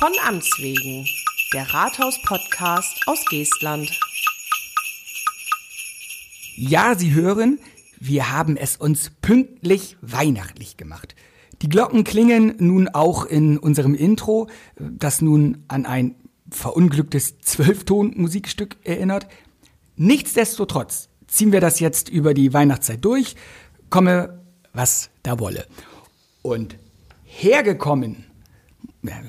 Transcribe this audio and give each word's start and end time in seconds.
Von 0.00 0.12
Amts 0.26 0.58
wegen, 0.58 1.06
der 1.52 1.74
Rathaus-Podcast 1.74 3.02
aus 3.06 3.22
Geestland. 3.26 4.00
Ja, 6.56 6.94
Sie 6.96 7.12
hören, 7.12 7.58
wir 7.98 8.32
haben 8.32 8.56
es 8.56 8.78
uns 8.78 9.12
pünktlich 9.20 9.98
weihnachtlich 10.00 10.78
gemacht. 10.78 11.14
Die 11.60 11.68
Glocken 11.68 12.04
klingen 12.04 12.54
nun 12.60 12.88
auch 12.88 13.26
in 13.26 13.58
unserem 13.58 13.94
Intro, 13.94 14.48
das 14.78 15.20
nun 15.20 15.64
an 15.68 15.84
ein 15.84 16.14
verunglücktes 16.50 17.38
Zwölfton-Musikstück 17.40 18.78
erinnert. 18.84 19.26
Nichtsdestotrotz 19.96 21.10
ziehen 21.26 21.52
wir 21.52 21.60
das 21.60 21.78
jetzt 21.78 22.08
über 22.08 22.32
die 22.32 22.54
Weihnachtszeit 22.54 23.04
durch, 23.04 23.36
komme 23.90 24.42
was 24.72 25.10
da 25.22 25.38
wolle. 25.38 25.66
Und 26.40 26.78
hergekommen, 27.24 28.29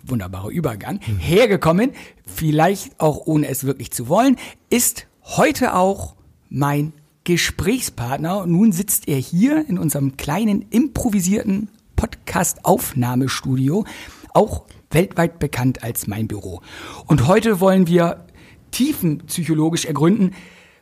wunderbarer 0.06 0.50
Übergang, 0.50 1.00
hergekommen, 1.20 1.92
vielleicht 2.26 3.00
auch 3.00 3.26
ohne 3.26 3.48
es 3.48 3.64
wirklich 3.64 3.92
zu 3.92 4.10
wollen, 4.10 4.38
ist 4.70 5.08
heute 5.24 5.76
auch 5.76 6.16
mein 6.50 6.94
Gesprächspartner. 7.24 8.46
Nun 8.46 8.72
sitzt 8.72 9.08
er 9.08 9.18
hier 9.18 9.68
in 9.68 9.78
unserem 9.78 10.18
kleinen 10.18 10.66
improvisierten 10.70 11.70
Podcast-Aufnahmestudio, 11.96 13.86
auch 14.34 14.66
weltweit 14.90 15.40
bekannt 15.40 15.84
als 15.84 16.08
mein 16.08 16.28
Büro. 16.28 16.62
Und 17.06 17.28
heute 17.28 17.60
wollen 17.60 17.88
wir 17.88 18.26
tiefenpsychologisch 18.72 19.86
ergründen, 19.86 20.34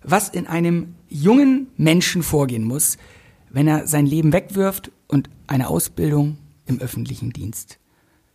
was 0.03 0.29
in 0.29 0.47
einem 0.47 0.95
jungen 1.09 1.67
Menschen 1.77 2.23
vorgehen 2.23 2.63
muss, 2.63 2.97
wenn 3.49 3.67
er 3.67 3.87
sein 3.87 4.05
Leben 4.05 4.31
wegwirft 4.31 4.91
und 5.07 5.29
eine 5.47 5.67
Ausbildung 5.69 6.37
im 6.65 6.79
öffentlichen 6.79 7.31
Dienst. 7.31 7.79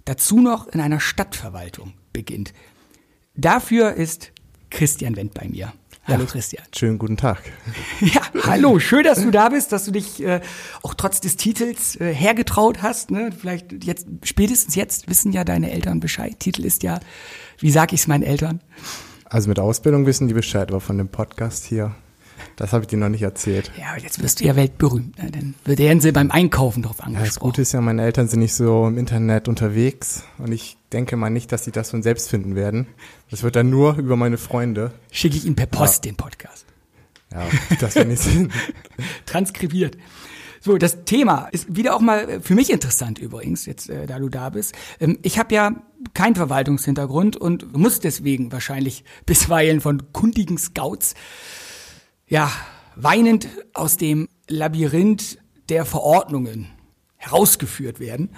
Dazu 0.05 0.41
noch 0.41 0.67
in 0.67 0.81
einer 0.81 1.01
Stadtverwaltung 1.01 1.95
beginnt. 2.13 2.53
Dafür 3.35 3.95
ist 3.95 4.33
Christian 4.69 5.17
Wendt 5.17 5.33
bei 5.35 5.49
mir. 5.49 5.73
Hallo 6.07 6.27
Christian. 6.27 6.63
Schönen 6.75 6.99
guten 6.99 7.17
Tag. 7.17 7.43
Ja, 8.01 8.21
hallo, 8.43 8.79
schön, 8.79 9.05
dass 9.05 9.23
du 9.23 9.31
da 9.31 9.49
bist, 9.49 9.73
dass 9.73 9.87
du 9.87 9.93
dich 9.93 10.23
äh, 10.23 10.43
auch 10.83 10.93
trotz 10.93 11.21
des 11.21 11.37
Titels 11.37 11.99
äh, 11.99 12.13
hergetraut 12.13 12.83
hast. 12.83 13.11
Ne? 13.11 13.31
Vielleicht 13.33 13.83
jetzt, 13.85 14.07
spätestens 14.25 14.75
jetzt 14.75 15.09
wissen 15.09 15.33
ja 15.33 15.45
deine 15.45 15.71
Eltern 15.71 16.01
Bescheid. 16.01 16.39
Titel 16.39 16.67
ist 16.67 16.83
ja, 16.83 17.01
wie 17.59 17.71
sag 17.71 17.95
ich 17.95 18.01
es 18.01 18.07
meinen 18.07 18.25
Eltern? 18.25 18.61
Also 19.25 19.49
mit 19.49 19.59
Ausbildung 19.59 20.05
wissen 20.05 20.29
die 20.29 20.35
Bescheid, 20.35 20.69
aber 20.69 20.83
von 20.83 20.99
dem 20.99 21.09
Podcast 21.09 21.65
hier, 21.65 21.95
das 22.57 22.73
habe 22.73 22.83
ich 22.85 22.89
dir 22.89 22.99
noch 22.99 23.09
nicht 23.09 23.23
erzählt. 23.23 23.71
Ja, 23.79 23.87
aber 23.93 24.01
jetzt 24.03 24.23
wirst 24.23 24.41
du 24.41 24.45
ja 24.45 24.57
weltberühmt. 24.57 25.19
Ne? 25.23 25.31
Dann 25.31 25.55
werden 25.79 26.01
sie 26.01 26.13
beim 26.13 26.31
Einkaufen 26.31 26.83
drauf 26.83 26.97
Ja, 26.99 27.05
angesprochen. 27.05 27.27
das 27.29 27.39
Gute 27.41 27.63
ist 27.63 27.73
ja, 27.73 27.81
meine 27.81 28.03
Eltern 28.03 28.29
sind 28.29 28.41
nicht 28.41 28.55
so 28.55 28.87
im 28.87 28.99
Internet 28.99 29.49
unterwegs 29.49 30.25
und 30.39 30.53
ich 30.53 30.77
denke 30.93 31.17
mal 31.17 31.31
nicht, 31.31 31.51
dass 31.53 31.65
sie 31.65 31.73
das 31.73 31.91
von 31.91 32.03
selbst 32.03 32.29
finden 32.31 32.55
werden. 32.55 32.87
Das 33.31 33.43
wird 33.43 33.57
dann 33.57 33.71
nur 33.71 33.97
über 33.99 34.17
meine 34.17 34.39
Freunde. 34.39 34.93
Schicke 35.11 35.37
ich 35.37 35.45
ihnen 35.45 35.57
per 35.57 35.67
Post 35.67 36.05
den 36.05 36.17
Podcast. 36.17 36.67
Ja, 37.33 37.43
das 37.81 37.97
wäre 37.97 38.07
nicht 38.07 38.23
Sinn. 38.23 38.53
transkribiert. 39.27 39.97
So, 40.61 40.79
das 40.79 41.05
Thema 41.05 41.49
ist 41.53 41.77
wieder 41.77 41.95
auch 41.95 42.01
mal 42.01 42.41
für 42.41 42.55
mich 42.55 42.71
interessant 42.71 43.19
übrigens, 43.19 43.67
jetzt 43.67 43.91
äh, 43.91 44.07
da 44.07 44.19
du 44.19 44.31
da 44.31 44.49
bist. 44.49 44.75
Ähm, 44.99 45.19
ich 45.23 45.39
habe 45.39 45.55
ja 45.55 45.73
keinen 46.15 46.37
Verwaltungshintergrund 46.37 47.37
und 47.37 47.77
muss 47.77 48.01
deswegen 48.01 48.51
wahrscheinlich 48.51 49.05
bisweilen 49.27 49.83
von 49.83 50.13
kundigen 50.13 50.57
Scouts 50.57 51.15
ja 52.27 52.51
weinend 52.97 53.49
aus 53.73 53.97
dem 53.97 54.29
Labyrinth 54.49 55.39
der 55.69 55.85
Verordnungen 55.85 56.69
herausgeführt 57.17 58.01
werden. 58.01 58.31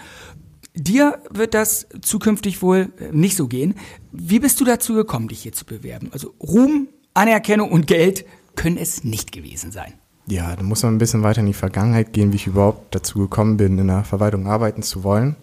Dir 0.75 1.19
wird 1.31 1.55
das 1.55 1.87
zukünftig 2.03 2.63
wohl 2.63 2.93
äh, 2.99 3.11
nicht 3.11 3.37
so 3.37 3.49
gehen. 3.49 3.75
Wie 4.13 4.39
bist 4.39 4.61
du 4.61 4.65
dazu 4.65 4.95
gekommen, 4.95 5.29
dich 5.29 5.43
hier 5.43 5.53
zu 5.53 5.65
bewerben? 5.65 6.11
Also 6.13 6.35
Ruhm, 6.41 6.89
Anerkennung 7.15 7.73
und 7.73 7.87
Geld 7.87 8.27
können 8.57 8.77
es 8.77 9.03
nicht 9.03 9.33
gewesen 9.33 9.73
sein. 9.73 9.95
Ja, 10.27 10.55
da 10.55 10.63
muss 10.63 10.83
man 10.83 10.95
ein 10.95 10.99
bisschen 10.99 11.23
weiter 11.23 11.41
in 11.41 11.47
die 11.47 11.55
Vergangenheit 11.55 12.13
gehen, 12.13 12.33
wie 12.33 12.37
ich 12.37 12.47
überhaupt 12.47 12.95
dazu 12.95 13.21
gekommen 13.21 13.57
bin, 13.57 13.79
in 13.79 13.87
der 13.87 14.05
Verwaltung 14.05 14.47
arbeiten 14.49 14.83
zu 14.83 15.03
wollen. 15.03 15.37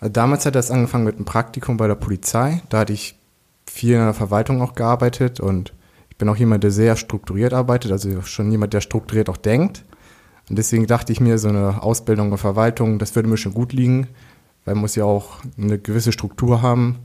Also 0.00 0.12
damals 0.12 0.44
hat 0.44 0.54
das 0.54 0.70
angefangen 0.70 1.04
mit 1.04 1.16
einem 1.16 1.24
Praktikum 1.24 1.76
bei 1.76 1.86
der 1.86 1.94
Polizei. 1.94 2.62
Da 2.68 2.80
hatte 2.80 2.92
ich 2.92 3.16
viel 3.66 3.94
in 3.94 4.00
der 4.00 4.14
Verwaltung 4.14 4.60
auch 4.60 4.74
gearbeitet 4.74 5.40
und 5.40 5.72
bin 6.18 6.28
auch 6.28 6.36
jemand, 6.36 6.64
der 6.64 6.70
sehr 6.70 6.96
strukturiert 6.96 7.54
arbeitet, 7.54 7.92
also 7.92 8.22
schon 8.22 8.50
jemand, 8.50 8.74
der 8.74 8.80
strukturiert 8.80 9.28
auch 9.28 9.36
denkt. 9.36 9.84
Und 10.50 10.56
deswegen 10.56 10.86
dachte 10.86 11.12
ich 11.12 11.20
mir, 11.20 11.38
so 11.38 11.48
eine 11.48 11.82
Ausbildung 11.82 12.32
in 12.32 12.38
Verwaltung, 12.38 12.98
das 12.98 13.14
würde 13.14 13.28
mir 13.28 13.36
schon 13.36 13.54
gut 13.54 13.72
liegen, 13.72 14.08
weil 14.64 14.74
man 14.74 14.82
muss 14.82 14.96
ja 14.96 15.04
auch 15.04 15.38
eine 15.56 15.78
gewisse 15.78 16.12
Struktur 16.12 16.62
haben, 16.62 17.00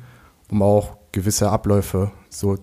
um 0.49 0.61
auch 0.61 0.97
gewisse 1.11 1.49
Abläufe 1.49 2.11
so 2.29 2.57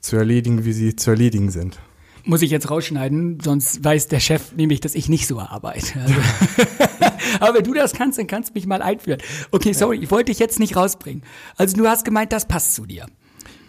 zu 0.00 0.16
erledigen, 0.16 0.64
wie 0.64 0.72
sie 0.72 0.96
zu 0.96 1.10
erledigen 1.10 1.50
sind. 1.50 1.78
muss 2.24 2.42
ich 2.42 2.50
jetzt 2.50 2.70
rausschneiden, 2.70 3.38
sonst 3.42 3.82
weiß 3.82 4.08
der 4.08 4.20
Chef 4.20 4.52
nämlich, 4.56 4.80
dass 4.80 4.94
ich 4.94 5.08
nicht 5.08 5.26
so 5.26 5.40
arbeite. 5.40 6.00
Also 6.00 6.14
Aber 7.40 7.54
wenn 7.58 7.64
du 7.64 7.74
das 7.74 7.92
kannst, 7.92 8.18
dann 8.18 8.26
kannst 8.26 8.50
du 8.50 8.54
mich 8.54 8.66
mal 8.66 8.82
einführen. 8.82 9.20
Okay, 9.50 9.72
sorry, 9.72 9.98
ich 9.98 10.10
wollte 10.10 10.26
dich 10.26 10.38
jetzt 10.38 10.58
nicht 10.58 10.76
rausbringen. 10.76 11.22
Also 11.56 11.76
du 11.76 11.86
hast 11.86 12.04
gemeint, 12.04 12.32
das 12.32 12.46
passt 12.46 12.74
zu 12.74 12.86
dir. 12.86 13.06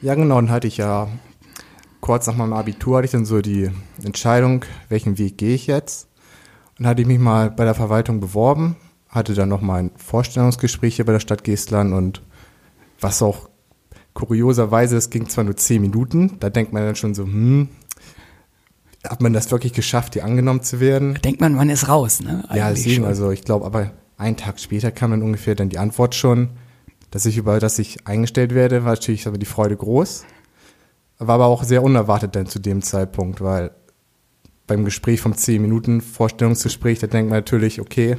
Ja, 0.01 0.15
genau, 0.15 0.35
dann 0.35 0.51
hatte 0.51 0.67
ich 0.67 0.77
ja 0.77 1.07
kurz 2.05 2.27
nach 2.27 2.35
meinem 2.35 2.53
Abitur 2.53 2.97
hatte 2.97 3.05
ich 3.05 3.11
dann 3.11 3.25
so 3.25 3.41
die 3.41 3.71
Entscheidung, 4.03 4.63
welchen 4.89 5.17
Weg 5.17 5.39
gehe 5.39 5.55
ich 5.55 5.65
jetzt. 5.65 6.07
Und 6.77 6.85
hatte 6.85 7.01
ich 7.01 7.07
mich 7.07 7.17
mal 7.17 7.49
bei 7.49 7.65
der 7.65 7.73
Verwaltung 7.73 8.19
beworben, 8.19 8.75
hatte 9.09 9.33
dann 9.33 9.49
noch 9.49 9.61
mal 9.61 9.79
ein 9.79 9.91
Vorstellungsgespräch 9.95 10.97
hier 10.97 11.05
bei 11.05 11.13
der 11.13 11.19
Stadt 11.19 11.43
Geestland 11.43 11.95
und 11.95 12.21
was 12.99 13.23
auch 13.23 13.49
kurioserweise, 14.13 14.97
es 14.97 15.09
ging 15.09 15.27
zwar 15.29 15.45
nur 15.45 15.57
zehn 15.57 15.81
Minuten, 15.81 16.37
da 16.39 16.51
denkt 16.51 16.73
man 16.73 16.83
dann 16.83 16.95
schon 16.95 17.15
so, 17.15 17.23
hm, 17.23 17.69
hat 19.03 19.23
man 19.23 19.33
das 19.33 19.49
wirklich 19.49 19.73
geschafft, 19.73 20.13
hier 20.13 20.25
angenommen 20.25 20.61
zu 20.61 20.79
werden? 20.79 21.15
Da 21.15 21.21
denkt 21.21 21.41
man, 21.41 21.55
man 21.55 21.71
ist 21.71 21.87
raus, 21.87 22.21
ne? 22.21 22.43
Ja, 22.53 22.67
Eigentlich 22.67 22.83
deswegen, 22.83 22.95
schon. 22.97 23.05
also 23.05 23.31
ich 23.31 23.43
glaube, 23.43 23.65
aber 23.65 23.93
einen 24.17 24.37
Tag 24.37 24.59
später 24.59 24.91
kam 24.91 25.09
dann 25.09 25.23
ungefähr 25.23 25.55
dann 25.55 25.69
die 25.69 25.79
Antwort 25.79 26.13
schon, 26.13 26.49
dass 27.09 27.25
ich 27.25 27.37
über, 27.37 27.59
dass 27.59 27.79
ich 27.79 28.05
eingestellt 28.05 28.53
werde, 28.53 28.83
war 28.83 28.91
natürlich 28.91 29.25
aber 29.25 29.39
die 29.39 29.47
Freude 29.47 29.75
groß. 29.75 30.25
War 31.17 31.35
aber 31.35 31.45
auch 31.45 31.63
sehr 31.63 31.83
unerwartet 31.83 32.35
dann 32.35 32.47
zu 32.47 32.59
dem 32.59 32.81
Zeitpunkt, 32.81 33.41
weil 33.41 33.71
beim 34.67 34.83
Gespräch 34.85 35.21
vom 35.21 35.35
10 35.35 35.61
Minuten 35.61 36.01
Vorstellungsgespräch, 36.01 36.99
da 36.99 37.07
denkt 37.07 37.29
man 37.29 37.39
natürlich, 37.39 37.79
okay, 37.79 38.17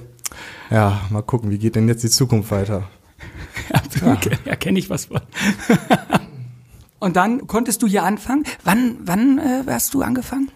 ja, 0.71 1.01
mal 1.11 1.23
gucken, 1.23 1.51
wie 1.51 1.59
geht 1.59 1.77
denn 1.77 1.89
jetzt 1.89 2.05
die 2.05 2.11
Zukunft 2.11 2.51
weiter? 2.51 2.89
Ja, 4.03 4.19
ja 4.45 4.57
kenne 4.57 4.79
ich 4.79 4.91
was 4.91 5.07
von. 5.07 5.21
Und 6.99 7.17
dann 7.17 7.47
konntest 7.47 7.83
du 7.83 7.87
hier 7.87 8.03
anfangen. 8.03 8.45
Wann, 8.63 8.97
wann 9.01 9.39
äh, 9.39 9.63
hast 9.67 9.95
du 9.95 10.03
angefangen? 10.03 10.51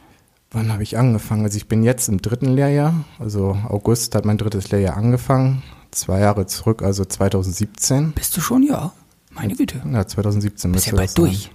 Wann 0.50 0.72
habe 0.72 0.82
ich 0.82 0.98
angefangen? 0.98 1.44
Also 1.44 1.56
ich 1.56 1.68
bin 1.68 1.82
jetzt 1.82 2.08
im 2.08 2.20
dritten 2.20 2.52
Lehrjahr, 2.52 3.04
also 3.18 3.56
August 3.68 4.14
hat 4.14 4.24
mein 4.24 4.36
drittes 4.36 4.70
Lehrjahr 4.70 4.96
angefangen, 4.96 5.62
zwei 5.90 6.20
Jahre 6.20 6.46
zurück, 6.46 6.82
also 6.82 7.04
2017. 7.04 8.12
Bist 8.12 8.36
du 8.36 8.40
schon? 8.40 8.62
Ja. 8.62 8.92
Meine 9.30 9.54
Güte. 9.54 9.80
Ja, 9.90 10.06
2017 10.06 10.72
Bist 10.72 10.86
ja 10.86 10.96
bald 10.96 11.16
durch. 11.16 11.50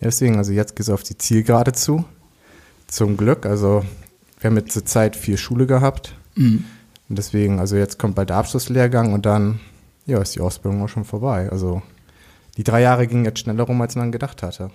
Ja, 0.00 0.06
deswegen, 0.06 0.36
also 0.36 0.52
jetzt 0.52 0.76
geht 0.76 0.80
es 0.80 0.90
auf 0.90 1.02
die 1.02 1.16
Zielgerade 1.16 1.72
zu. 1.72 2.04
Zum 2.86 3.16
Glück, 3.16 3.46
also 3.46 3.84
wir 4.38 4.50
haben 4.50 4.56
jetzt 4.56 4.72
zur 4.72 4.84
Zeit 4.84 5.16
vier 5.16 5.36
Schule 5.36 5.66
gehabt. 5.66 6.14
Mhm. 6.34 6.64
Und 7.08 7.18
deswegen, 7.18 7.60
also 7.60 7.76
jetzt 7.76 7.98
kommt 7.98 8.14
bald 8.14 8.30
der 8.30 8.36
Abschlusslehrgang 8.36 9.12
und 9.12 9.26
dann, 9.26 9.60
ja, 10.06 10.20
ist 10.20 10.34
die 10.34 10.40
Ausbildung 10.40 10.82
auch 10.82 10.88
schon 10.88 11.04
vorbei. 11.04 11.48
Also 11.50 11.82
die 12.56 12.64
drei 12.64 12.82
Jahre 12.82 13.06
gingen 13.06 13.24
jetzt 13.24 13.40
schneller 13.40 13.64
rum, 13.64 13.80
als 13.80 13.96
man 13.96 14.12
gedacht 14.12 14.42
hatte. 14.42 14.70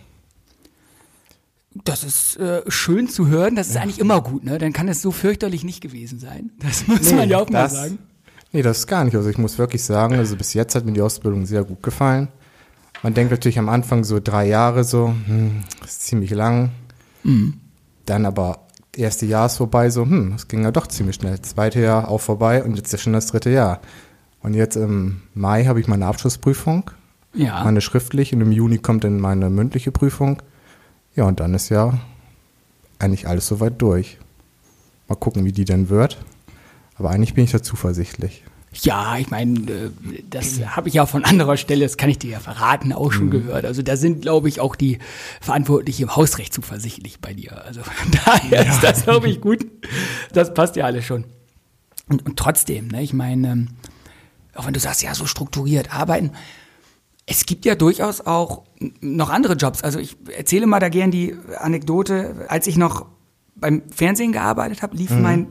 Das 1.85 2.03
ist 2.03 2.37
äh, 2.37 2.63
schön 2.67 3.07
zu 3.07 3.27
hören. 3.27 3.55
Das 3.55 3.69
ist 3.69 3.77
eigentlich 3.77 3.99
immer 3.99 4.21
gut, 4.21 4.43
ne? 4.43 4.57
Dann 4.57 4.73
kann 4.73 4.89
es 4.89 5.01
so 5.01 5.11
fürchterlich 5.11 5.63
nicht 5.63 5.81
gewesen 5.81 6.19
sein. 6.19 6.51
Das 6.59 6.85
muss 6.87 7.13
man 7.13 7.29
ja 7.29 7.37
auch 7.37 7.49
mal 7.49 7.63
das, 7.63 7.73
sagen. 7.73 7.99
Nee, 8.51 8.61
das 8.61 8.79
ist 8.79 8.87
gar 8.87 9.05
nicht. 9.05 9.15
Also 9.15 9.29
ich 9.29 9.37
muss 9.37 9.57
wirklich 9.57 9.83
sagen, 9.83 10.15
also 10.15 10.35
bis 10.35 10.53
jetzt 10.53 10.75
hat 10.75 10.85
mir 10.85 10.91
die 10.91 11.01
Ausbildung 11.01 11.45
sehr 11.45 11.63
gut 11.63 11.81
gefallen. 11.81 12.27
Man 13.03 13.13
denkt 13.13 13.31
natürlich 13.31 13.57
am 13.59 13.69
Anfang 13.69 14.03
so 14.03 14.19
drei 14.19 14.47
Jahre 14.47 14.83
so, 14.83 15.13
hm, 15.25 15.63
ist 15.83 16.03
ziemlich 16.03 16.31
lang. 16.31 16.71
Mhm. 17.23 17.55
Dann 18.05 18.25
aber 18.25 18.67
erste 18.95 19.25
Jahr 19.25 19.47
ist 19.47 19.57
vorbei, 19.57 19.89
so, 19.89 20.03
hm, 20.03 20.33
das 20.33 20.47
ging 20.47 20.63
ja 20.63 20.71
doch 20.71 20.87
ziemlich 20.87 21.15
schnell. 21.15 21.39
Zweite 21.41 21.81
Jahr 21.81 22.09
auch 22.09 22.19
vorbei 22.21 22.63
und 22.63 22.75
jetzt 22.75 22.93
ist 22.93 23.01
schon 23.01 23.13
das 23.13 23.27
dritte 23.27 23.49
Jahr. 23.49 23.81
Und 24.41 24.53
jetzt 24.53 24.75
im 24.75 25.21
Mai 25.33 25.65
habe 25.65 25.79
ich 25.79 25.87
meine 25.87 26.05
Abschlussprüfung, 26.05 26.89
Ja. 27.33 27.63
meine 27.63 27.81
schriftliche, 27.81 28.35
und 28.35 28.41
im 28.41 28.51
Juni 28.51 28.77
kommt 28.79 29.03
dann 29.03 29.19
meine 29.19 29.49
mündliche 29.49 29.91
Prüfung. 29.91 30.41
Ja, 31.15 31.25
und 31.25 31.39
dann 31.39 31.53
ist 31.53 31.69
ja 31.69 31.99
eigentlich 32.99 33.27
alles 33.27 33.47
soweit 33.47 33.81
durch. 33.81 34.17
Mal 35.07 35.15
gucken, 35.15 35.43
wie 35.45 35.51
die 35.51 35.65
denn 35.65 35.89
wird. 35.89 36.23
Aber 36.97 37.09
eigentlich 37.09 37.33
bin 37.33 37.43
ich 37.45 37.51
da 37.51 37.61
zuversichtlich. 37.63 38.43
Ja, 38.73 39.17
ich 39.17 39.29
meine, 39.29 39.59
äh, 39.69 39.89
das 40.29 40.59
habe 40.65 40.87
ich 40.87 40.93
ja 40.93 41.05
von 41.05 41.25
anderer 41.25 41.57
Stelle, 41.57 41.83
das 41.83 41.97
kann 41.97 42.09
ich 42.09 42.19
dir 42.19 42.31
ja 42.31 42.39
verraten, 42.39 42.93
auch 42.93 43.11
schon 43.11 43.29
gehört. 43.29 43.65
Also 43.65 43.81
da 43.81 43.97
sind, 43.97 44.21
glaube 44.21 44.47
ich, 44.47 44.61
auch 44.61 44.75
die 44.77 44.99
Verantwortlichen 45.41 46.03
im 46.03 46.15
Hausrecht 46.15 46.53
zuversichtlich 46.53 47.19
bei 47.19 47.33
dir. 47.33 47.65
Also 47.65 47.81
von 47.83 48.11
daher 48.25 48.65
ist 48.67 48.81
das, 48.81 49.03
glaube 49.03 49.29
ich, 49.29 49.41
gut. 49.41 49.65
Das 50.33 50.53
passt 50.53 50.77
ja 50.77 50.85
alles 50.85 51.03
schon. 51.05 51.25
Und, 52.07 52.25
und 52.25 52.37
trotzdem, 52.37 52.87
ne, 52.87 53.03
ich 53.03 53.13
meine, 53.13 53.51
ähm, 53.51 53.67
auch 54.55 54.65
wenn 54.65 54.73
du 54.73 54.79
sagst, 54.79 55.01
ja, 55.03 55.13
so 55.15 55.25
strukturiert 55.25 55.93
arbeiten, 55.93 56.31
Es 57.25 57.45
gibt 57.45 57.65
ja 57.65 57.75
durchaus 57.75 58.19
auch 58.21 58.63
noch 58.99 59.29
andere 59.29 59.53
Jobs. 59.53 59.83
Also 59.83 59.99
ich 59.99 60.17
erzähle 60.35 60.65
mal 60.65 60.79
da 60.79 60.89
gern 60.89 61.11
die 61.11 61.35
Anekdote. 61.57 62.45
Als 62.49 62.67
ich 62.67 62.77
noch 62.77 63.05
beim 63.55 63.83
Fernsehen 63.89 64.31
gearbeitet 64.31 64.81
habe, 64.81 64.97
lief 64.97 65.11
mein 65.11 65.47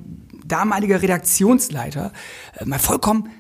damaliger 0.51 1.01
Redaktionsleiter 1.03 2.13
äh, 2.59 2.65
mal 2.65 2.79
vollkommen 2.79 3.31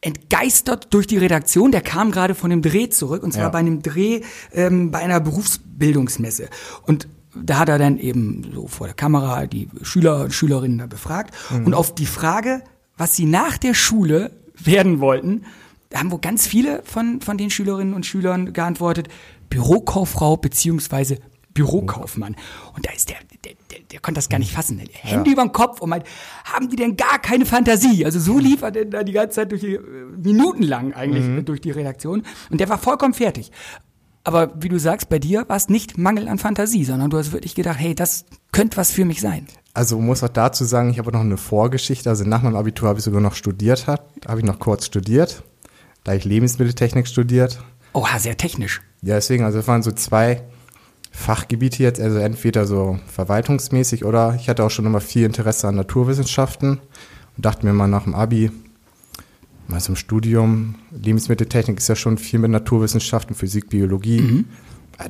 entgeistert 0.00 0.88
durch 0.92 1.06
die 1.06 1.16
Redaktion. 1.16 1.72
Der 1.72 1.80
kam 1.80 2.10
gerade 2.10 2.34
von 2.34 2.50
dem 2.50 2.60
Dreh 2.62 2.88
zurück 2.90 3.22
und 3.22 3.32
zwar 3.32 3.44
Ja. 3.44 3.48
bei 3.48 3.58
einem 3.60 3.82
Dreh 3.82 4.20
ähm, 4.52 4.90
bei 4.90 4.98
einer 4.98 5.20
Berufsbildungsmesse. 5.20 6.48
Und 6.82 7.08
da 7.34 7.58
hat 7.58 7.68
er 7.68 7.78
dann 7.78 7.98
eben 7.98 8.50
so 8.54 8.66
vor 8.68 8.86
der 8.86 8.94
Kamera 8.94 9.46
die 9.46 9.68
Schüler 9.82 10.22
und 10.24 10.32
Schülerinnen 10.34 10.78
da 10.78 10.86
befragt. 10.86 11.34
Und 11.64 11.74
auf 11.74 11.94
die 11.94 12.06
Frage, 12.06 12.62
was 12.96 13.16
sie 13.16 13.24
nach 13.24 13.58
der 13.58 13.74
Schule 13.74 14.30
werden 14.56 15.00
wollten, 15.00 15.44
da 15.90 15.98
haben 16.00 16.12
wohl 16.12 16.20
ganz 16.20 16.46
viele 16.46 16.82
von, 16.84 17.20
von 17.20 17.38
den 17.38 17.50
Schülerinnen 17.50 17.94
und 17.94 18.06
Schülern 18.06 18.52
geantwortet, 18.52 19.08
Bürokauffrau 19.50 20.36
beziehungsweise 20.36 21.18
Bürokaufmann. 21.54 22.36
Und 22.76 22.86
da 22.86 22.92
ist 22.92 23.08
der, 23.10 23.16
der, 23.44 23.52
der, 23.92 24.00
konnte 24.00 24.18
das 24.18 24.28
gar 24.28 24.38
nicht 24.38 24.52
fassen. 24.52 24.78
Der 24.78 24.86
Hände 24.92 25.30
über 25.30 25.42
den 25.42 25.52
Kopf 25.52 25.80
und 25.80 25.90
meint, 25.90 26.04
haben 26.44 26.68
die 26.68 26.76
denn 26.76 26.96
gar 26.96 27.18
keine 27.18 27.46
Fantasie? 27.46 28.04
Also 28.04 28.20
so 28.20 28.38
lief 28.38 28.62
er 28.62 28.70
denn 28.70 28.90
da 28.90 29.02
die 29.02 29.12
ganze 29.12 29.36
Zeit 29.36 29.50
durch 29.50 29.60
die, 29.60 29.74
äh, 29.74 29.80
minutenlang 30.22 30.92
eigentlich 30.92 31.24
äh, 31.24 31.42
durch 31.42 31.60
die 31.60 31.70
Redaktion. 31.70 32.22
Und 32.50 32.60
der 32.60 32.68
war 32.68 32.78
vollkommen 32.78 33.14
fertig. 33.14 33.50
Aber 34.24 34.54
wie 34.60 34.70
du 34.70 34.78
sagst, 34.78 35.10
bei 35.10 35.18
dir 35.18 35.48
war 35.48 35.56
es 35.56 35.68
nicht 35.68 35.98
Mangel 35.98 36.28
an 36.28 36.38
Fantasie, 36.38 36.84
sondern 36.84 37.10
du 37.10 37.18
hast 37.18 37.32
wirklich 37.32 37.54
gedacht, 37.54 37.78
hey, 37.78 37.94
das 37.94 38.24
könnte 38.52 38.78
was 38.78 38.90
für 38.90 39.04
mich 39.04 39.20
sein. 39.20 39.46
Also 39.74 40.00
muss 40.00 40.22
auch 40.22 40.28
dazu 40.28 40.64
sagen, 40.64 40.90
ich 40.90 40.98
habe 40.98 41.12
noch 41.12 41.20
eine 41.20 41.36
Vorgeschichte. 41.36 42.08
Also 42.08 42.24
nach 42.24 42.42
meinem 42.42 42.56
Abitur 42.56 42.88
habe 42.88 42.98
ich 42.98 43.04
sogar 43.04 43.20
noch 43.20 43.34
studiert, 43.34 43.86
hat, 43.86 44.06
habe 44.26 44.40
ich 44.40 44.46
noch 44.46 44.58
kurz 44.58 44.86
studiert. 44.86 45.42
Da 46.04 46.12
habe 46.12 46.18
ich 46.18 46.24
Lebensmitteltechnik 46.24 47.06
studiert. 47.06 47.58
Oha, 47.92 48.18
sehr 48.18 48.36
technisch. 48.36 48.80
Ja, 49.02 49.16
deswegen, 49.16 49.44
also 49.44 49.58
es 49.58 49.68
waren 49.68 49.82
so 49.82 49.92
zwei 49.92 50.42
Fachgebiete 51.16 51.82
jetzt, 51.82 52.00
also 52.00 52.18
entweder 52.18 52.66
so 52.66 52.98
verwaltungsmäßig 53.06 54.04
oder 54.04 54.34
ich 54.34 54.48
hatte 54.48 54.64
auch 54.64 54.70
schon 54.70 54.84
immer 54.84 55.00
viel 55.00 55.24
Interesse 55.24 55.68
an 55.68 55.76
Naturwissenschaften 55.76 56.80
und 57.36 57.46
dachte 57.46 57.64
mir 57.64 57.72
mal 57.72 57.86
nach 57.86 58.04
dem 58.04 58.14
Abi, 58.14 58.50
mal 59.68 59.80
zum 59.80 59.96
Studium, 59.96 60.74
Lebensmitteltechnik 60.90 61.78
ist 61.78 61.88
ja 61.88 61.96
schon 61.96 62.18
viel 62.18 62.40
mit 62.40 62.50
Naturwissenschaften, 62.50 63.34
Physik, 63.34 63.70
Biologie. 63.70 64.44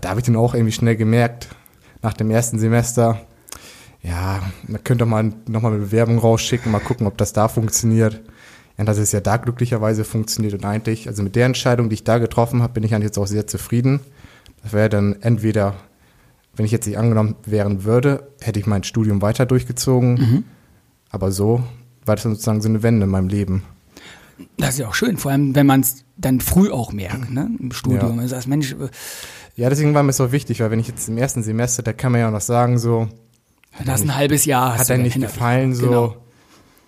Da 0.00 0.10
habe 0.10 0.20
ich 0.20 0.26
dann 0.26 0.36
auch 0.36 0.54
irgendwie 0.54 0.72
schnell 0.72 0.94
gemerkt, 0.96 1.48
nach 2.02 2.12
dem 2.12 2.30
ersten 2.30 2.58
Semester, 2.58 3.22
ja, 4.02 4.42
man 4.68 4.84
könnte 4.84 5.06
mal 5.06 5.32
nochmal 5.48 5.72
eine 5.72 5.80
Bewerbung 5.80 6.18
rausschicken, 6.18 6.70
mal 6.70 6.80
gucken, 6.80 7.06
ob 7.06 7.16
das 7.16 7.32
da 7.32 7.48
funktioniert. 7.48 8.20
Ja, 8.76 8.84
dass 8.84 8.98
es 8.98 9.12
ja 9.12 9.20
da 9.20 9.38
glücklicherweise 9.38 10.04
funktioniert 10.04 10.52
und 10.54 10.64
eigentlich, 10.64 11.08
also 11.08 11.22
mit 11.22 11.34
der 11.34 11.46
Entscheidung, 11.46 11.88
die 11.88 11.94
ich 11.94 12.04
da 12.04 12.18
getroffen 12.18 12.60
habe, 12.62 12.74
bin 12.74 12.82
ich 12.82 12.94
eigentlich 12.94 13.06
jetzt 13.06 13.18
auch 13.18 13.26
sehr 13.26 13.46
zufrieden. 13.46 14.00
Das 14.62 14.72
wäre 14.72 14.88
dann 14.88 15.16
entweder, 15.22 15.74
wenn 16.56 16.64
ich 16.66 16.72
jetzt 16.72 16.86
nicht 16.86 16.98
angenommen 16.98 17.36
wären 17.44 17.84
würde, 17.84 18.28
hätte 18.40 18.58
ich 18.60 18.66
mein 18.66 18.84
Studium 18.84 19.22
weiter 19.22 19.46
durchgezogen. 19.46 20.44
Aber 21.10 21.30
so 21.32 21.62
war 22.04 22.16
das 22.16 22.24
sozusagen 22.24 22.60
so 22.60 22.68
eine 22.68 22.82
Wende 22.82 23.04
in 23.04 23.10
meinem 23.10 23.28
Leben. 23.28 23.62
Das 24.56 24.70
ist 24.70 24.78
ja 24.80 24.88
auch 24.88 24.94
schön, 24.94 25.16
vor 25.16 25.30
allem 25.30 25.54
wenn 25.54 25.66
man 25.66 25.80
es 25.80 26.04
dann 26.16 26.40
früh 26.40 26.70
auch 26.70 26.92
merkt, 26.92 27.30
ne, 27.30 27.48
im 27.60 27.70
Studium. 27.72 28.16
Ja. 28.16 28.22
Also 28.22 28.34
als 28.36 28.46
Mensch, 28.46 28.72
äh, 28.72 28.88
Ja, 29.56 29.68
deswegen 29.70 29.94
war 29.94 30.02
mir 30.02 30.12
so 30.12 30.32
wichtig, 30.32 30.60
weil 30.60 30.70
wenn 30.72 30.80
ich 30.80 30.88
jetzt 30.88 31.08
im 31.08 31.16
ersten 31.18 31.42
Semester, 31.44 31.82
da 31.82 31.92
kann 31.92 32.10
man 32.12 32.20
ja 32.20 32.28
auch 32.28 32.32
noch 32.32 32.40
sagen, 32.40 32.78
so, 32.78 33.08
das 33.84 34.00
ist 34.00 34.06
ein 34.06 34.16
halbes 34.16 34.44
Jahr. 34.44 34.76
hat 34.76 34.90
einem 34.90 35.00
dann 35.00 35.02
nicht 35.02 35.20
gefallen, 35.20 35.74
so, 35.74 35.86
Genau. 35.86 36.16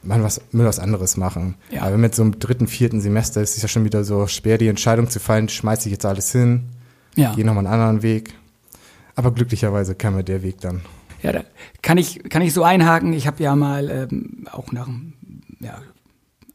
man 0.02 0.22
was, 0.24 0.40
will 0.52 0.66
was 0.66 0.78
anderes 0.80 1.16
machen. 1.16 1.54
Ja. 1.70 1.82
Aber 1.82 1.92
wenn 1.92 2.00
mit 2.00 2.14
so 2.16 2.22
einem 2.22 2.38
dritten, 2.40 2.66
vierten 2.66 3.00
Semester 3.00 3.40
ist 3.42 3.56
es 3.56 3.62
ja 3.62 3.68
schon 3.68 3.84
wieder 3.84 4.02
so 4.04 4.26
schwer, 4.26 4.58
die 4.58 4.66
Entscheidung 4.68 5.08
zu 5.08 5.20
fallen, 5.20 5.48
schmeiße 5.48 5.88
ich 5.88 5.92
jetzt 5.92 6.04
alles 6.06 6.32
hin, 6.32 6.64
Ja. 7.14 7.32
gehe 7.34 7.44
nochmal 7.46 7.64
einen 7.66 7.74
anderen 7.80 8.02
Weg. 8.02 8.34
Aber 9.16 9.32
glücklicherweise 9.32 9.94
kam 9.96 10.14
mir 10.14 10.22
der 10.24 10.42
Weg 10.42 10.60
dann. 10.60 10.82
Ja, 11.22 11.32
da 11.32 11.40
kann 11.82 11.98
ich, 11.98 12.22
kann 12.28 12.42
ich 12.42 12.52
so 12.52 12.62
einhaken. 12.62 13.12
Ich 13.12 13.26
habe 13.26 13.42
ja 13.42 13.56
mal 13.56 13.90
ähm, 13.90 14.46
auch 14.52 14.70
nach 14.72 14.84
dem 14.84 15.14
ja, 15.60 15.78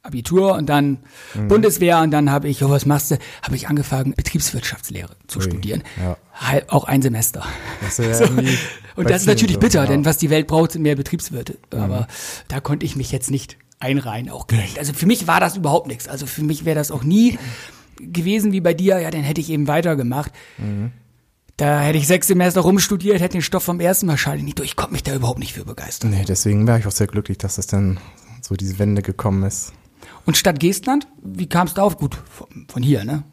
Abitur 0.04 0.56
und 0.56 0.68
dann 0.68 1.00
Mhm. 1.36 1.48
Bundeswehr 1.48 2.00
und 2.02 2.12
dann 2.12 2.30
habe 2.30 2.48
ich, 2.50 2.64
oh, 2.64 2.70
was 2.70 2.86
machst 2.86 3.12
du? 3.12 3.18
Habe 3.42 3.56
ich 3.56 3.68
angefangen, 3.70 4.14
Betriebswirtschaftslehre 4.16 5.16
zu 5.28 5.40
Ui, 5.40 5.46
studieren. 5.46 5.84
ja. 6.02 6.18
Halb, 6.34 6.72
auch 6.74 6.84
ein 6.86 7.02
Semester. 7.02 7.44
Das 7.82 7.98
ja 8.00 8.14
So. 8.14 8.26
Und 8.96 9.10
das 9.10 9.22
ist 9.22 9.28
natürlich 9.28 9.60
bitter. 9.60 9.84
Mhm. 9.84 9.88
denn 9.88 10.06
was 10.06 10.18
die 10.18 10.30
Welt 10.30 10.48
braucht, 10.48 10.72
sind 10.74 10.82
mehr 10.84 10.96
Betriebswirte. 10.96 11.58
Aber 11.72 12.08
da 12.48 12.60
konnte 12.60 12.86
ich 12.86 12.96
mich 12.96 13.12
jetzt 13.12 13.32
nicht 13.32 13.58
einreihen, 13.80 14.30
auch 14.30 14.48
gleich. 14.48 14.78
Also 14.78 14.94
für 14.94 15.06
mich 15.08 15.26
war 15.28 15.40
das 15.40 15.56
überhaupt 15.58 15.88
nichts. 15.88 16.08
Also 16.08 16.26
für 16.28 16.44
mich 16.44 16.66
wäre 16.66 16.76
das 16.76 16.92
auch 16.92 17.04
nie 17.04 17.40
gewesen 18.00 18.52
wie 18.52 18.62
bei 18.62 18.74
dir. 18.74 19.00
Ja, 19.00 19.10
dann 19.12 19.22
hätte 19.24 19.42
ich 19.42 19.50
eben 19.50 19.68
weitergemacht. 19.68 20.32
Mhm. 20.58 20.92
Da 21.58 21.82
hätte 21.82 21.98
ich 21.98 22.08
sechs 22.08 22.28
Semester 22.28 22.62
rumstudiert, 22.62 23.20
hätte 23.22 23.34
den 23.34 23.42
Stoff 23.42 23.64
vom 23.64 23.80
ersten 23.80 24.08
Mal 24.08 24.14
wahrscheinlich 24.14 24.46
nicht 24.46 24.60
durch. 24.60 24.70
Ich 24.70 24.76
konnte 24.76 24.94
mich 24.94 25.04
da 25.04 25.14
überhaupt 25.14 25.40
nicht 25.40 25.54
für 25.54 25.66
begeistern. 25.66 26.12
Nee, 26.12 26.26
deswegen 26.28 26.66
war 26.68 26.80
ich 26.80 26.88
auch 26.88 26.92
sehr 26.92 27.08
glücklich, 27.08 27.38
dass 27.38 27.56
das 27.56 27.68
dann 27.68 28.00
so 28.42 28.56
diese 28.56 28.80
Wende 28.80 29.02
gekommen 29.02 29.44
ist. 29.44 29.74
Und 30.26 30.38
Stadt 30.38 30.60
Geestland, 30.60 31.08
wie 31.24 31.48
kam 31.48 31.68
es 31.68 31.74
da 31.76 31.84
auf? 31.84 31.98
Gut, 31.98 32.16
von, 32.30 32.48
von 32.68 32.82
hier, 32.84 33.04
ne? 33.06 33.24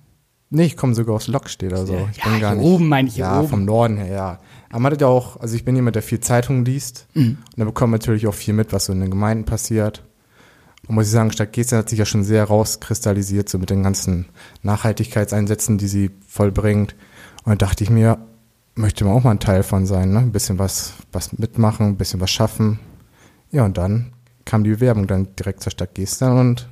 Nee, 0.50 0.65
ich 0.65 0.76
komme 0.76 0.94
sogar 0.94 1.15
aus 1.17 1.26
Lockstedt, 1.26 1.73
also 1.75 2.09
ich 2.11 2.19
Ja, 2.19 2.25
bin 2.31 2.41
gar 2.41 2.53
hier 2.53 2.61
nicht. 2.62 2.67
oben 2.70 2.88
meine 2.88 3.09
ich, 3.09 3.15
hier 3.17 3.25
ja, 3.25 3.41
oben. 3.41 3.49
vom 3.49 3.65
Norden 3.67 3.97
her, 3.99 4.06
ja. 4.06 4.38
Aber 4.71 4.81
man 4.81 4.93
hat 4.93 5.00
ja 5.00 5.06
auch, 5.06 5.38
also 5.41 5.55
ich 5.55 5.64
bin 5.64 5.76
jemand, 5.76 5.97
der 5.97 6.03
viel 6.03 6.21
Zeitungen 6.21 6.64
liest. 6.64 7.06
Mhm. 7.14 7.38
Und 7.50 7.59
da 7.59 7.64
bekommt 7.64 7.91
man 7.91 8.00
natürlich 8.00 8.26
auch 8.26 8.35
viel 8.35 8.55
mit, 8.55 8.73
was 8.73 8.87
so 8.87 8.93
in 8.93 9.00
den 9.00 9.11
Gemeinden 9.11 9.44
passiert. 9.44 10.05
Und 10.87 10.94
muss 10.94 11.06
ich 11.06 11.12
sagen, 11.12 11.32
Stadt 11.32 11.53
Gestern 11.53 11.81
hat 11.81 11.91
sich 11.91 11.99
ja 11.99 12.06
schon 12.06 12.25
sehr 12.25 12.44
rauskristallisiert, 12.44 13.49
so 13.50 13.59
mit 13.59 13.69
den 13.69 13.82
ganzen 13.82 14.26
Nachhaltigkeitseinsätzen, 14.62 15.76
die 15.76 15.88
sie 15.88 16.11
vollbringt. 16.26 16.94
Und 17.49 17.62
da 17.62 17.67
dachte 17.67 17.83
ich 17.83 17.89
mir, 17.89 18.19
möchte 18.75 19.06
man 19.06 19.15
auch 19.15 19.25
mal 19.25 19.31
ein 19.31 19.41
Teil 19.41 19.62
von 19.62 19.87
sein, 19.87 20.12
ne? 20.12 20.19
Ein 20.19 20.33
bisschen 20.33 20.59
was, 20.59 20.93
was 21.12 21.33
mitmachen, 21.39 21.87
ein 21.87 21.97
bisschen 21.97 22.21
was 22.21 22.31
schaffen. 22.31 22.79
Ja, 23.50 23.65
und 23.65 23.79
dann 23.79 24.12
kam 24.45 24.65
die 24.65 24.71
Bewerbung 24.71 25.06
dann 25.06 25.35
direkt 25.35 25.62
zur 25.62 25.73
Stadt 25.73 25.95
Gestern 25.95 26.39
und 26.39 26.69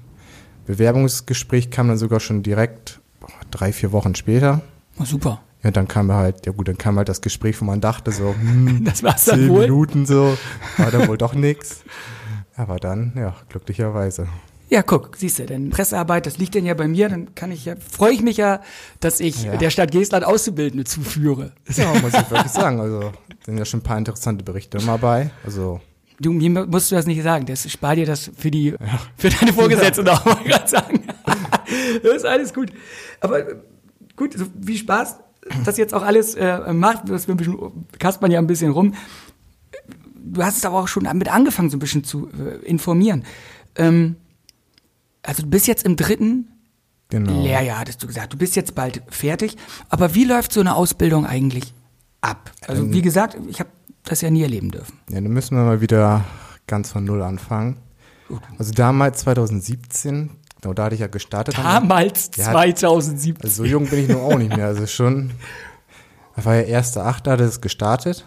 Bewerbungsgespräch 0.67 1.71
kam 1.71 1.89
dann 1.89 1.97
sogar 1.97 2.21
schon 2.21 2.43
direkt 2.43 3.01
boah, 3.21 3.31
drei, 3.51 3.73
vier 3.73 3.91
Wochen 3.93 4.15
später. 4.15 4.61
Oh, 4.99 5.05
super. 5.07 5.41
Ja, 5.63 5.71
dann 5.71 5.89
kam 5.89 6.13
halt, 6.13 6.45
ja 6.45 6.53
gut, 6.53 6.69
dann 6.69 6.77
kam 6.77 6.99
halt 6.99 7.09
das 7.09 7.23
Gespräch, 7.23 7.59
wo 7.63 7.65
man 7.65 7.81
dachte 7.81 8.13
so, 8.13 8.35
hm, 8.39 8.85
Das 8.85 9.03
war's 9.03 9.25
dann 9.25 9.41
zehn 9.41 9.49
wohl. 9.49 9.63
Minuten 9.63 10.05
so, 10.05 10.37
war 10.77 10.91
dann 10.91 11.09
wohl 11.09 11.17
doch 11.17 11.33
nix. 11.33 11.85
Aber 12.55 12.77
dann, 12.77 13.15
ja, 13.17 13.35
glücklicherweise. 13.49 14.29
Ja, 14.69 14.83
guck, 14.83 15.17
siehst 15.17 15.39
du, 15.39 15.47
denn 15.47 15.71
Pressearbeit, 15.71 16.27
das 16.27 16.39
liegt 16.39 16.55
denn 16.57 16.67
ja 16.67 16.75
bei 16.75 16.89
mir, 16.89 17.09
dann 17.09 17.35
kann 17.37 17.53
ich 17.53 17.65
ja, 17.67 17.75
freue 17.77 18.13
ich 18.13 18.23
mich 18.23 18.37
ja, 18.37 18.61
dass 19.01 19.21
ich 19.21 19.45
Ja. 19.45 19.57
der 19.57 19.71
Stadt 19.71 19.93
Geestland 19.93 20.25
Auszubildende 20.25 20.85
zuführe. 20.85 21.53
Ja, 21.77 21.93
muss 22.01 22.15
ich 22.15 22.31
wirklich 22.31 22.53
sagen. 22.53 22.81
Also 22.81 23.13
sind 23.45 23.59
ja 23.59 23.65
schon 23.65 23.81
ein 23.81 23.85
paar 23.85 23.99
interessante 23.99 24.43
Berichte 24.45 24.79
immer 24.79 24.99
bei. 24.99 25.31
Also 25.45 25.81
Du, 26.19 26.33
mir 26.33 26.49
musst 26.67 26.91
du 26.91 26.95
das 26.97 27.07
nicht 27.07 27.23
sagen, 27.23 27.45
das 27.45 27.71
spar 27.71 27.95
dir 27.95 28.07
das 28.07 28.31
für 28.37 28.51
die, 28.51 28.75
für 29.19 29.29
deine 29.29 29.53
Vorgesetzten 29.53 30.09
auch, 30.09 30.25
wollte 30.25 30.41
ich 30.45 30.51
gerade 30.51 30.67
sagen. 30.69 31.03
das 32.03 32.17
ist 32.17 32.25
alles 32.25 32.55
gut. 32.55 32.73
Aber 33.21 33.43
gut, 34.17 34.33
so 34.33 34.47
viel 34.65 34.79
Spaß, 34.79 35.17
das 35.67 35.77
jetzt 35.77 35.93
auch 35.93 36.03
alles 36.03 36.35
äh, 36.35 36.73
macht, 36.73 37.09
das 37.11 37.29
wir 37.29 37.35
ein 37.35 37.37
bisschen, 37.37 37.59
kaspern 37.99 38.31
ja 38.31 38.39
ein 38.39 38.47
bisschen 38.47 38.71
rum. 38.73 38.95
Du 40.15 40.43
hast 40.43 40.57
es 40.57 40.65
aber 40.65 40.79
auch 40.81 40.89
schon 40.89 41.05
damit 41.05 41.29
angefangen, 41.31 41.69
so 41.71 41.77
ein 41.77 41.81
bisschen 41.81 42.03
zu 42.03 42.29
äh, 42.31 42.65
informieren. 42.65 43.25
Ähm, 43.77 44.17
also 45.27 45.43
du 45.43 45.49
bist 45.49 45.67
jetzt 45.67 45.85
im 45.85 45.97
dritten 45.97 46.49
genau. 47.09 47.43
Lehrjahr, 47.43 47.81
hattest 47.81 48.03
du 48.03 48.07
gesagt. 48.07 48.33
Du 48.33 48.39
bist 48.39 48.57
jetzt 48.57 48.75
bald 48.75 49.03
fertig. 49.09 49.57
Aber 49.89 50.15
wie 50.15 50.25
läuft 50.25 50.53
so 50.53 50.61
eine 50.61 50.75
Ausbildung 50.75 51.27
eigentlich 51.27 51.75
ab? 52.21 52.51
Also 52.67 52.83
Ähm, 52.85 52.93
wie 52.93 53.03
gesagt, 53.03 53.37
ich 53.49 53.61
habe 53.61 53.71
das 54.05 54.21
ja 54.21 54.31
nie 54.31 54.43
erleben 54.43 54.71
dürfen. 54.71 54.99
Ja, 55.11 55.21
dann 55.21 55.33
müssen 55.33 55.57
wir 55.57 55.65
mal 55.65 55.81
wieder 55.81 56.25
ganz 56.67 56.91
von 56.93 57.05
Null 57.05 57.23
anfangen. 57.23 57.77
Also 58.59 58.73
damals 58.73 59.21
2017, 59.21 60.31
genau 60.61 60.75
da 60.75 60.85
hatte 60.85 60.95
ich 60.97 61.01
ja 61.01 61.07
gestartet. 61.07 61.57
Damals 61.57 62.31
Ja, 62.37 62.51
2017. 62.51 63.45
Also 63.45 63.63
so 63.63 63.65
jung 63.65 63.87
bin 63.87 64.01
ich 64.01 64.09
nun 64.09 64.21
auch 64.21 64.37
nicht 64.37 64.57
mehr. 64.57 64.67
Also 64.67 64.87
schon, 64.87 65.31
da 66.35 66.45
war 66.45 66.57
ja 66.57 66.63
erste 66.63 67.05
Achte, 67.05 67.31
hatte 67.31 67.45
es 67.45 67.61
gestartet. 67.61 68.27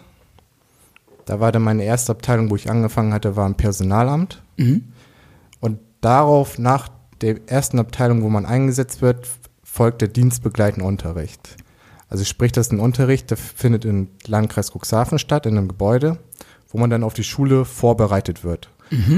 Da 1.26 1.38
war 1.38 1.52
dann 1.52 1.62
meine 1.62 1.84
erste 1.84 2.12
Abteilung, 2.12 2.50
wo 2.50 2.56
ich 2.56 2.70
angefangen 2.70 3.12
hatte, 3.12 3.36
war 3.36 3.46
im 3.46 3.54
Personalamt. 3.56 4.42
Und 5.60 5.78
darauf, 6.00 6.58
nach 6.58 6.88
der 7.20 7.48
ersten 7.48 7.78
Abteilung, 7.78 8.22
wo 8.22 8.28
man 8.28 8.46
eingesetzt 8.46 9.02
wird, 9.02 9.28
folgt 9.62 10.00
der 10.00 10.08
dienstbegleitende 10.08 10.86
Unterricht. 10.86 11.56
Also 12.08 12.24
sprich, 12.24 12.52
das 12.52 12.68
ist 12.68 12.72
ein 12.72 12.80
Unterricht, 12.80 13.30
der 13.30 13.36
findet 13.36 13.84
im 13.84 14.08
Landkreis 14.26 14.72
Cuxhaven 14.72 15.18
statt, 15.18 15.46
in 15.46 15.56
einem 15.56 15.68
Gebäude, 15.68 16.18
wo 16.68 16.78
man 16.78 16.90
dann 16.90 17.04
auf 17.04 17.14
die 17.14 17.24
Schule 17.24 17.64
vorbereitet 17.64 18.42
wird. 18.42 18.70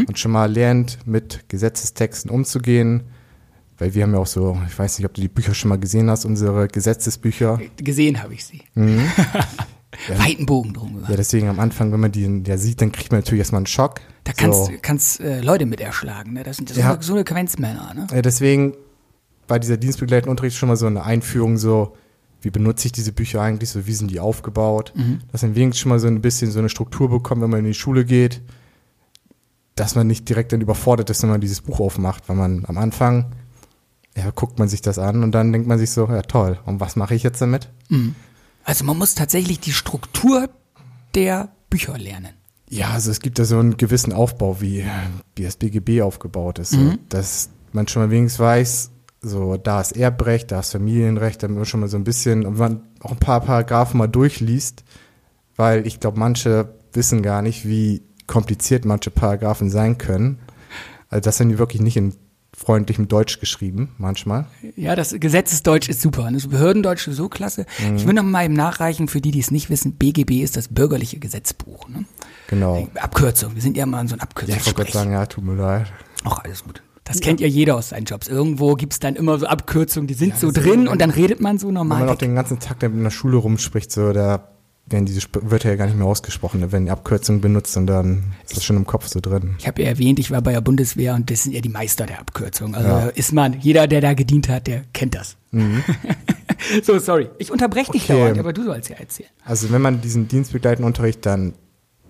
Und 0.07 0.19
schon 0.19 0.33
mal 0.33 0.53
lernt, 0.53 0.99
mit 1.07 1.49
Gesetzestexten 1.49 2.31
umzugehen. 2.31 3.05
Weil 3.79 3.95
wir 3.95 4.03
haben 4.03 4.13
ja 4.13 4.19
auch 4.19 4.27
so, 4.27 4.59
ich 4.69 4.79
weiß 4.79 4.99
nicht, 4.99 5.07
ob 5.07 5.15
du 5.15 5.23
die 5.23 5.29
Bücher 5.29 5.55
schon 5.55 5.71
mal 5.71 5.79
gesehen 5.79 6.11
hast, 6.11 6.27
unsere 6.27 6.69
Gesetzesbücher. 6.69 7.59
Gesehen 7.79 8.23
habe 8.23 8.35
ich 8.35 8.45
sie. 8.45 8.63
Weiten 10.17 10.47
Bogen 10.47 10.73
drum 10.73 10.95
gemacht. 10.95 11.11
Ja, 11.11 11.17
deswegen 11.17 11.49
am 11.49 11.61
Anfang, 11.61 11.93
wenn 11.93 12.01
man 12.01 12.13
die 12.13 12.43
ja 12.47 12.57
sieht, 12.57 12.81
dann 12.81 12.93
kriegt 12.93 13.13
man 13.13 13.21
natürlich 13.21 13.41
erstmal 13.41 13.59
einen 13.61 13.67
Schock. 13.67 14.01
Da 14.25 14.33
kannst 14.33 14.67
so. 14.67 14.73
kannst 14.81 15.21
äh, 15.21 15.41
Leute 15.41 15.67
mit 15.67 15.81
erschlagen. 15.81 16.33
Ne? 16.33 16.43
Das 16.45 16.57
sind 16.57 16.69
so, 16.71 16.81
Ja. 16.81 16.95
eine, 16.95 17.03
so 17.03 17.13
eine 17.13 17.25
Quenzmänner. 17.25 17.93
Ne? 17.95 18.07
Ja, 18.13 18.23
deswegen 18.23 18.75
war 19.49 19.59
dieser 19.59 19.77
dienstbegleitende 19.77 20.31
Unterricht 20.31 20.57
schon 20.57 20.69
mal 20.69 20.77
so 20.77 20.87
eine 20.87 21.05
Einführung, 21.05 21.59
so, 21.59 21.95
wie 22.41 22.51
benutze 22.51 22.87
ich 22.87 22.93
diese 22.93 23.13
Bücher 23.13 23.43
eigentlich, 23.43 23.71
so, 23.71 23.87
wie 23.87 23.93
sind 23.93 24.11
die 24.11 24.19
aufgebaut, 24.21 24.93
dass 25.31 25.43
man 25.43 25.55
wenigstens 25.55 25.81
schon 25.83 25.91
mal 25.91 25.99
so 25.99 26.07
ein 26.07 26.23
bisschen 26.23 26.51
so 26.51 26.59
eine 26.59 26.69
Struktur 26.71 27.11
bekommt, 27.11 27.43
wenn 27.43 27.51
man 27.51 27.61
in 27.61 27.67
die 27.67 27.75
Schule 27.75 28.05
geht, 28.05 28.41
dass 29.75 29.95
man 29.95 30.07
nicht 30.07 30.29
direkt 30.29 30.53
dann 30.53 30.61
überfordert 30.61 31.11
ist, 31.11 31.23
wenn 31.23 31.31
man 31.31 31.41
dieses 31.41 31.61
Buch 31.61 31.81
aufmacht, 31.81 32.29
weil 32.29 32.37
man 32.37 32.65
am 32.67 32.79
Anfang, 32.79 33.33
ja, 34.17 34.31
guckt 34.31 34.59
man 34.59 34.69
sich 34.69 34.81
das 34.83 34.99
an 34.99 35.23
und 35.23 35.33
dann 35.33 35.53
denkt 35.53 35.67
man 35.69 35.79
sich 35.79 35.91
so, 35.91 36.07
ja 36.09 36.23
toll, 36.23 36.59
und 36.65 36.81
was 36.81 36.97
mache 36.97 37.15
ich 37.15 37.23
jetzt 37.23 37.41
damit? 37.43 37.69
Also 38.65 38.85
man 38.85 38.99
muss 38.99 39.15
tatsächlich 39.15 39.61
die 39.61 39.73
Struktur 39.73 40.49
der 41.15 41.51
Bücher 41.71 41.99
lernen. 41.99 42.31
Ja, 42.69 42.91
also 42.91 43.11
es 43.11 43.21
gibt 43.21 43.39
da 43.39 43.45
so 43.45 43.59
einen 43.59 43.77
gewissen 43.77 44.13
Aufbau, 44.13 44.61
wie, 44.61 44.85
das 45.35 45.57
BGB 45.57 46.03
aufgebaut 46.03 46.59
ist. 46.59 46.71
So, 46.71 46.95
dass 47.09 47.51
man 47.73 47.87
schon 47.87 48.03
mal 48.03 48.11
wenigstens 48.11 48.39
weiß, 48.39 48.91
so 49.21 49.57
da 49.57 49.81
ist 49.81 49.97
Erbrecht, 49.97 50.51
da 50.51 50.61
ist 50.61 50.73
Familienrecht, 50.73 51.43
damit 51.43 51.57
man 51.57 51.67
schon 51.67 51.81
mal 51.81 51.89
so 51.89 51.97
ein 51.97 52.05
bisschen, 52.05 52.47
und 52.47 52.59
man 52.59 52.83
auch 53.01 53.13
ein 53.13 53.19
paar 53.19 53.41
Paragraphen 53.41 53.99
mal 53.99 54.07
durchliest, 54.07 54.85
weil 55.57 55.87
ich 55.87 56.01
glaube, 56.01 56.19
manche 56.19 56.75
wissen 56.93 57.23
gar 57.23 57.43
nicht, 57.43 57.67
wie 57.67 58.03
kompliziert 58.27 58.85
manche 58.85 59.11
Paragraphen 59.11 59.71
sein 59.71 59.99
können. 59.99 60.39
Also 61.09 61.21
das 61.21 61.37
sind 61.37 61.51
die 61.51 61.59
wirklich 61.59 61.83
nicht 61.83 61.97
in 61.97 62.15
freundlichem 62.57 63.09
Deutsch 63.09 63.41
geschrieben, 63.41 63.93
manchmal. 63.99 64.47
Ja, 64.77 64.95
das 64.95 65.15
Gesetzesdeutsch 65.19 65.89
ist 65.89 66.03
super. 66.03 66.29
Das 66.33 66.49
Behördendeutsch 66.49 67.09
ist 67.09 67.17
so 67.17 67.29
klasse. 67.29 67.67
Ich 67.97 68.07
will 68.07 68.15
noch 68.15 68.23
mal 68.23 68.45
eben 68.45 68.55
nachreichen, 68.55 69.09
für 69.09 69.21
die, 69.21 69.31
die 69.31 69.41
es 69.41 69.51
nicht 69.51 69.71
wissen, 69.71 69.95
BGB 69.95 70.43
ist 70.43 70.57
das 70.57 70.69
bürgerliche 70.69 71.19
Gesetzbuch. 71.19 71.89
Ne? 71.89 72.05
Genau. 72.49 72.89
Abkürzung. 73.01 73.55
Wir 73.55 73.63
sind 73.63 73.77
ja 73.77 73.87
mal 73.87 74.03
in 74.03 74.09
so 74.09 74.17
ein 74.17 74.21
Ja, 74.47 74.57
ich 74.57 74.67
wollte 74.67 74.75
gerade 74.83 74.93
sagen, 74.93 75.13
ja, 75.13 75.27
tut 75.27 75.45
mir 75.45 75.55
leid. 75.55 75.93
Ach, 76.25 76.39
alles 76.45 76.63
gut. 76.65 76.83
Das 77.05 77.21
kennt 77.21 77.41
ja 77.41 77.47
jeder 77.49 77.77
aus 77.77 77.89
seinen 77.89 78.05
Jobs. 78.05 78.29
Irgendwo 78.29 78.75
gibt's 78.75 79.01
dann 79.01 79.17
immer 79.17 79.39
so 79.39 79.47
Abkürzungen, 79.47 80.07
die 80.07 80.15
sind 80.15 80.39
so 80.39 80.53
das 80.53 80.59
ist 80.59 80.65
drin 80.71 80.87
und 80.87 81.01
dann 81.01 81.11
redet 81.11 81.41
man 81.41 81.59
so 81.59 81.67
Wenn 81.69 81.75
normal. 81.75 82.01
man 82.01 82.09
auch 82.11 82.17
den 82.19 82.35
ganzen 82.35 82.61
Tag 82.61 82.83
in 82.83 83.03
der 83.03 83.11
Schule 83.11 83.39
rumspricht, 83.39 83.91
so, 83.91 84.13
da 84.13 84.53
werden 84.93 85.07
diese 85.07 85.19
Sp 85.25 85.41
Wörter 85.43 85.71
ja 85.71 85.77
gar 85.77 85.87
nicht 85.87 85.97
mehr 85.97 86.07
ausgesprochen. 86.07 86.61
Da 86.61 86.71
werden 86.73 86.85
die 86.85 86.91
Abkürzungen 86.91 87.41
benutzt 87.41 87.77
und 87.77 87.87
dann 87.87 88.35
ist 88.45 88.57
das 88.57 88.65
schon 88.65 88.77
im 88.77 88.87
Kopf 88.87 89.07
so 89.09 89.21
drin. 89.21 89.57
Ich 89.59 89.67
habe 89.67 89.83
ja 89.83 89.89
erwähnt, 89.89 90.19
ich 90.19 90.31
war 90.31 90.43
bei 90.43 90.53
der 90.53 90.61
Bundeswehr 90.61 91.15
und 91.15 91.31
das 91.31 91.43
sind 91.45 91.53
ja 91.53 91.61
die 91.61 91.69
Meister 91.69 92.07
der 92.07 92.21
Abkürzung. 92.21 92.75
Also 92.75 92.89
Ja. 92.89 93.07
ist 93.09 93.33
man, 93.33 93.59
jeder, 93.61 93.87
der 93.87 94.01
da 94.01 94.15
gedient 94.15 94.49
hat, 94.49 94.67
der 94.67 94.85
kennt 94.93 95.15
das. 95.15 95.37
so, 96.83 96.99
sorry. 96.99 97.29
Ich 97.39 97.51
unterbreche 97.51 97.93
dich 97.93 98.05
Okay. 98.05 98.13
dauernd, 98.19 98.39
aber 98.39 98.53
du 98.53 98.63
sollst 98.65 98.89
ja 98.91 98.97
erzählen. 98.97 99.29
Also 99.45 99.71
wenn 99.73 99.83
man 99.83 100.01
diesen 100.01 100.29
dienstbegleitenden 100.29 100.87
Unterricht 100.87 101.25
dann 101.27 101.55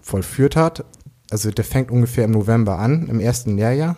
vollführt 0.01 0.57
hat, 0.57 0.85
also 1.31 1.51
der 1.51 1.65
fängt 1.65 1.91
ungefähr 1.91 2.25
im 2.25 2.33
November 2.33 2.79
an, 2.79 3.09
im 3.09 3.21
ersten 3.21 3.57
Lehrjahr 3.57 3.97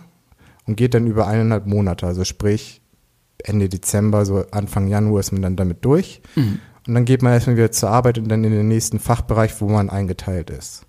und 0.67 0.77
geht 0.77 0.95
dann 0.95 1.07
über 1.07 1.27
eineinhalb 1.27 1.67
Monate. 1.67 2.07
Also 2.07 2.25
sprich 2.25 2.81
Ende 3.43 3.69
Dezember, 3.69 4.25
so 4.25 4.45
Anfang 4.53 4.89
Januar 4.89 5.21
ist 5.21 5.33
man 5.33 5.43
dann 5.43 5.57
damit 5.57 5.85
durch. 5.85 6.23
Und 6.87 6.95
dann 6.95 7.05
geht 7.05 7.23
man 7.23 7.33
erstmal 7.33 7.57
wieder 7.57 7.73
zur 7.73 7.91
Arbeit 7.91 8.19
und 8.19 8.29
dann 8.29 8.45
in 8.45 8.53
den 8.53 8.69
nächsten 8.69 8.99
Fachbereich, 8.99 9.61
wo 9.61 9.69
man 9.69 9.89
eingeteilt 9.91 10.51
ist. 10.51 10.87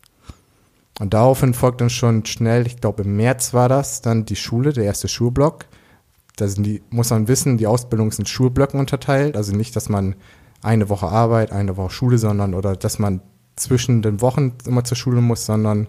Und 1.00 1.14
daraufhin 1.14 1.54
folgt 1.54 1.82
dann 1.82 1.90
schon 1.90 2.26
schnell, 2.26 2.68
ich 2.68 2.80
glaube 2.80 3.04
im 3.04 3.16
März 3.18 3.54
war 3.54 3.70
das, 3.70 4.02
dann 4.02 4.26
die 4.26 4.36
Schule, 4.36 4.74
der 4.74 4.86
erste 4.86 5.08
Schulblock. 5.08 5.66
Da 6.38 6.48
sind 6.48 6.64
die, 6.66 6.82
muss 6.90 7.10
man 7.10 7.28
wissen, 7.28 7.58
die 7.58 7.68
Ausbildung 7.68 8.10
ist 8.10 8.20
in 8.20 8.26
Schulblöcken 8.26 8.80
unterteilt. 8.80 9.38
Also 9.38 9.56
nicht, 9.56 9.76
dass 9.76 9.90
man 9.90 10.16
eine 10.62 10.90
Woche 10.90 11.08
Arbeit, 11.08 11.52
eine 11.52 11.78
Woche 11.78 11.92
Schule, 11.92 12.18
sondern 12.18 12.54
oder 12.54 12.76
dass 12.76 13.00
man 13.00 13.22
zwischen 13.56 14.02
den 14.02 14.20
Wochen 14.22 14.54
immer 14.66 14.84
zur 14.84 14.98
Schule 14.98 15.22
muss, 15.22 15.46
sondern 15.46 15.88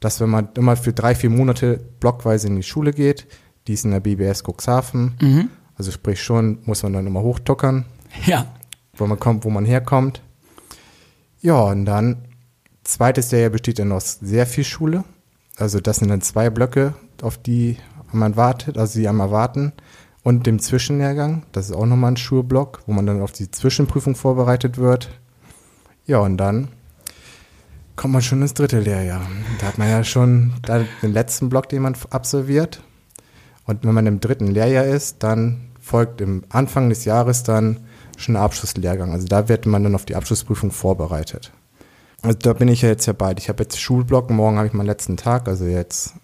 dass 0.00 0.20
wenn 0.20 0.30
man 0.30 0.48
immer 0.56 0.76
für 0.76 0.92
drei, 0.92 1.14
vier 1.14 1.30
Monate 1.30 1.80
blockweise 2.00 2.46
in 2.48 2.56
die 2.56 2.62
Schule 2.62 2.92
geht, 2.92 3.26
die 3.66 3.74
ist 3.74 3.84
in 3.84 3.90
der 3.90 4.00
BBS 4.00 4.42
Cuxhaven. 4.42 5.14
Also 5.76 5.90
sprich 5.92 6.22
schon, 6.22 6.58
muss 6.64 6.82
man 6.82 6.92
dann 6.94 7.06
immer 7.06 7.22
hochtuckern, 7.22 7.84
Ja. 8.26 8.46
Wo 9.00 9.06
man 9.06 9.18
kommt, 9.18 9.44
wo 9.44 9.50
man 9.50 9.64
herkommt. 9.64 10.22
Ja, 11.40 11.60
und 11.62 11.86
dann, 11.86 12.24
zweites 12.84 13.30
Jahr 13.30 13.50
besteht 13.50 13.78
dann 13.78 13.92
aus 13.92 14.18
sehr 14.20 14.46
viel 14.46 14.64
Schule. 14.64 15.04
Also 15.56 15.80
das 15.80 15.96
sind 15.96 16.08
dann 16.08 16.20
zwei 16.20 16.50
Blöcke, 16.50 16.94
auf 17.22 17.38
die 17.38 17.76
man 18.12 18.36
wartet, 18.36 18.78
also 18.78 18.98
die 18.98 19.08
am 19.08 19.20
erwarten. 19.20 19.72
Und 20.22 20.46
dem 20.46 20.58
Zwischenlehrgang, 20.58 21.44
das 21.52 21.70
ist 21.70 21.76
auch 21.76 21.86
nochmal 21.86 22.12
ein 22.12 22.16
Schulblock, 22.16 22.82
wo 22.86 22.92
man 22.92 23.06
dann 23.06 23.22
auf 23.22 23.32
die 23.32 23.50
Zwischenprüfung 23.50 24.14
vorbereitet 24.14 24.76
wird. 24.76 25.08
Ja, 26.04 26.18
und 26.18 26.36
dann 26.36 26.68
kommt 27.96 28.12
man 28.12 28.22
schon 28.22 28.42
ins 28.42 28.54
dritte 28.54 28.80
Lehrjahr. 28.80 29.22
Da 29.60 29.66
hat 29.66 29.78
man 29.78 29.88
ja 29.88 30.04
schon 30.04 30.52
den 31.02 31.12
letzten 31.12 31.48
Block, 31.48 31.68
den 31.68 31.82
man 31.82 31.96
absolviert. 32.10 32.82
Und 33.64 33.84
wenn 33.84 33.94
man 33.94 34.06
im 34.06 34.20
dritten 34.20 34.48
Lehrjahr 34.48 34.84
ist, 34.84 35.22
dann 35.22 35.70
folgt 35.80 36.20
im 36.20 36.42
Anfang 36.50 36.88
des 36.88 37.04
Jahres 37.04 37.42
dann 37.42 37.78
schon 38.20 38.36
Abschlusslehrgang. 38.36 39.12
Also 39.12 39.26
da 39.26 39.48
wird 39.48 39.66
man 39.66 39.82
dann 39.82 39.94
auf 39.94 40.04
die 40.04 40.16
Abschlussprüfung 40.16 40.70
vorbereitet. 40.70 41.52
Also 42.22 42.38
da 42.38 42.52
bin 42.52 42.68
ich 42.68 42.82
ja 42.82 42.88
jetzt 42.88 43.06
ja 43.06 43.12
bald. 43.12 43.38
Ich 43.38 43.48
habe 43.48 43.62
jetzt 43.62 43.80
Schulblock, 43.80 44.30
morgen 44.30 44.58
habe 44.58 44.66
ich 44.66 44.72
meinen 44.72 44.86
letzten 44.86 45.16
Tag, 45.16 45.48
also 45.48 45.64
jetzt, 45.64 46.14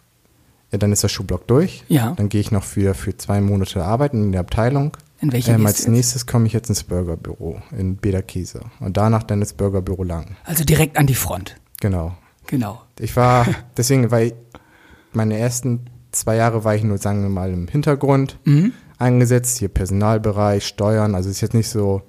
ja, 0.71 0.79
dann 0.79 0.93
ist 0.93 1.03
der 1.03 1.09
Schulblock 1.09 1.47
durch. 1.47 1.85
Ja. 1.89 2.13
Dann 2.17 2.29
gehe 2.29 2.41
ich 2.41 2.51
noch 2.51 2.65
für, 2.65 2.95
für 2.95 3.17
zwei 3.17 3.41
Monate 3.41 3.85
arbeiten 3.85 4.25
in 4.25 4.33
der 4.33 4.43
Abteilung. 4.43 4.97
In 5.21 5.33
welcher 5.33 5.55
ähm, 5.55 5.67
Als 5.67 5.89
nächstes 5.89 6.27
komme 6.27 6.47
ich 6.47 6.53
jetzt 6.53 6.69
ins 6.69 6.85
Burgerbüro 6.85 7.63
in 7.77 7.97
Bederkäse. 7.97 8.61
Und 8.81 8.99
danach 8.99 9.23
dann 9.23 9.41
ins 9.41 9.55
Burgerbüro 9.55 10.03
lang. 10.03 10.37
Also 10.45 10.65
direkt 10.65 10.99
an 10.99 11.07
die 11.07 11.15
Front. 11.15 11.57
Genau. 11.81 12.15
Genau. 12.47 12.83
Ich 12.99 13.17
war, 13.17 13.47
deswegen, 13.77 14.11
weil 14.11 14.35
meine 15.13 15.39
ersten 15.39 15.87
zwei 16.13 16.37
Jahre 16.37 16.65
war 16.65 16.75
ich 16.75 16.83
nur, 16.83 16.99
sagen 16.99 17.23
wir 17.23 17.31
mal, 17.31 17.51
im 17.51 17.69
Hintergrund 17.69 18.39
eingesetzt, 18.99 19.59
hier 19.59 19.69
Personalbereich, 19.69 20.67
Steuern, 20.67 21.15
also 21.15 21.29
es 21.29 21.37
ist 21.37 21.41
jetzt 21.43 21.55
nicht 21.55 21.69
so, 21.69 22.03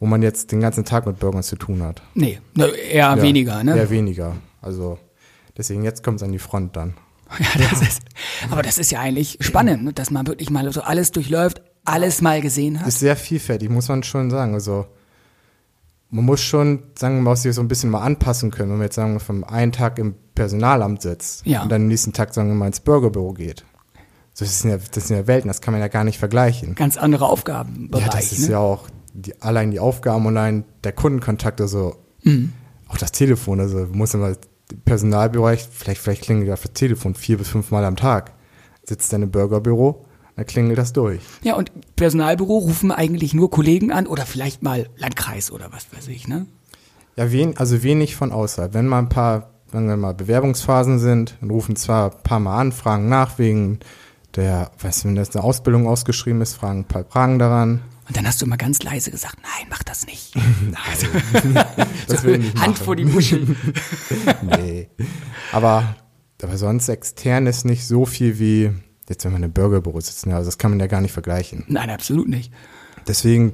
wo 0.00 0.06
man 0.06 0.22
jetzt 0.22 0.52
den 0.52 0.60
ganzen 0.60 0.84
Tag 0.84 1.06
mit 1.06 1.18
Bürgern 1.18 1.42
zu 1.42 1.56
tun 1.56 1.82
hat. 1.82 2.02
Nee, 2.14 2.40
ne, 2.54 2.66
eher 2.68 3.16
Ja, 3.16 3.22
weniger, 3.22 3.62
ne? 3.64 3.76
Eher 3.76 3.90
weniger. 3.90 4.36
Also 4.60 4.98
deswegen, 5.56 5.82
jetzt 5.84 6.02
kommt 6.02 6.16
es 6.16 6.22
an 6.22 6.32
die 6.32 6.38
Front 6.38 6.76
dann. 6.76 6.94
Ja, 7.38 7.68
das 7.70 7.80
ist, 7.82 8.02
aber 8.50 8.62
das 8.62 8.78
ist 8.78 8.92
ja 8.92 9.00
eigentlich 9.00 9.38
spannend, 9.40 9.82
ne, 9.84 9.92
dass 9.92 10.10
man 10.10 10.26
wirklich 10.26 10.50
mal 10.50 10.70
so 10.72 10.82
alles 10.82 11.10
durchläuft, 11.10 11.62
alles 11.84 12.20
mal 12.22 12.40
gesehen 12.40 12.78
hat. 12.80 12.86
Ist 12.86 13.00
sehr 13.00 13.16
vielfältig, 13.16 13.70
muss 13.70 13.88
man 13.88 14.02
schon 14.02 14.30
sagen. 14.30 14.54
Also 14.54 14.86
man 16.10 16.24
muss 16.26 16.42
schon, 16.42 16.84
sagen 16.96 17.16
wir 17.16 17.22
mal, 17.22 17.34
sich 17.36 17.54
so 17.54 17.60
ein 17.60 17.66
bisschen 17.68 17.90
mal 17.90 18.02
anpassen 18.02 18.50
können, 18.50 18.70
wenn 18.70 18.76
man 18.78 18.86
jetzt 18.86 18.94
sagen 18.94 19.14
wir 19.14 19.20
vom 19.20 19.42
einen 19.42 19.72
Tag 19.72 19.98
im 19.98 20.14
Personalamt 20.34 21.02
sitzt 21.02 21.44
Ja. 21.46 21.62
und 21.62 21.72
dann 21.72 21.82
am 21.82 21.88
nächsten 21.88 22.12
Tag, 22.12 22.34
sagen 22.34 22.48
wir 22.50 22.54
mal, 22.54 22.66
ins 22.68 22.80
Bürgerbüro 22.80 23.32
geht. 23.32 23.64
So, 24.36 24.44
das 24.44 24.60
sind 24.60 24.70
ja, 24.70 24.78
das 24.78 25.08
sind 25.08 25.16
ja 25.16 25.26
Welten, 25.26 25.48
das 25.48 25.60
kann 25.60 25.72
man 25.72 25.80
ja 25.80 25.88
gar 25.88 26.04
nicht 26.04 26.18
vergleichen. 26.18 26.74
Ganz 26.74 26.96
andere 26.96 27.26
Aufgabenbereich. 27.28 28.04
Ja, 28.04 28.10
das 28.12 28.32
ist 28.32 28.46
ne? 28.46 28.52
ja 28.52 28.58
auch 28.58 28.88
die, 29.14 29.40
allein 29.40 29.70
die 29.70 29.78
Aufgaben, 29.78 30.26
allein 30.26 30.64
der 30.82 30.92
Kundenkontakt, 30.92 31.60
also 31.60 31.96
Mhm. 32.24 32.52
auch 32.88 32.96
das 32.96 33.12
Telefon, 33.12 33.60
also 33.60 33.86
muss 33.92 34.12
immer 34.14 34.32
Personalbereich, 34.84 35.68
vielleicht, 35.70 36.00
vielleicht 36.00 36.22
klingelt 36.22 36.48
das 36.48 36.62
Telefon 36.72 37.14
vier 37.14 37.38
bis 37.38 37.48
fünf 37.48 37.70
Mal 37.70 37.84
am 37.84 37.96
Tag. 37.96 38.32
Sitzt 38.82 39.12
dann 39.12 39.22
im 39.22 39.30
Bürgerbüro, 39.30 40.04
dann 40.36 40.46
klingelt 40.46 40.78
das 40.78 40.92
durch. 40.92 41.20
Ja, 41.42 41.54
und 41.54 41.70
Personalbüro 41.96 42.58
rufen 42.58 42.90
eigentlich 42.90 43.34
nur 43.34 43.50
Kollegen 43.50 43.92
an 43.92 44.06
oder 44.06 44.26
vielleicht 44.26 44.62
mal 44.62 44.88
Landkreis 44.96 45.50
oder 45.50 45.70
was 45.70 45.86
weiß 45.94 46.08
ich, 46.08 46.26
ne? 46.28 46.46
Ja, 47.16 47.30
wen, 47.30 47.56
also 47.56 47.82
wenig 47.82 48.16
von 48.16 48.32
außerhalb. 48.32 48.74
Wenn 48.74 48.88
mal 48.88 48.98
ein 48.98 49.08
paar, 49.08 49.50
sagen 49.70 49.86
wir 49.86 49.96
mal, 49.96 50.14
Bewerbungsphasen 50.14 50.98
sind, 50.98 51.36
dann 51.40 51.50
rufen 51.50 51.76
zwar 51.76 52.10
ein 52.10 52.22
paar 52.24 52.40
Mal 52.40 52.58
an, 52.58 52.72
fragen 52.72 53.08
nach 53.08 53.38
wegen 53.38 53.78
der, 54.36 54.70
weißt 54.80 55.04
du, 55.04 55.08
wenn 55.08 55.14
das 55.14 55.34
eine 55.34 55.44
Ausbildung 55.44 55.86
ausgeschrieben 55.86 56.40
ist, 56.40 56.54
fragen 56.54 56.80
ein 56.80 56.84
paar 56.84 57.04
Fragen 57.04 57.38
daran. 57.38 57.82
Und 58.06 58.16
dann 58.16 58.26
hast 58.26 58.42
du 58.42 58.46
immer 58.46 58.56
ganz 58.56 58.82
leise 58.82 59.10
gesagt, 59.10 59.38
nein, 59.42 59.66
mach 59.70 59.82
das 59.82 60.06
nicht. 60.06 60.34
Das 62.08 62.22
will 62.22 62.34
ich 62.34 62.38
nicht 62.40 62.56
Hand 62.56 62.74
machen. 62.74 62.84
vor 62.84 62.96
die 62.96 63.04
Muschel. 63.04 63.56
nee. 64.42 64.88
Aber, 65.52 65.96
aber 66.42 66.58
sonst 66.58 66.88
extern 66.88 67.46
ist 67.46 67.64
nicht 67.64 67.86
so 67.86 68.04
viel 68.04 68.38
wie, 68.38 68.70
jetzt 69.08 69.24
wenn 69.24 69.32
man 69.32 69.42
im 69.42 69.52
Bürgerbüro 69.52 70.00
sitzt, 70.00 70.26
ne? 70.26 70.34
also 70.34 70.48
das 70.48 70.58
kann 70.58 70.70
man 70.70 70.80
ja 70.80 70.86
gar 70.86 71.00
nicht 71.00 71.12
vergleichen. 71.12 71.64
Nein, 71.68 71.90
absolut 71.90 72.28
nicht. 72.28 72.52
Deswegen 73.06 73.52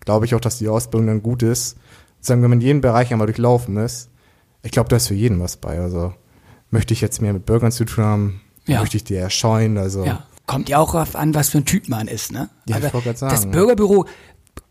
glaube 0.00 0.26
ich 0.26 0.34
auch, 0.34 0.40
dass 0.40 0.58
die 0.58 0.68
Ausbildung 0.68 1.06
dann 1.06 1.22
gut 1.22 1.42
ist. 1.42 1.76
Sagen, 2.20 2.42
wenn 2.42 2.50
man 2.50 2.60
jeden 2.60 2.80
Bereich 2.80 3.12
einmal 3.12 3.26
durchlaufen 3.26 3.76
ist, 3.76 4.10
ich 4.62 4.72
glaube, 4.72 4.88
da 4.88 4.96
ist 4.96 5.08
für 5.08 5.14
jeden 5.14 5.40
was 5.40 5.56
bei. 5.56 5.78
Also 5.78 6.12
möchte 6.70 6.92
ich 6.92 7.00
jetzt 7.00 7.22
mehr 7.22 7.32
mit 7.32 7.46
Bürgern 7.46 7.72
zu 7.72 7.84
tun 7.84 8.04
haben, 8.04 8.40
Ja. 8.66 8.80
möchte 8.80 8.96
ich 8.96 9.04
die 9.04 9.14
eher 9.14 9.30
scheuen, 9.30 9.78
also 9.78 10.04
Ja. 10.04 10.24
Kommt 10.46 10.68
ja 10.68 10.78
auch 10.78 10.92
darauf 10.92 11.16
an, 11.16 11.34
was 11.34 11.48
für 11.48 11.58
ein 11.58 11.64
Typ 11.64 11.88
man 11.88 12.06
ist, 12.06 12.30
ne? 12.30 12.48
Ja, 12.68 12.76
ich 12.78 12.82
wollte 12.92 13.08
grad 13.08 13.18
sagen, 13.18 13.34
das. 13.34 13.46
Bürgerbüro 13.46 14.06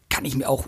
kann 0.10 0.24
ich 0.24 0.36
mir 0.36 0.48
auch 0.50 0.68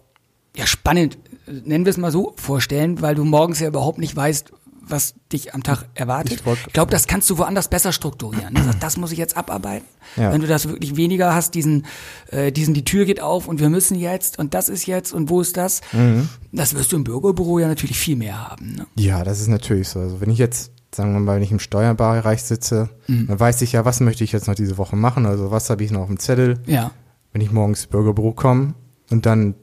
ja 0.55 0.67
spannend, 0.67 1.17
nennen 1.45 1.85
wir 1.85 1.91
es 1.91 1.97
mal 1.97 2.11
so, 2.11 2.33
vorstellen, 2.35 3.01
weil 3.01 3.15
du 3.15 3.23
morgens 3.23 3.59
ja 3.61 3.67
überhaupt 3.69 3.99
nicht 3.99 4.15
weißt, 4.15 4.51
was 4.89 5.15
dich 5.31 5.53
am 5.53 5.63
Tag 5.63 5.85
erwartet. 5.95 6.41
Ich 6.45 6.65
Ich 6.67 6.73
glaube, 6.73 6.91
das 6.91 7.07
kannst 7.07 7.29
du 7.29 7.37
woanders 7.37 7.67
besser 7.69 7.91
strukturieren. 7.91 8.57
Das 8.79 8.97
muss 8.97 9.11
ich 9.11 9.17
jetzt 9.17 9.35
abarbeiten. 9.37 9.85
Ja. 10.15 10.31
Wenn 10.31 10.41
du 10.41 10.47
das 10.47 10.67
wirklich 10.67 10.95
weniger 10.95 11.33
hast, 11.35 11.55
diesen, 11.55 11.85
äh, 12.31 12.51
diesen, 12.51 12.73
die 12.73 12.85
Tür 12.85 13.05
geht 13.05 13.21
auf 13.21 13.47
und 13.47 13.59
wir 13.59 13.69
müssen 13.69 13.95
jetzt 13.99 14.39
und 14.39 14.53
das 14.53 14.69
ist 14.69 14.87
jetzt 14.87 15.13
und 15.13 15.29
wo 15.29 15.41
ist 15.41 15.57
das? 15.57 15.81
Mhm. 15.91 16.29
Das 16.53 16.73
wirst 16.73 16.91
du 16.91 16.95
im 16.95 17.03
Bürgerbüro 17.03 17.59
ja 17.59 17.67
natürlich 17.67 17.99
viel 17.99 18.15
mehr 18.15 18.49
haben. 18.49 18.75
Ne? 18.75 18.87
Ja, 18.97 19.23
das 19.23 19.41
ist 19.41 19.47
natürlich 19.47 19.89
so. 19.89 19.99
Also 19.99 20.21
wenn 20.21 20.29
ich 20.29 20.37
jetzt, 20.37 20.71
sagen 20.93 21.13
wir 21.13 21.19
mal, 21.19 21.35
wenn 21.35 21.43
ich 21.43 21.51
im 21.51 21.59
Steuerbereich 21.59 22.43
sitze, 22.43 22.89
dann 23.07 23.39
weiß 23.39 23.61
ich 23.61 23.73
ja, 23.73 23.85
was 23.85 23.99
möchte 23.99 24.23
ich 24.23 24.31
jetzt 24.31 24.47
noch 24.47 24.55
diese 24.55 24.77
Woche 24.77 24.95
machen, 24.95 25.25
also 25.25 25.51
was 25.51 25.69
habe 25.69 25.83
ich 25.83 25.91
noch 25.91 26.01
auf 26.01 26.07
dem 26.07 26.19
Zettel, 26.19 26.59
Ja. 26.65 26.91
wenn 27.33 27.41
ich 27.41 27.51
morgens 27.51 27.79
ins 27.81 27.87
Burgerbüro 27.87 28.31
komme 28.33 28.73
und 29.11 29.25
dann 29.25 29.55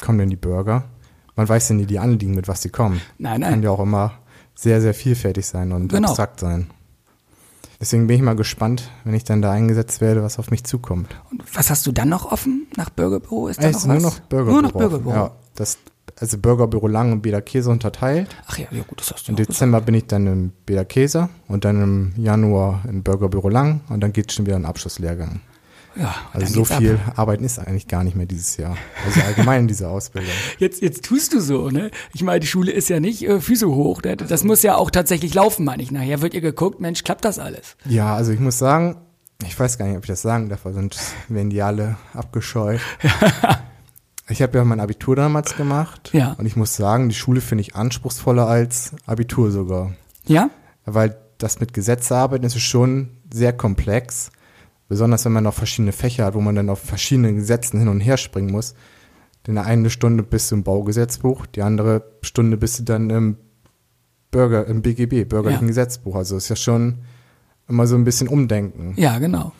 kommen 0.00 0.18
dann 0.18 0.28
die 0.30 0.36
Burger. 0.36 0.84
Man 1.36 1.48
weiß 1.48 1.68
ja 1.70 1.74
nie 1.76 1.86
die 1.86 1.98
Anliegen, 1.98 2.34
mit 2.34 2.48
was 2.48 2.62
sie 2.62 2.70
kommen. 2.70 3.00
Nein, 3.18 3.40
nein. 3.42 3.50
Kann 3.50 3.62
ja 3.62 3.70
auch 3.70 3.80
immer 3.80 4.12
sehr, 4.54 4.80
sehr 4.80 4.94
vielfältig 4.94 5.46
sein 5.46 5.72
und 5.72 5.88
Genau. 5.88 6.08
abstrakt 6.08 6.40
sein. 6.40 6.70
Deswegen 7.78 8.06
bin 8.06 8.16
ich 8.16 8.22
mal 8.22 8.36
gespannt, 8.36 8.90
wenn 9.04 9.12
ich 9.14 9.24
dann 9.24 9.42
da 9.42 9.52
eingesetzt 9.52 10.00
werde, 10.00 10.22
was 10.22 10.38
auf 10.38 10.50
mich 10.50 10.64
zukommt. 10.64 11.14
Und 11.30 11.42
was 11.54 11.68
hast 11.68 11.86
du 11.86 11.92
dann 11.92 12.08
noch 12.08 12.32
offen 12.32 12.66
nach 12.76 12.88
Burgerbüro? 12.88 13.48
Ist 13.48 13.62
da 13.62 13.68
Es 13.68 13.76
ist 13.78 13.86
noch 13.86 13.94
nur 13.94 14.04
was? 14.04 14.14
noch 14.14 14.20
Burgerbüro. 14.20 14.52
Nur 14.54 14.62
noch 14.62 14.72
Burgerbüro. 14.72 15.14
Ja, 15.14 15.30
das, 15.54 15.76
also 16.18 16.38
Burgerbüro 16.38 16.88
Lang 16.88 17.12
und 17.12 17.22
Beda 17.22 17.40
Käse 17.40 17.70
unterteilt. 17.70 18.28
Ach 18.46 18.58
ja, 18.58 18.66
ja 18.70 18.82
gut, 18.86 19.00
das 19.00 19.12
hast 19.12 19.26
du 19.28 19.32
Im 19.32 19.34
noch 19.34 19.38
gesagt. 19.38 19.50
Dezember 19.56 19.80
bin 19.80 19.94
ich 19.94 20.06
dann 20.06 20.26
im 20.26 20.52
Beda 20.64 20.84
Käse 20.84 21.28
und 21.48 21.64
dann 21.64 21.82
im 21.82 22.12
Januar 22.16 22.82
im 22.88 23.02
Burgerbüro 23.02 23.48
Lang 23.48 23.80
und 23.88 24.00
dann 24.00 24.12
geht 24.12 24.32
schon 24.32 24.46
wieder 24.46 24.56
ein 24.56 24.64
Abschlusslehrgang. 24.64 25.40
Ja, 25.98 26.14
Also 26.34 26.46
so 26.52 26.60
geht's 26.60 26.72
ab. 26.72 26.78
viel 26.78 26.98
Arbeiten 27.16 27.42
ist 27.44 27.58
eigentlich 27.58 27.88
gar 27.88 28.04
nicht 28.04 28.16
mehr 28.16 28.26
dieses 28.26 28.58
Jahr. 28.58 28.76
Also 29.06 29.20
allgemein 29.22 29.62
in 29.62 29.68
dieser 29.68 29.88
Ausbildung. 29.88 30.30
Jetzt, 30.58 30.82
jetzt 30.82 31.06
tust 31.06 31.32
du 31.32 31.40
so, 31.40 31.70
ne? 31.70 31.90
Ich 32.12 32.22
meine, 32.22 32.40
die 32.40 32.46
Schule 32.46 32.70
ist 32.70 32.90
ja 32.90 33.00
nicht 33.00 33.22
äh, 33.26 33.40
Füße 33.40 33.66
hoch. 33.66 34.02
Ne? 34.02 34.16
Das 34.16 34.44
muss 34.44 34.62
ja 34.62 34.76
auch 34.76 34.90
tatsächlich 34.90 35.32
laufen, 35.32 35.64
meine 35.64 35.82
ich. 35.82 35.90
Nachher 35.90 36.20
wird 36.20 36.34
ihr 36.34 36.42
geguckt, 36.42 36.80
Mensch, 36.80 37.02
klappt 37.02 37.24
das 37.24 37.38
alles? 37.38 37.76
Ja, 37.86 38.14
also 38.14 38.30
ich 38.32 38.40
muss 38.40 38.58
sagen, 38.58 38.96
ich 39.46 39.58
weiß 39.58 39.78
gar 39.78 39.86
nicht, 39.86 39.96
ob 39.96 40.04
ich 40.04 40.08
das 40.08 40.20
sagen 40.20 40.50
darf, 40.50 40.60
sonst 40.64 41.14
werden 41.28 41.48
die 41.48 41.62
alle 41.62 41.96
abgescheut. 42.12 42.80
Ich 44.28 44.42
habe 44.42 44.58
ja 44.58 44.64
mein 44.64 44.80
Abitur 44.80 45.14
damals 45.14 45.56
gemacht 45.56 46.10
Ja. 46.12 46.32
und 46.32 46.46
ich 46.46 46.56
muss 46.56 46.74
sagen, 46.76 47.08
die 47.08 47.14
Schule 47.14 47.40
finde 47.40 47.62
ich 47.62 47.76
anspruchsvoller 47.76 48.46
als 48.48 48.92
Abitur 49.06 49.50
sogar. 49.52 49.92
Ja? 50.26 50.50
Weil 50.84 51.16
das 51.38 51.60
mit 51.60 51.72
Gesetze 51.72 52.16
arbeiten 52.16 52.44
ist 52.44 52.58
schon 52.60 53.10
sehr 53.32 53.52
komplex. 53.52 54.30
Besonders 54.88 55.24
wenn 55.24 55.32
man 55.32 55.44
noch 55.44 55.54
verschiedene 55.54 55.92
Fächer 55.92 56.24
hat, 56.26 56.34
wo 56.34 56.40
man 56.40 56.54
dann 56.54 56.70
auf 56.70 56.80
verschiedenen 56.80 57.36
Gesetzen 57.36 57.78
hin 57.78 57.88
und 57.88 58.00
her 58.00 58.16
springen 58.16 58.50
muss. 58.50 58.74
Denn 59.46 59.58
eine 59.58 59.90
Stunde 59.90 60.22
bist 60.24 60.50
du 60.50 60.56
im 60.56 60.62
Baugesetzbuch, 60.64 61.46
die 61.46 61.62
andere 61.62 62.04
Stunde 62.22 62.56
bist 62.56 62.80
du 62.80 62.82
dann 62.82 63.10
im 63.10 63.36
Bürger, 64.32 64.66
im 64.66 64.82
BGB, 64.82 65.24
Bürgerlichen 65.28 65.62
Ja. 65.64 65.68
Gesetzbuch. 65.68 66.16
Also 66.16 66.36
ist 66.36 66.48
ja 66.48 66.56
schon 66.56 66.98
immer 67.68 67.86
so 67.86 67.94
ein 67.96 68.04
bisschen 68.04 68.26
Umdenken. 68.28 68.94
Ja, 68.96 69.18
genau. 69.18 69.52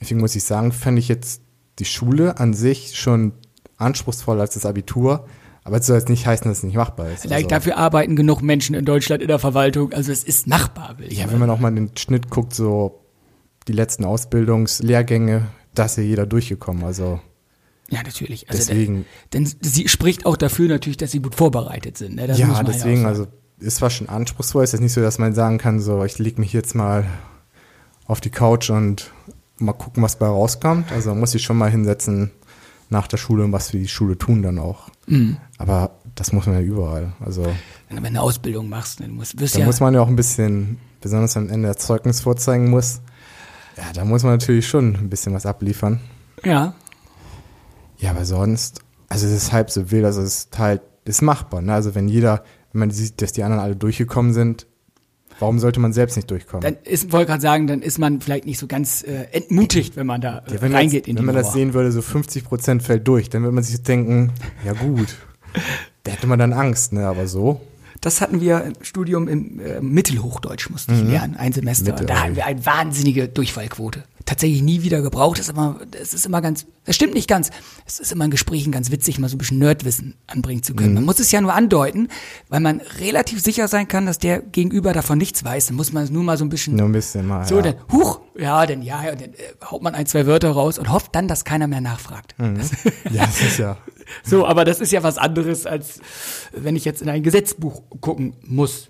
Deswegen 0.00 0.20
muss 0.20 0.34
ich 0.36 0.44
sagen, 0.44 0.72
fände 0.72 1.00
ich 1.00 1.08
jetzt 1.08 1.42
die 1.78 1.84
Schule 1.84 2.38
an 2.38 2.54
sich 2.54 2.96
schon 2.98 3.32
anspruchsvoller 3.78 4.42
als 4.42 4.54
das 4.54 4.66
Abitur. 4.66 5.26
Aber 5.64 5.78
es 5.78 5.86
soll 5.86 5.96
jetzt 5.96 6.08
nicht 6.08 6.24
heißen, 6.26 6.48
dass 6.48 6.58
es 6.58 6.62
nicht 6.64 6.76
machbar 6.76 7.10
ist. 7.10 7.22
Vielleicht 7.22 7.50
dafür 7.50 7.76
arbeiten 7.76 8.14
genug 8.14 8.40
Menschen 8.40 8.76
in 8.76 8.84
Deutschland 8.84 9.20
in 9.20 9.26
der 9.28 9.40
Verwaltung. 9.40 9.92
Also 9.92 10.12
es 10.12 10.22
ist 10.22 10.46
machbar, 10.46 10.94
will 10.98 11.10
ich 11.10 11.18
Ja, 11.18 11.26
mal 11.26 11.32
wenn 11.32 11.40
man 11.40 11.50
auch 11.50 11.58
mal 11.58 11.74
den 11.74 11.90
Schnitt 11.96 12.30
guckt, 12.30 12.54
so 12.54 13.00
die 13.66 13.72
letzten 13.72 14.04
Ausbildungslehrgänge, 14.04 15.48
da 15.74 15.86
ist 15.86 15.96
ja 15.96 16.04
jeder 16.04 16.24
durchgekommen. 16.24 16.84
Also 16.84 17.20
Ja, 17.90 18.02
natürlich. 18.04 18.48
Also 18.48 18.58
Deswegen- 18.64 19.06
Denn, 19.32 19.44
denn 19.44 19.52
sie 19.60 19.88
spricht 19.88 20.24
auch 20.24 20.36
dafür 20.36 20.68
natürlich, 20.68 20.96
dass 20.98 21.10
sie 21.10 21.20
gut 21.20 21.34
vorbereitet 21.34 21.98
sind. 21.98 22.14
Ne? 22.16 22.26
Ja, 22.34 22.62
deswegen, 22.62 23.02
ja 23.02 23.02
sagen. 23.02 23.06
also 23.06 23.26
ist 23.58 23.76
zwar 23.78 23.90
schon 23.90 24.08
anspruchsvoll, 24.08 24.62
ist 24.64 24.72
jetzt 24.72 24.82
nicht 24.82 24.92
so, 24.92 25.00
dass 25.00 25.18
man 25.18 25.34
sagen 25.34 25.58
kann, 25.58 25.80
so 25.80 26.04
ich 26.04 26.18
lege 26.18 26.40
mich 26.40 26.52
jetzt 26.52 26.74
mal 26.74 27.06
auf 28.06 28.20
die 28.20 28.30
Couch 28.30 28.70
und 28.70 29.12
mal 29.58 29.72
gucken, 29.72 30.02
was 30.02 30.16
bei 30.16 30.26
rauskommt. 30.26 30.92
Also 30.92 31.10
man 31.10 31.20
muss 31.20 31.32
sich 31.32 31.42
schon 31.42 31.56
mal 31.56 31.70
hinsetzen 31.70 32.30
nach 32.88 33.06
der 33.06 33.16
Schule 33.16 33.44
und 33.44 33.52
was 33.52 33.70
für 33.70 33.78
die 33.78 33.88
Schule 33.88 34.16
tun 34.16 34.42
dann 34.42 34.58
auch. 34.58 34.88
Mhm. 35.06 35.36
Aber 35.58 35.98
das 36.14 36.32
muss 36.32 36.46
man 36.46 36.56
ja 36.56 36.62
überall. 36.62 37.12
Also 37.20 37.44
Wenn 37.88 37.96
du 37.96 38.06
eine 38.06 38.20
Ausbildung 38.22 38.68
machst, 38.68 39.00
ne, 39.00 39.06
du 39.06 39.12
musst, 39.12 39.38
wirst 39.40 39.54
da 39.54 39.60
ja, 39.60 39.66
muss 39.66 39.80
man 39.80 39.94
ja 39.94 40.00
auch 40.00 40.08
ein 40.08 40.16
bisschen, 40.16 40.78
besonders 41.00 41.36
am 41.36 41.48
Ende 41.48 41.68
der 41.68 41.76
Zeugnis 41.76 42.20
vorzeigen 42.20 42.70
muss. 42.70 43.00
Ja, 43.76 43.84
da 43.94 44.04
muss 44.04 44.22
man 44.22 44.32
natürlich 44.32 44.66
schon 44.66 44.94
ein 44.96 45.10
bisschen 45.10 45.34
was 45.34 45.46
abliefern. 45.46 46.00
ja, 46.44 46.74
Ja, 47.98 48.10
aber 48.10 48.24
sonst, 48.24 48.80
also 49.08 49.26
es 49.26 49.32
ist 49.32 49.52
halb 49.52 49.70
so 49.70 49.90
wild, 49.90 50.04
also 50.04 50.22
es 50.22 50.44
ist 50.44 50.58
halt, 50.58 50.82
ist 51.04 51.22
machbar, 51.22 51.60
ne? 51.62 51.74
Also 51.74 51.94
wenn 51.94 52.08
jeder, 52.08 52.42
wenn 52.72 52.80
man 52.80 52.90
sieht, 52.90 53.20
dass 53.22 53.32
die 53.32 53.42
anderen 53.42 53.62
alle 53.62 53.76
durchgekommen 53.76 54.32
sind, 54.32 54.66
warum 55.38 55.58
sollte 55.58 55.80
man 55.80 55.92
selbst 55.92 56.16
nicht 56.16 56.30
durchkommen? 56.30 56.62
dann 56.62 56.76
ist, 56.84 57.12
wollte 57.12 57.26
gerade 57.26 57.42
sagen, 57.42 57.66
dann 57.66 57.82
ist 57.82 57.98
man 57.98 58.20
vielleicht 58.20 58.46
nicht 58.46 58.58
so 58.58 58.66
ganz 58.66 59.02
äh, 59.02 59.26
entmutigt, 59.32 59.96
wenn 59.96 60.06
man 60.06 60.20
da 60.20 60.42
äh, 60.46 60.54
ja, 60.54 60.62
wenn 60.62 60.72
reingeht 60.74 61.04
das, 61.04 61.08
in 61.08 61.16
die 61.16 61.20
wenn 61.20 61.26
man 61.26 61.34
das 61.34 61.46
Mauer. 61.46 61.52
sehen 61.54 61.74
würde, 61.74 61.92
so 61.92 62.02
50 62.02 62.44
Prozent 62.44 62.82
fällt 62.82 63.06
durch, 63.06 63.30
dann 63.30 63.42
würde 63.42 63.54
man 63.54 63.64
sich 63.64 63.82
denken, 63.82 64.32
ja 64.64 64.72
gut, 64.72 65.16
da 66.04 66.12
hätte 66.12 66.26
man 66.26 66.38
dann 66.38 66.52
Angst, 66.52 66.92
ne? 66.92 67.06
Aber 67.06 67.26
so, 67.26 67.60
Das 68.00 68.20
hatten 68.20 68.40
wir 68.40 68.62
im 68.62 68.74
Studium 68.82 69.28
im 69.28 69.60
äh, 69.60 69.80
Mittelhochdeutsch 69.80 70.70
musste 70.70 70.92
ich 70.94 71.02
lernen, 71.02 71.36
ein 71.36 71.52
Semester. 71.52 71.98
Und 71.98 72.08
da 72.08 72.22
hatten 72.22 72.36
wir 72.36 72.46
eine 72.46 72.64
wahnsinnige 72.64 73.28
Durchfallquote. 73.28 74.04
Tatsächlich 74.24 74.60
nie 74.62 74.82
wieder 74.82 75.02
gebraucht. 75.02 75.38
Das 75.38 75.46
ist 75.46 75.52
immer, 75.52 75.78
das 75.88 76.12
ist 76.12 76.26
immer 76.26 76.40
ganz, 76.40 76.66
das 76.84 76.96
stimmt 76.96 77.14
nicht 77.14 77.28
ganz. 77.28 77.50
Es 77.86 78.00
ist 78.00 78.10
immer 78.10 78.24
in 78.24 78.32
Gesprächen 78.32 78.72
ganz 78.72 78.90
witzig, 78.90 79.20
mal 79.20 79.28
so 79.28 79.36
ein 79.36 79.38
bisschen 79.38 79.60
Nerdwissen 79.60 80.14
anbringen 80.26 80.64
zu 80.64 80.74
können. 80.74 80.94
Man 80.94 81.04
muss 81.04 81.20
es 81.20 81.30
ja 81.30 81.40
nur 81.40 81.54
andeuten, 81.54 82.08
weil 82.48 82.58
man 82.58 82.80
relativ 82.98 83.40
sicher 83.40 83.68
sein 83.68 83.86
kann, 83.86 84.04
dass 84.04 84.18
der 84.18 84.40
Gegenüber 84.40 84.92
davon 84.92 85.16
nichts 85.18 85.44
weiß. 85.44 85.66
Dann 85.66 85.76
muss 85.76 85.92
man 85.92 86.02
es 86.02 86.10
nur 86.10 86.24
mal 86.24 86.36
so 86.36 86.44
ein 86.44 86.48
bisschen 86.48 86.74
nur 86.74 86.86
ein 86.86 86.92
bisschen 86.92 87.24
mal. 87.24 87.46
so, 87.46 87.56
ja. 87.56 87.62
dann, 87.62 87.74
huch, 87.92 88.20
ja, 88.36 88.66
dann 88.66 88.82
ja, 88.82 89.04
ja, 89.04 89.14
dann 89.14 89.30
äh, 89.30 89.36
haut 89.70 89.82
man 89.82 89.94
ein, 89.94 90.06
zwei 90.06 90.26
Wörter 90.26 90.50
raus 90.50 90.80
und 90.80 90.90
hofft 90.90 91.14
dann, 91.14 91.28
dass 91.28 91.44
keiner 91.44 91.68
mehr 91.68 91.80
nachfragt. 91.80 92.34
Das, 92.36 92.72
ja, 93.12 93.26
das 93.26 93.40
ist 93.42 93.58
ja, 93.58 93.76
so, 94.24 94.46
aber 94.46 94.64
das 94.64 94.80
ist 94.80 94.92
ja 94.92 95.02
was 95.02 95.18
anderes, 95.18 95.66
als 95.66 96.00
wenn 96.52 96.76
ich 96.76 96.84
jetzt 96.84 97.02
in 97.02 97.08
ein 97.08 97.22
Gesetzbuch 97.22 97.82
gucken 98.00 98.34
muss. 98.42 98.88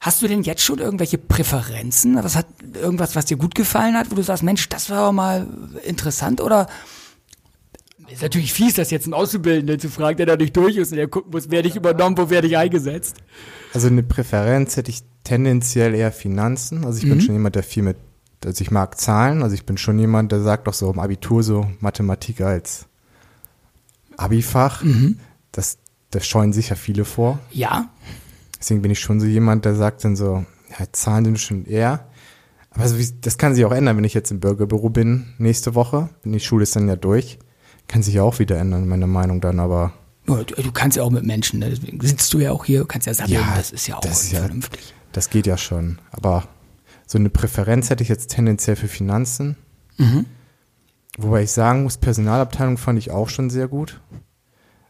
Hast 0.00 0.22
du 0.22 0.28
denn 0.28 0.42
jetzt 0.42 0.62
schon 0.62 0.78
irgendwelche 0.78 1.18
Präferenzen? 1.18 2.22
Was 2.22 2.36
hat 2.36 2.46
irgendwas, 2.74 3.16
was 3.16 3.24
dir 3.24 3.36
gut 3.36 3.54
gefallen 3.54 3.96
hat, 3.96 4.10
wo 4.10 4.14
du 4.14 4.22
sagst, 4.22 4.42
Mensch, 4.42 4.68
das 4.68 4.90
war 4.90 5.10
mal 5.12 5.46
interessant 5.84 6.40
oder 6.40 6.68
ist 8.08 8.22
natürlich 8.22 8.52
fies, 8.52 8.74
das 8.74 8.92
jetzt 8.92 9.06
einen 9.06 9.14
Auszubildenden 9.14 9.80
zu 9.80 9.88
fragen, 9.88 10.18
der 10.18 10.26
da 10.26 10.36
nicht 10.36 10.56
durch 10.56 10.76
ist 10.76 10.92
und 10.92 10.98
der 10.98 11.08
gucken 11.08 11.32
muss, 11.32 11.50
werde 11.50 11.66
ich 11.66 11.74
übernommen, 11.74 12.16
wo 12.16 12.30
werde 12.30 12.46
ich 12.46 12.56
eingesetzt? 12.56 13.16
also 13.76 13.88
eine 13.88 14.02
Präferenz 14.02 14.76
hätte 14.76 14.90
ich 14.90 15.02
tendenziell 15.22 15.94
eher 15.94 16.10
Finanzen. 16.10 16.84
Also 16.86 16.98
ich 17.02 17.08
bin 17.08 17.20
schon 17.20 17.34
jemand, 17.34 17.56
der 17.56 17.62
viel 17.62 17.82
mit, 17.82 17.98
also 18.44 18.62
ich 18.62 18.70
mag 18.70 18.98
Zahlen. 18.98 19.42
Also 19.42 19.54
ich 19.54 19.66
bin 19.66 19.76
schon 19.76 19.98
jemand, 19.98 20.32
der 20.32 20.40
sagt 20.40 20.66
doch 20.66 20.72
so 20.72 20.90
im 20.90 20.98
Abitur 20.98 21.42
so 21.42 21.70
Mathematik 21.80 22.40
als 22.40 22.86
Abifach. 24.16 24.82
Das, 25.52 25.78
das 26.10 26.26
scheuen 26.26 26.52
sicher 26.52 26.76
viele 26.76 27.04
vor. 27.04 27.38
Ja, 27.50 27.90
Deswegen 28.58 28.80
bin 28.82 28.90
ich 28.90 29.00
schon 29.00 29.20
so 29.20 29.26
jemand, 29.26 29.64
der 29.66 29.74
sagt 29.74 30.02
dann 30.04 30.16
so, 30.16 30.44
ja, 30.78 30.86
Zahlen 30.90 31.24
sind 31.26 31.38
schon 31.38 31.66
eher. 31.66 32.08
Aber 32.70 32.88
so 32.88 32.98
wie, 32.98 33.06
das 33.20 33.36
kann 33.38 33.54
sich 33.54 33.64
auch 33.64 33.70
ändern, 33.72 33.96
wenn 33.98 34.04
ich 34.04 34.14
jetzt 34.14 34.30
im 34.30 34.40
Bürgerbüro 34.40 34.88
bin 34.88 35.26
nächste 35.38 35.74
Woche. 35.74 36.08
Die 36.24 36.40
Schule 36.40 36.62
ist 36.62 36.74
dann 36.74 36.88
ja 36.88 36.96
durch. 36.96 37.38
Kann 37.86 38.02
sich 38.02 38.14
ja 38.14 38.22
auch 38.22 38.38
wieder 38.38 38.56
ändern, 38.58 38.88
meine 38.88 39.06
Meinung 39.06 39.40
dann, 39.40 39.60
aber 39.60 39.92
du, 40.26 40.42
du 40.42 40.72
kannst 40.72 40.96
ja 40.96 41.02
auch 41.04 41.10
mit 41.10 41.24
Menschen, 41.24 41.60
ne? 41.60 41.70
deswegen 41.70 42.00
sitzt 42.00 42.32
du 42.34 42.40
ja 42.40 42.50
auch 42.50 42.64
hier, 42.64 42.80
du 42.80 42.86
kannst 42.86 43.06
ja 43.06 43.14
sammeln, 43.14 43.34
Ja, 43.34 43.54
das 43.56 43.70
ist 43.70 43.86
ja 43.86 43.96
auch 43.96 44.00
das 44.00 44.24
ist 44.24 44.32
ja- 44.32 44.40
vernünftig. 44.40 44.94
das 45.12 45.30
geht 45.30 45.46
ja 45.46 45.56
schon. 45.56 45.98
Aber 46.10 46.48
so 47.06 47.18
eine 47.18 47.28
Präferenz 47.30 47.90
hätte 47.90 48.02
ich 48.02 48.08
jetzt 48.08 48.30
tendenziell 48.30 48.74
für 48.76 48.88
Finanzen. 48.88 49.56
Wobei 51.16 51.42
ich 51.42 51.52
sagen 51.52 51.82
muss, 51.82 51.96
Personalabteilung 51.96 52.76
fand 52.76 52.98
ich 52.98 53.10
auch 53.10 53.28
schon 53.28 53.50
sehr 53.50 53.68
gut. 53.68 54.00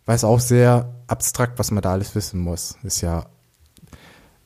Weil 0.05 0.17
es 0.17 0.25
auch 0.25 0.41
sehr 0.41 0.95
abstrakt, 1.09 1.59
was 1.59 1.71
man 1.71 1.83
da 1.83 1.93
alles 1.93 2.15
wissen 2.15 2.41
muss. 2.41 2.77
Ist 2.83 3.01
ja, 3.01 3.27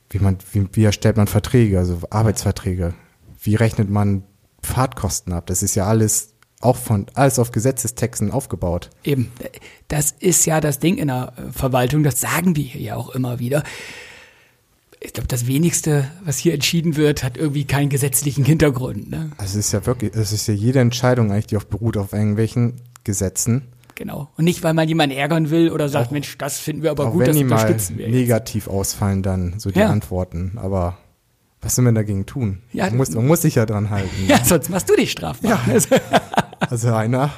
wie 0.09 0.19
man, 0.19 0.37
wie, 0.51 0.67
wie 0.73 0.83
erstellt 0.83 1.17
man 1.17 1.27
Verträge, 1.27 1.79
also 1.79 1.99
Arbeitsverträge? 2.09 2.93
Wie 3.41 3.55
rechnet 3.55 3.89
man 3.89 4.23
Fahrtkosten 4.63 5.33
ab? 5.33 5.47
Das 5.47 5.63
ist 5.63 5.75
ja 5.75 5.85
alles 5.85 6.33
auch 6.61 6.77
von, 6.77 7.07
alles 7.15 7.39
auf 7.39 7.51
Gesetzestexten 7.51 8.31
aufgebaut. 8.31 8.89
Eben, 9.03 9.31
das 9.87 10.11
ist 10.19 10.45
ja 10.45 10.61
das 10.61 10.79
Ding 10.79 10.97
in 10.97 11.07
der 11.07 11.33
Verwaltung, 11.51 12.03
das 12.03 12.21
sagen 12.21 12.55
wir 12.55 12.79
ja 12.79 12.95
auch 12.95 13.09
immer 13.09 13.39
wieder. 13.39 13.63
Ich 15.03 15.13
glaube, 15.13 15.27
das 15.27 15.47
wenigste, 15.47 16.07
was 16.23 16.37
hier 16.37 16.53
entschieden 16.53 16.95
wird, 16.95 17.23
hat 17.23 17.35
irgendwie 17.35 17.65
keinen 17.65 17.89
gesetzlichen 17.89 18.45
Hintergrund. 18.45 19.09
Ne? 19.09 19.31
Also 19.37 19.57
es 19.57 19.65
ist 19.67 19.71
ja 19.71 19.83
wirklich, 19.87 20.13
es 20.15 20.31
ist 20.31 20.47
ja 20.47 20.53
jede 20.53 20.79
Entscheidung 20.79 21.31
eigentlich, 21.31 21.47
die 21.47 21.57
auf 21.57 21.65
beruht 21.67 21.97
auf 21.97 22.13
irgendwelchen 22.13 22.75
Gesetzen. 23.03 23.63
Genau. 23.95 24.29
Und 24.37 24.45
nicht, 24.45 24.63
weil 24.63 24.73
man 24.75 24.87
jemanden 24.87 25.15
ärgern 25.17 25.49
will 25.49 25.71
oder 25.71 25.89
sagt, 25.89 26.11
Mensch, 26.11 26.37
das 26.37 26.59
finden 26.59 26.83
wir 26.83 26.91
aber 26.91 27.07
auch 27.07 27.11
gut, 27.13 27.21
wenn 27.21 27.33
das 27.33 27.37
unterstützen 27.41 27.97
wir. 27.97 28.05
Jetzt. 28.07 28.15
negativ 28.15 28.67
ausfallen, 28.67 29.23
dann 29.23 29.55
so 29.59 29.71
die 29.71 29.79
Ja. 29.79 29.89
Antworten. 29.89 30.53
Aber 30.57 30.97
was 31.61 31.75
soll 31.75 31.85
man 31.85 31.95
dagegen 31.95 32.25
tun? 32.27 32.59
Ja, 32.71 32.85
man, 32.85 32.97
muss, 32.97 33.09
man 33.11 33.25
muss 33.27 33.41
sich 33.41 33.55
ja 33.55 33.65
dran 33.65 33.89
halten. 33.89 34.09
Ja, 34.27 34.43
sonst 34.43 34.69
machst 34.69 34.87
du 34.89 34.95
dich 34.95 35.11
strafbar. 35.11 35.59
Also 36.69 36.93
einer, 36.93 37.31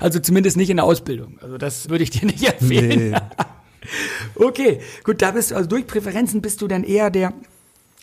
Also 0.00 0.20
zumindest 0.20 0.56
nicht 0.56 0.70
in 0.70 0.76
der 0.76 0.84
Ausbildung. 0.84 1.38
Also 1.42 1.58
das 1.58 1.88
würde 1.90 2.04
ich 2.04 2.10
dir 2.10 2.24
nicht 2.24 2.44
empfehlen. 2.44 3.10
nee, 3.10 3.18
Okay, 4.34 4.80
gut, 5.02 5.22
da 5.22 5.32
bist 5.32 5.50
du, 5.50 5.56
also 5.56 5.68
durch 5.68 5.86
Präferenzen 5.86 6.42
bist 6.42 6.62
du 6.62 6.68
dann 6.68 6.84
eher 6.84 7.10
der, 7.10 7.32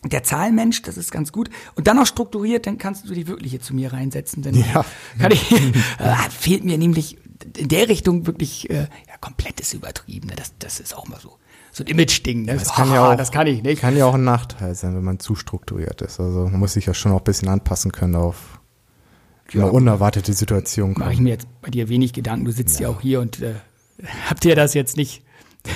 der 0.03 0.23
Zahlenmensch, 0.23 0.81
das 0.81 0.97
ist 0.97 1.11
ganz 1.11 1.31
gut. 1.31 1.49
Und 1.75 1.87
dann 1.87 1.97
noch 1.97 2.07
strukturiert, 2.07 2.65
dann 2.67 2.77
kannst 2.77 3.07
du 3.09 3.13
die 3.13 3.27
wirklich 3.27 3.51
hier 3.51 3.61
zu 3.61 3.75
mir 3.75 3.93
reinsetzen. 3.93 4.43
Denn 4.43 4.55
Ja. 4.55 4.85
kann 5.19 5.31
ich, 5.31 5.51
äh, 5.51 5.59
fehlt 6.29 6.63
mir 6.63 6.77
nämlich 6.77 7.17
in 7.57 7.67
der 7.67 7.89
Richtung 7.89 8.25
wirklich, 8.27 8.69
äh, 8.69 8.83
ja, 9.07 9.17
komplett 9.19 9.59
ist 9.59 9.73
übertrieben. 9.73 10.27
Ne? 10.27 10.35
Das, 10.35 10.53
das 10.59 10.79
ist 10.79 10.95
auch 10.95 11.07
mal 11.07 11.19
so, 11.19 11.37
so 11.71 11.83
ein 11.83 11.87
Image-Ding. 11.87 12.43
Ne? 12.45 12.53
das 12.53 12.69
So, 12.69 12.73
kann 12.73 12.91
ja 12.91 13.11
auch, 13.11 13.15
das 13.15 13.31
kann 13.31 13.47
ich 13.47 13.63
nicht. 13.63 13.81
Kann 13.81 13.95
ja 13.97 14.05
auch 14.05 14.15
ein 14.15 14.23
Nachteil 14.23 14.75
sein, 14.75 14.95
wenn 14.95 15.03
man 15.03 15.19
zu 15.19 15.35
strukturiert 15.35 16.01
ist. 16.01 16.19
Also 16.19 16.47
man 16.47 16.59
muss 16.59 16.73
sich 16.73 16.85
ja 16.85 16.93
schon 16.93 17.11
auch 17.11 17.19
ein 17.19 17.23
bisschen 17.23 17.47
anpassen 17.47 17.91
können 17.91 18.15
auf 18.15 18.59
eine 19.53 19.71
unerwartete 19.71 20.31
Situation 20.33 20.93
Mache 20.97 21.13
ich 21.13 21.19
mir 21.19 21.31
jetzt 21.31 21.47
bei 21.61 21.69
dir 21.69 21.89
wenig 21.89 22.13
Gedanken. 22.13 22.45
Du 22.45 22.51
sitzt 22.51 22.79
ja, 22.79 22.87
auch 22.87 23.01
hier 23.01 23.19
und 23.19 23.41
äh, 23.41 23.55
habt 24.29 24.45
ihr 24.45 24.55
das 24.55 24.73
jetzt 24.73 24.97
nicht 24.97 25.23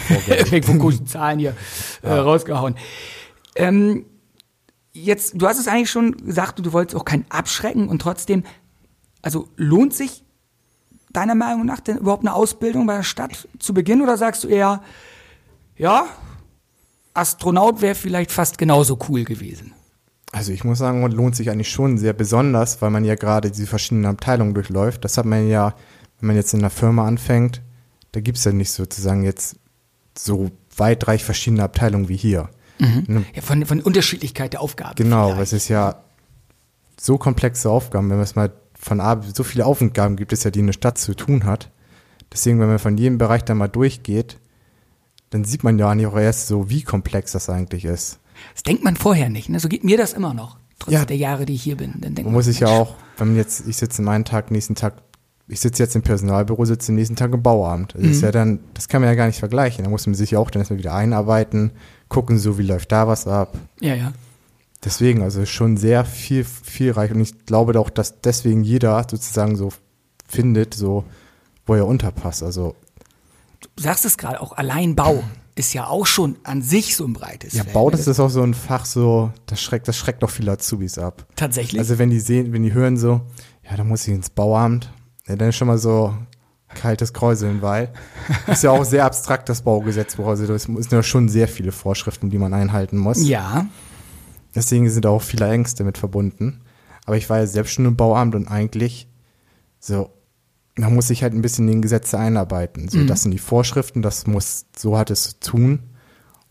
irgendwelche 0.10 0.62
komischen 0.80 1.08
Zahlen 1.08 1.40
hier 1.40 1.56
äh, 2.02 2.12
rausgehauen. 2.12 2.76
Ähm, 3.56 4.06
jetzt, 4.94 5.34
du 5.36 5.48
hast 5.48 5.60
es 5.60 5.68
eigentlich 5.68 5.92
schon 5.92 6.18
gesagt, 6.18 6.60
du 6.60 6.74
wolltest 6.74 6.96
auch 6.96 7.06
keinen 7.06 7.26
abschrecken 7.30 7.88
und 7.88 8.02
trotzdem, 8.02 8.44
also 9.22 9.48
lohnt 9.56 9.94
sich 9.94 10.24
deiner 11.12 11.36
Meinung 11.36 11.66
nach 11.66 11.80
denn 11.80 11.98
überhaupt 11.98 12.24
eine 12.24 12.34
Ausbildung 12.34 12.86
bei 12.86 12.98
der 12.98 13.04
Stadt 13.04 13.48
zu 13.60 13.74
Beginn 13.74 14.02
oder 14.02 14.18
sagst 14.18 14.44
du 14.44 14.48
eher, 14.48 14.82
ja, 15.78 16.08
Astronaut 17.14 17.82
wäre 17.82 17.96
vielleicht 17.96 18.32
fast 18.32 18.58
genauso 18.58 19.00
cool 19.10 19.24
gewesen? 19.24 19.74
Also 20.32 20.52
ich 20.52 20.66
muss 20.66 20.80
sagen, 20.80 21.02
lohnt 21.12 21.36
sich 21.36 21.50
eigentlich 21.50 21.70
schon 21.70 21.98
sehr 21.98 22.12
besonders, 22.12 22.82
weil 22.82 22.90
man 22.90 23.06
ja 23.06 23.16
gerade 23.16 23.52
diese 23.52 23.68
verschiedenen 23.68 24.06
Abteilungen 24.06 24.54
durchläuft. 24.54 25.06
Das 25.06 25.18
hat 25.18 25.26
man 25.26 25.48
ja, 25.48 25.76
wenn 26.20 26.28
man 26.28 26.36
jetzt 26.36 26.54
in 26.54 26.60
einer 26.60 26.70
Firma 26.70 27.08
anfängt, 27.08 27.62
da 28.12 28.20
gibt's 28.20 28.44
ja 28.44 28.52
nicht 28.52 28.72
sozusagen 28.72 29.24
jetzt 29.24 29.56
so 30.18 30.52
weitreich 30.78 31.24
verschiedene 31.24 31.64
Abteilungen 31.64 32.10
wie 32.10 32.18
hier. 32.18 32.50
Ne? 32.80 33.24
Ja, 33.34 33.42
von, 33.42 33.66
von 33.66 33.80
Unterschiedlichkeit 33.80 34.54
der 34.54 34.62
Aufgaben. 34.62 34.96
Genau, 34.96 35.28
vielleicht. 35.28 35.44
es 35.44 35.54
ist 35.54 35.68
ja 35.70 36.04
so 37.00 37.18
komplexe 37.18 37.70
Aufgaben, 37.70 38.10
wenn 38.10 38.18
man 38.18 38.24
es 38.26 38.36
mal 38.36 38.52
von 38.78 39.00
A, 39.00 39.22
so 39.34 39.44
viele 39.44 39.66
Aufgaben 39.66 40.16
gibt 40.18 40.34
es 40.34 40.44
ja, 40.44 40.52
die 40.52 40.60
eine 40.60 40.74
Stadt 40.74 40.98
zu 40.98 41.14
tun 41.16 41.46
hat. 41.46 41.72
Deswegen, 42.32 42.60
wenn 42.60 42.68
man 42.68 42.80
von 42.80 42.98
jedem 42.98 43.18
Bereich 43.18 43.44
da 43.44 43.56
mal 43.56 43.68
durchgeht, 43.70 44.40
dann 45.30 45.46
sieht 45.46 45.64
man 45.64 45.80
ja 45.80 45.90
eigentlich 45.90 46.08
auch 46.08 46.18
erst 46.18 46.48
so, 46.48 46.70
wie 46.70 46.84
komplex 46.84 47.32
das 47.32 47.50
eigentlich 47.50 47.86
ist. 47.86 48.20
Das 48.54 48.64
denkt 48.64 48.84
man 48.84 48.98
vorher 48.98 49.30
nicht, 49.30 49.48
ne? 49.50 49.60
So 49.60 49.70
geht 49.70 49.84
mir 49.86 49.98
das 49.98 50.12
immer 50.14 50.34
noch, 50.34 50.58
trotz 50.80 50.94
Ja. 50.94 51.06
der 51.06 51.18
Jahre, 51.18 51.46
die 51.46 51.54
ich 51.54 51.64
hier 51.64 51.78
bin. 51.78 51.94
Dann 52.02 52.14
denkt 52.16 52.26
Man 52.26 52.34
muss 52.34 52.46
sich 52.46 52.60
ja 52.60 52.68
auch, 52.68 52.96
wenn 53.18 53.30
man 53.30 53.38
jetzt, 53.38 53.66
ich 53.68 53.78
sitze 53.78 54.08
einen 54.08 54.26
Tag, 54.26 54.52
nächsten 54.52 54.76
Tag, 54.76 55.05
ich 55.48 55.60
sitze 55.60 55.84
jetzt 55.84 55.96
im 55.96 56.02
Personalbüro, 56.02 56.66
sitze 56.66 56.88
den 56.88 56.96
nächsten 56.96 57.16
Tag 57.16 57.32
im 57.34 57.44
Bauamt. 57.44 57.94
Das 57.94 58.04
ist 58.04 58.22
ja 58.22 58.32
dann, 58.32 58.60
das 58.74 58.88
kann 58.88 59.02
man 59.02 59.10
ja 59.10 59.16
gar 59.16 59.28
nicht 59.28 59.40
vergleichen. 59.40 59.84
Da 59.84 59.90
muss 59.90 60.08
man 60.08 60.16
sich 60.16 60.32
ja 60.32 60.40
auch 60.40 60.50
dann 60.50 60.62
erstmal 60.62 60.80
wieder 60.80 60.94
einarbeiten, 60.94 61.72
gucken, 62.10 62.40
so 62.40 62.58
wie 62.58 62.64
läuft 62.64 62.92
da 62.92 63.08
was 63.08 63.28
ab. 63.28 63.56
Ja, 63.80 63.94
ja. 63.94 64.14
Deswegen, 64.84 65.22
also 65.22 65.46
schon 65.46 65.78
sehr 65.78 66.04
viel, 66.06 66.44
vielreich 66.44 67.12
und 67.12 67.22
ich 67.22 67.46
glaube 67.46 67.80
auch, 67.80 67.90
dass 67.90 68.22
deswegen 68.22 68.64
jeder 68.64 69.06
sozusagen 69.10 69.56
so 69.56 69.70
findet, 70.28 70.74
so, 70.74 71.04
wo 71.66 71.76
er 71.76 71.88
unterpasst. 71.88 72.44
Also, 72.44 72.76
Du 73.60 73.82
sagst 73.82 74.06
es 74.06 74.18
gerade, 74.18 74.42
auch 74.42 74.54
allein 74.54 74.96
Bau 74.96 75.24
ist 75.56 75.74
ja 75.74 75.88
auch 75.88 76.06
schon 76.06 76.36
an 76.44 76.62
sich 76.62 76.96
so 76.96 77.06
ein 77.06 77.14
breites 77.14 77.54
ja, 77.54 77.64
Feld, 77.64 77.74
Bau, 77.74 77.90
ne? 77.90 77.92
das 77.98 78.08
ist 78.08 78.20
auch 78.20 78.30
so 78.30 78.42
ein 78.42 78.54
Fach, 78.54 78.86
so, 78.86 79.32
das 79.46 79.62
schreckt, 79.62 79.88
das 79.88 79.98
schreckt 79.98 80.24
auch 80.24 80.30
viele 80.30 80.52
Azubis 80.52 80.98
ab. 80.98 81.26
Tatsächlich. 81.36 81.80
Also, 81.80 81.98
wenn 81.98 82.10
die 82.10 82.20
sehen, 82.20 82.52
wenn 82.54 82.64
die 82.64 82.74
hören 82.74 82.98
so, 82.98 83.22
ja, 83.64 83.76
da 83.78 83.84
muss 83.84 84.08
ich 84.08 84.14
ins 84.14 84.30
Bauamt, 84.30 84.92
ja, 85.28 85.36
dann 85.36 85.50
ist 85.50 85.56
schon 85.56 85.68
mal 85.68 85.78
so 85.78 86.16
kaltes 86.74 87.14
Kräuseln, 87.14 87.62
weil 87.62 87.92
ist 88.48 88.64
ja 88.64 88.72
auch 88.72 88.84
sehr 88.84 89.06
abstrakt, 89.06 89.50
das 89.50 89.62
Baugesetzbuch. 89.62 90.28
Also, 90.28 90.54
es 90.54 90.64
sind 90.64 90.92
ja 90.92 91.04
schon 91.04 91.30
sehr 91.30 91.48
viele 91.48 91.72
Vorschriften, 91.72 92.30
die 92.30 92.38
man 92.38 92.54
einhalten 92.54 92.98
muss. 92.98 93.28
ja, 93.28 93.66
Deswegen 94.54 94.90
sind 94.90 95.04
da 95.04 95.10
auch 95.10 95.22
viele 95.22 95.50
Ängste 95.50 95.84
mit 95.84 95.98
verbunden. 95.98 96.62
Aber 97.06 97.18
ich 97.18 97.30
war 97.30 97.40
ja 97.40 97.46
selbst 97.46 97.74
schon 97.74 97.86
im 97.86 97.98
Bauamt 97.98 98.36
und 98.36 98.48
eigentlich 98.48 99.08
so, 99.80 100.10
man 100.78 100.96
muss 100.96 101.08
sich 101.08 101.24
halt 101.24 101.34
ein 101.34 101.42
bisschen 101.42 101.68
in 101.68 101.76
den 101.76 101.82
Gesetze 101.82 102.18
einarbeiten. 102.18 102.90
So, 102.90 103.04
das 103.06 103.24
sind 103.24 103.32
die 103.32 103.38
Vorschriften, 103.38 104.02
das 104.02 104.28
muss, 104.28 104.66
so 104.76 104.98
hat 104.98 105.12
es 105.12 105.24
zu 105.24 105.52
tun. 105.52 105.80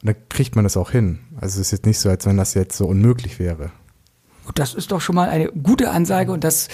Und 0.03 0.07
dann 0.07 0.17
kriegt 0.29 0.55
man 0.55 0.65
das 0.65 0.77
auch 0.77 0.91
hin. 0.91 1.21
Also 1.37 1.61
es 1.61 1.69
ist 1.69 1.73
jetzt 1.73 1.87
nicht 1.87 1.99
so, 1.99 2.09
als 2.11 2.27
wenn 2.27 2.37
das 2.37 2.55
jetzt 2.55 2.77
so 2.77 2.87
unmöglich 2.87 3.39
wäre. 3.39 3.73
Das 4.55 4.75
ist 4.75 4.93
doch 4.93 5.01
schon 5.01 5.15
mal 5.15 5.29
eine 5.29 5.49
gute 5.49 5.91
Ansage 5.91 6.33
und 6.33 6.45
das, 6.45 6.69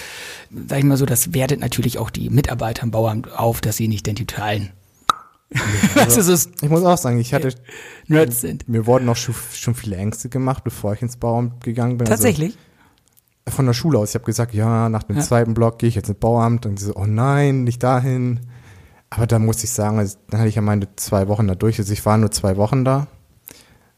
sag 0.67 0.79
ich 0.79 0.83
mal 0.83 0.97
so, 0.97 1.05
das 1.05 1.33
wertet 1.33 1.59
natürlich 1.59 1.97
auch 1.97 2.09
die 2.09 2.29
Mitarbeiter 2.29 2.83
im 2.83 2.91
Bauamt 2.91 3.31
auf, 3.31 3.61
dass 3.61 3.77
sie 3.77 3.87
nicht 3.87 4.05
den 4.07 4.15
totalen 4.15 4.71
also, 5.95 6.21
so 6.21 6.49
Ich 6.61 6.69
muss 6.69 6.83
auch 6.83 6.97
sagen, 6.97 7.19
ich 7.19 7.33
hatte, 7.33 7.53
Nerds 8.07 8.41
sind. 8.41 8.67
mir 8.69 8.85
wurden 8.85 9.07
auch 9.09 9.17
schon, 9.17 9.75
viele 9.75 9.97
Ängste 9.97 10.29
gemacht, 10.29 10.63
bevor 10.63 10.93
ich 10.93 11.01
ins 11.01 11.17
Bauamt 11.17 11.63
gegangen 11.63 11.97
bin. 11.97 12.07
Tatsächlich? 12.07 12.57
Also 13.45 13.55
von 13.57 13.65
der 13.65 13.73
Schule 13.73 13.99
aus. 13.99 14.09
Ich 14.09 14.15
habe 14.15 14.25
gesagt, 14.25 14.53
ja, 14.53 14.87
nach 14.87 15.03
dem 15.03 15.19
zweiten 15.19 15.53
Block 15.53 15.79
gehe 15.79 15.89
ich 15.89 15.95
jetzt 15.95 16.09
ins 16.09 16.19
Bauamt. 16.19 16.65
Und 16.65 16.79
die 16.79 16.83
so, 16.83 16.95
oh 16.95 17.05
nein, 17.05 17.63
nicht 17.63 17.83
dahin. 17.83 18.39
Aber 19.09 19.27
da 19.27 19.39
muss 19.39 19.63
ich 19.63 19.71
sagen, 19.71 19.99
also, 19.99 20.17
dann 20.29 20.39
hatte 20.39 20.49
ich 20.49 20.55
ja 20.55 20.61
meine 20.61 20.87
zwei 20.95 21.27
Wochen 21.27 21.47
da 21.47 21.55
durch. 21.55 21.77
Also 21.79 21.91
ich 21.91 22.05
war 22.05 22.17
nur 22.17 22.31
zwei 22.31 22.55
Wochen 22.55 22.85
da. 22.85 23.07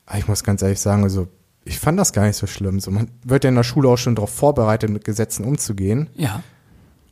Aber 0.06 0.18
ich 0.18 0.28
muss 0.28 0.44
ganz 0.44 0.62
ehrlich 0.62 0.80
sagen, 0.80 1.04
also 1.04 1.28
ich 1.66 1.80
fand 1.80 2.00
das 2.00 2.14
gar 2.14 2.26
nicht 2.26 2.36
so 2.36 2.48
schlimm. 2.48 2.80
So, 2.80 2.92
man 2.92 3.10
wird 3.24 3.44
ja 3.44 3.50
in 3.50 3.56
der 3.56 3.64
Schule 3.64 3.90
auch 3.90 3.98
schon 3.98 4.16
darauf 4.16 4.32
vorbereitet, 4.32 4.90
mit 4.90 5.06
Gesetzen 5.06 5.46
umzugehen. 5.46 6.10
Ja. 6.16 6.44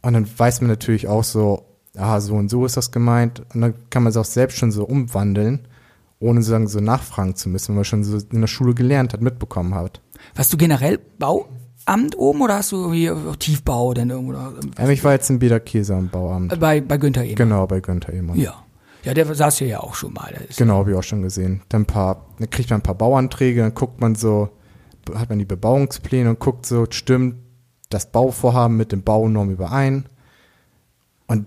Und 0.01 0.13
dann 0.13 0.27
weiß 0.37 0.61
man 0.61 0.69
natürlich 0.69 1.07
auch 1.07 1.23
so, 1.23 1.65
ah, 1.95 2.19
so 2.19 2.35
und 2.35 2.49
so 2.49 2.65
ist 2.65 2.77
das 2.77 2.91
gemeint. 2.91 3.43
Und 3.53 3.61
dann 3.61 3.73
kann 3.89 4.03
man 4.03 4.11
es 4.11 4.17
auch 4.17 4.25
selbst 4.25 4.57
schon 4.57 4.71
so 4.71 4.83
umwandeln, 4.83 5.67
ohne 6.19 6.41
sozusagen 6.41 6.67
so 6.67 6.79
nachfragen 6.79 7.35
zu 7.35 7.49
müssen, 7.49 7.69
wenn 7.69 7.75
man 7.75 7.85
schon 7.85 8.03
so 8.03 8.17
in 8.17 8.41
der 8.41 8.47
Schule 8.47 8.73
gelernt 8.73 9.13
hat, 9.13 9.21
mitbekommen 9.21 9.75
hat. 9.75 10.01
Warst 10.35 10.51
du 10.51 10.57
generell 10.57 10.99
Bauamt 11.17 12.17
oben 12.17 12.41
oder 12.41 12.55
hast 12.55 12.71
du 12.71 12.91
auch 13.29 13.35
Tiefbau 13.37 13.93
denn 13.93 14.09
irgendwo? 14.09 14.33
Ähm, 14.77 14.89
ich 14.89 15.03
war 15.03 15.13
jetzt 15.13 15.29
in 15.29 15.39
Bederkäse 15.39 15.95
am 15.95 16.09
Bauamt. 16.09 16.59
Bei, 16.59 16.81
bei 16.81 16.97
Günther 16.97 17.23
eben. 17.23 17.35
Genau, 17.35 17.67
bei 17.67 17.79
Günther 17.79 18.13
Ehrmann. 18.13 18.37
Ja. 18.37 18.63
Ja, 19.03 19.13
der 19.13 19.33
saß 19.33 19.57
hier 19.57 19.67
ja 19.67 19.79
auch 19.79 19.95
schon 19.95 20.13
mal. 20.13 20.33
Genau, 20.57 20.79
habe 20.79 20.91
ich 20.91 20.97
auch 20.97 21.03
schon 21.03 21.21
gesehen. 21.21 21.61
Dann, 21.69 21.85
paar, 21.85 22.25
dann 22.39 22.49
kriegt 22.49 22.69
man 22.69 22.79
ein 22.79 22.83
paar 22.83 22.95
Bauanträge, 22.95 23.61
dann 23.61 23.73
guckt 23.73 23.99
man 23.99 24.15
so, 24.15 24.49
hat 25.15 25.29
man 25.29 25.39
die 25.39 25.45
Bebauungspläne 25.45 26.29
und 26.29 26.39
guckt 26.39 26.65
so, 26.65 26.85
stimmt 26.89 27.35
das 27.89 28.11
Bauvorhaben 28.11 28.77
mit 28.77 28.91
dem 28.91 29.03
Baunorm 29.03 29.49
überein? 29.49 30.05
Und 31.27 31.45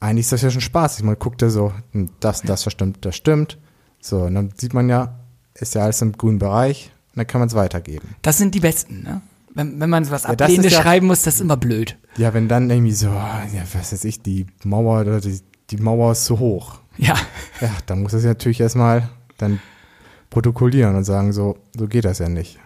eigentlich 0.00 0.26
ist 0.26 0.32
das 0.32 0.42
ja 0.42 0.50
schon 0.50 0.60
spaßig. 0.60 1.04
Man 1.04 1.18
guckt 1.18 1.42
da 1.42 1.50
so, 1.50 1.72
hm, 1.92 2.10
das, 2.20 2.42
das, 2.42 2.64
das 2.64 2.72
stimmt, 2.72 3.04
das 3.04 3.16
stimmt. 3.16 3.58
So, 4.00 4.22
und 4.22 4.34
dann 4.34 4.52
sieht 4.56 4.74
man 4.74 4.88
ja, 4.88 5.18
ist 5.54 5.74
ja 5.74 5.82
alles 5.84 6.02
im 6.02 6.12
grünen 6.12 6.38
Bereich 6.38 6.92
und 7.12 7.18
dann 7.18 7.26
kann 7.26 7.40
man 7.40 7.48
es 7.48 7.54
weitergeben. 7.54 8.16
Das 8.22 8.38
sind 8.38 8.54
die 8.54 8.60
Besten, 8.60 9.02
ne? 9.02 9.22
Wenn, 9.56 9.78
wenn 9.78 9.88
man 9.88 10.10
was 10.10 10.26
Ablehnendes 10.26 10.66
ist 10.72 10.72
ja- 10.78 10.82
schreiben 10.82 11.06
muss, 11.06 11.22
das 11.22 11.36
ist 11.36 11.40
immer 11.40 11.56
blöd. 11.56 11.96
Ja, 12.16 12.34
wenn 12.34 12.48
dann 12.48 12.68
irgendwie 12.70 12.92
so, 12.92 13.06
ja, 13.06 13.46
was 13.72 13.92
weiß 13.92 14.04
ich, 14.04 14.20
die 14.20 14.46
Mauer 14.64 15.02
oder 15.02 15.20
die, 15.20 15.40
die 15.70 15.76
Mauer 15.76 16.10
ist 16.12 16.24
zu 16.24 16.40
hoch. 16.40 16.80
Ja. 16.96 17.14
Ja, 17.60 17.70
dann 17.86 18.02
muss 18.02 18.12
es 18.12 18.24
natürlich 18.24 18.60
erstmal 18.60 19.08
dann 19.38 19.60
protokollieren 20.30 20.96
und 20.96 21.04
sagen, 21.04 21.32
so, 21.32 21.58
so 21.76 21.86
geht 21.86 22.04
das 22.04 22.18
ja 22.18 22.28
nicht. 22.28 22.58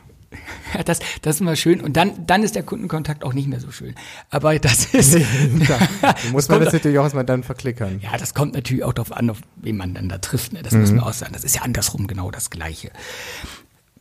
Ja, 0.74 0.82
das, 0.82 1.00
das 1.22 1.36
ist 1.36 1.40
immer 1.40 1.56
schön. 1.56 1.80
Und 1.80 1.96
dann, 1.96 2.26
dann 2.26 2.42
ist 2.42 2.54
der 2.54 2.62
Kundenkontakt 2.62 3.24
auch 3.24 3.32
nicht 3.32 3.48
mehr 3.48 3.60
so 3.60 3.70
schön. 3.70 3.94
Aber 4.30 4.58
das 4.58 4.86
ist. 4.94 5.14
Da 5.14 6.14
muss 6.32 6.48
man 6.48 6.60
das 6.60 6.72
natürlich 6.72 6.98
auch 6.98 7.04
erstmal 7.04 7.24
dann 7.24 7.42
verklickern. 7.42 8.00
Ja, 8.02 8.16
das 8.18 8.34
kommt 8.34 8.54
natürlich 8.54 8.84
auch 8.84 8.92
darauf 8.92 9.12
an, 9.12 9.30
auf 9.30 9.40
wen 9.56 9.76
man 9.76 9.94
dann 9.94 10.08
da 10.08 10.18
trifft. 10.18 10.52
Ne? 10.52 10.62
Das 10.62 10.74
muss 10.74 10.90
man 10.90 11.00
auch 11.00 11.12
sagen. 11.12 11.32
Das 11.32 11.44
ist 11.44 11.56
ja 11.56 11.62
andersrum 11.62 12.06
genau 12.06 12.30
das 12.30 12.50
Gleiche. 12.50 12.90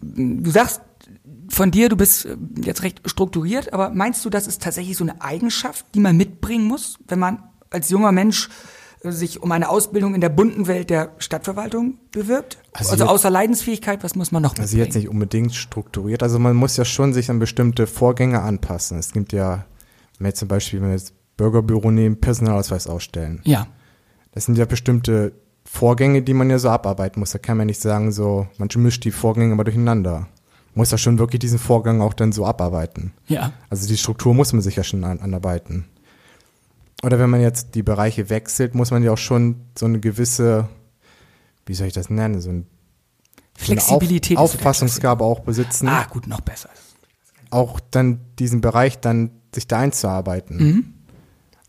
Du 0.02 0.52
sagst 0.52 0.82
von 1.50 1.72
dir, 1.72 1.90
du 1.90 1.96
bist 1.96 2.26
äh, 2.26 2.36
jetzt 2.62 2.84
recht 2.84 3.02
strukturiert, 3.06 3.72
aber 3.74 3.90
meinst 3.90 4.24
du, 4.26 4.30
das 4.30 4.48
ist 4.48 4.62
tatsächlich 4.62 4.98
so 4.98 5.06
eine 5.06 5.22
Eigenschaft, 5.22 5.86
die 5.96 6.00
man 6.00 6.18
mitbringen 6.18 6.66
muss, 6.66 7.00
wenn 7.08 7.20
man 7.20 7.44
als 7.70 7.90
junger 7.90 8.12
Mensch 8.12 8.50
sich 9.04 9.42
um 9.44 9.52
eine 9.52 9.70
Ausbildung 9.70 10.16
in 10.16 10.22
der 10.22 10.30
bunten 10.30 10.68
Welt 10.68 10.90
der 10.90 11.12
Stadtverwaltung 11.20 11.98
bewirbt? 12.12 12.58
Also 12.74 12.92
Also, 12.92 13.06
außer 13.06 13.30
Leidensfähigkeit, 13.30 14.04
was 14.04 14.16
muss 14.16 14.32
man 14.32 14.42
noch 14.44 14.52
Also 14.52 14.62
mitbringen? 14.62 14.86
jetzt 14.86 14.96
nicht 14.96 15.10
unbedingt 15.10 15.54
strukturiert. 15.56 16.24
Also 16.24 16.40
man 16.40 16.56
muss 16.56 16.78
ja 16.78 16.86
schon 16.86 17.14
sich 17.14 17.30
an 17.30 17.40
bestimmte 17.40 17.88
Vorgänge 17.88 18.42
anpassen. 18.42 18.98
Es 18.98 19.12
gibt 19.14 19.34
ja, 19.34 19.66
wenn 20.18 20.26
wir 20.26 20.28
jetzt 20.30 20.40
zum 20.40 20.48
Beispiel, 20.48 20.82
wenn 20.82 20.88
wir 20.90 20.96
jetzt 20.96 21.14
Bürgerbüro 21.38 21.92
nehmen, 21.92 22.20
Personalausweis 22.20 22.88
ausstellen. 22.88 23.42
Ja, 23.46 23.68
Das 24.32 24.46
sind 24.46 24.58
ja 24.58 24.66
bestimmte 24.66 25.34
Vorgänge, 25.66 26.22
die 26.24 26.34
man 26.34 26.50
ja 26.50 26.58
so 26.60 26.70
abarbeiten 26.70 27.20
muss. 27.20 27.32
Da 27.32 27.38
kann 27.40 27.58
man 27.58 27.68
nicht 27.68 27.82
sagen, 27.82 28.12
so, 28.12 28.48
man 28.58 28.70
mischt 28.78 29.04
die 29.04 29.12
Vorgänge 29.12 29.54
mal 29.56 29.64
durcheinander. 29.64 30.20
Man 30.22 30.28
muss 30.82 30.92
ja 30.92 30.98
schon 30.98 31.20
wirklich 31.20 31.40
diesen 31.40 31.60
Vorgang 31.60 32.02
auch 32.02 32.14
dann 32.14 32.32
so 32.32 32.46
abarbeiten. 32.46 33.14
ja. 33.28 33.52
Also 33.70 33.88
die 33.88 33.98
Struktur 33.98 34.34
muss 34.34 34.54
man 34.54 34.62
sich 34.62 34.76
ja 34.76 34.84
schon 34.84 35.04
an, 35.04 35.20
anarbeiten. 35.20 35.86
Oder 37.04 37.20
wenn 37.20 37.30
man 37.30 37.42
jetzt 37.42 37.76
die 37.76 37.84
Bereiche 37.84 38.30
wechselt, 38.30 38.74
muss 38.74 38.92
man 38.92 39.04
ja 39.04 39.12
auch 39.12 39.18
schon 39.18 39.62
so 39.78 39.86
eine 39.86 40.00
gewisse, 40.00 40.68
wie 41.66 41.74
soll 41.76 41.88
ich 41.88 41.94
das 41.94 42.10
nennen, 42.10 42.42
so, 42.42 42.50
ein, 42.50 42.66
so 43.58 43.72
eine 43.72 43.82
Flexibilität. 43.82 44.38
Auf, 44.38 44.56
Auffassungsgabe 44.56 45.24
auch 45.24 45.42
besitzen. 45.42 45.88
Ah, 45.88 46.06
gut, 46.10 46.28
noch 46.28 46.42
besser. 46.42 46.70
auch 47.50 47.80
dann 47.92 48.20
diesen 48.40 48.62
Bereich 48.62 49.00
dann 49.00 49.32
sich 49.54 49.68
da 49.68 49.80
einzuarbeiten. 49.80 50.94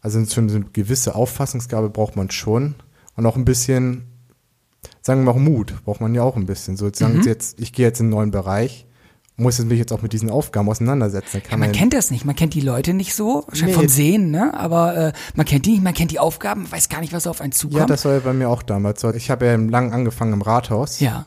Also 0.01 0.25
schon 0.27 0.49
so 0.49 0.57
eine 0.57 0.67
gewisse 0.67 1.15
Auffassungsgabe 1.15 1.91
braucht 1.91 2.17
man 2.17 2.31
schon 2.31 2.77
und 3.17 3.27
auch 3.27 3.37
ein 3.37 3.45
bisschen, 3.45 4.05
sagen 5.03 5.25
wir 5.25 5.35
mal 5.35 5.41
Mut, 5.41 5.85
braucht 5.85 6.01
man 6.01 6.15
ja 6.15 6.23
auch 6.23 6.37
ein 6.37 6.47
bisschen. 6.47 6.77
So 6.77 6.91
sagen 6.93 7.23
Sie 7.23 7.29
jetzt, 7.29 7.61
ich 7.61 7.73
gehe 7.73 7.87
jetzt 7.87 8.01
in 8.01 8.07
einen 8.07 8.11
neuen 8.11 8.31
Bereich, 8.31 8.87
muss 9.41 9.59
mich 9.61 9.79
jetzt 9.79 9.93
auch 9.93 10.03
mit 10.03 10.13
diesen 10.13 10.29
Aufgaben 10.31 10.69
auseinandersetzen. 10.69 11.43
Kann 11.43 11.61
Man 11.61 11.73
kennt 11.73 11.95
das 11.95 12.11
nicht, 12.11 12.25
man 12.25 12.35
kennt 12.37 12.53
die 12.55 12.61
Leute 12.61 12.93
nicht 12.93 13.15
so, 13.15 13.45
wahrscheinlich 13.47 13.77
Nee. 13.77 13.83
vom 13.83 13.89
Sehen, 13.89 14.31
ne? 14.31 14.53
Aber 14.53 14.97
äh, 14.97 15.13
man 15.37 15.47
kennt 15.47 15.65
die 15.65 15.71
nicht, 15.71 15.83
man 15.85 15.95
kennt 15.95 16.11
die 16.11 16.19
Aufgaben, 16.19 16.71
weiß 16.71 16.89
gar 16.91 17.01
nicht, 17.01 17.13
was 17.13 17.27
auf 17.27 17.41
einen 17.41 17.53
zukommt. 17.53 17.79
Ja, 17.81 17.87
das 17.87 18.05
war 18.05 18.13
ja 18.15 18.19
bei 18.19 18.33
mir 18.33 18.49
auch 18.51 18.63
damals 18.63 19.01
so. 19.01 19.13
Ich 19.15 19.31
habe 19.31 19.47
ja 19.47 19.55
lang 19.57 19.93
angefangen 19.93 20.33
im 20.35 20.43
Rathaus. 20.43 21.01
ja. 21.01 21.25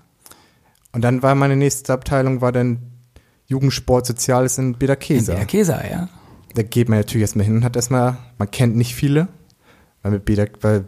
Und 0.93 1.04
dann 1.06 1.24
war 1.24 1.36
meine 1.36 1.56
nächste 1.56 1.93
Abteilung 1.93 2.41
war 2.41 2.52
dann 2.52 2.80
Jugendsport 3.47 4.06
Soziales 4.06 4.58
in 4.58 4.78
Bederkesa. 4.78 5.36
Der 5.36 5.45
Käser, 5.45 5.89
ja. 5.89 6.10
da 6.54 6.63
geht 6.63 6.89
man 6.89 7.00
natürlich 7.00 7.21
erstmal 7.21 7.45
hin 7.45 7.56
und 7.56 7.63
hat 7.63 7.78
erstmal, 7.78 8.17
man 8.38 8.52
kennt 8.52 8.76
nicht 8.76 8.93
viele, 8.93 9.30
weil 10.04 10.12
mit 10.12 10.26
Beda, 10.26 10.45
weil 10.60 10.84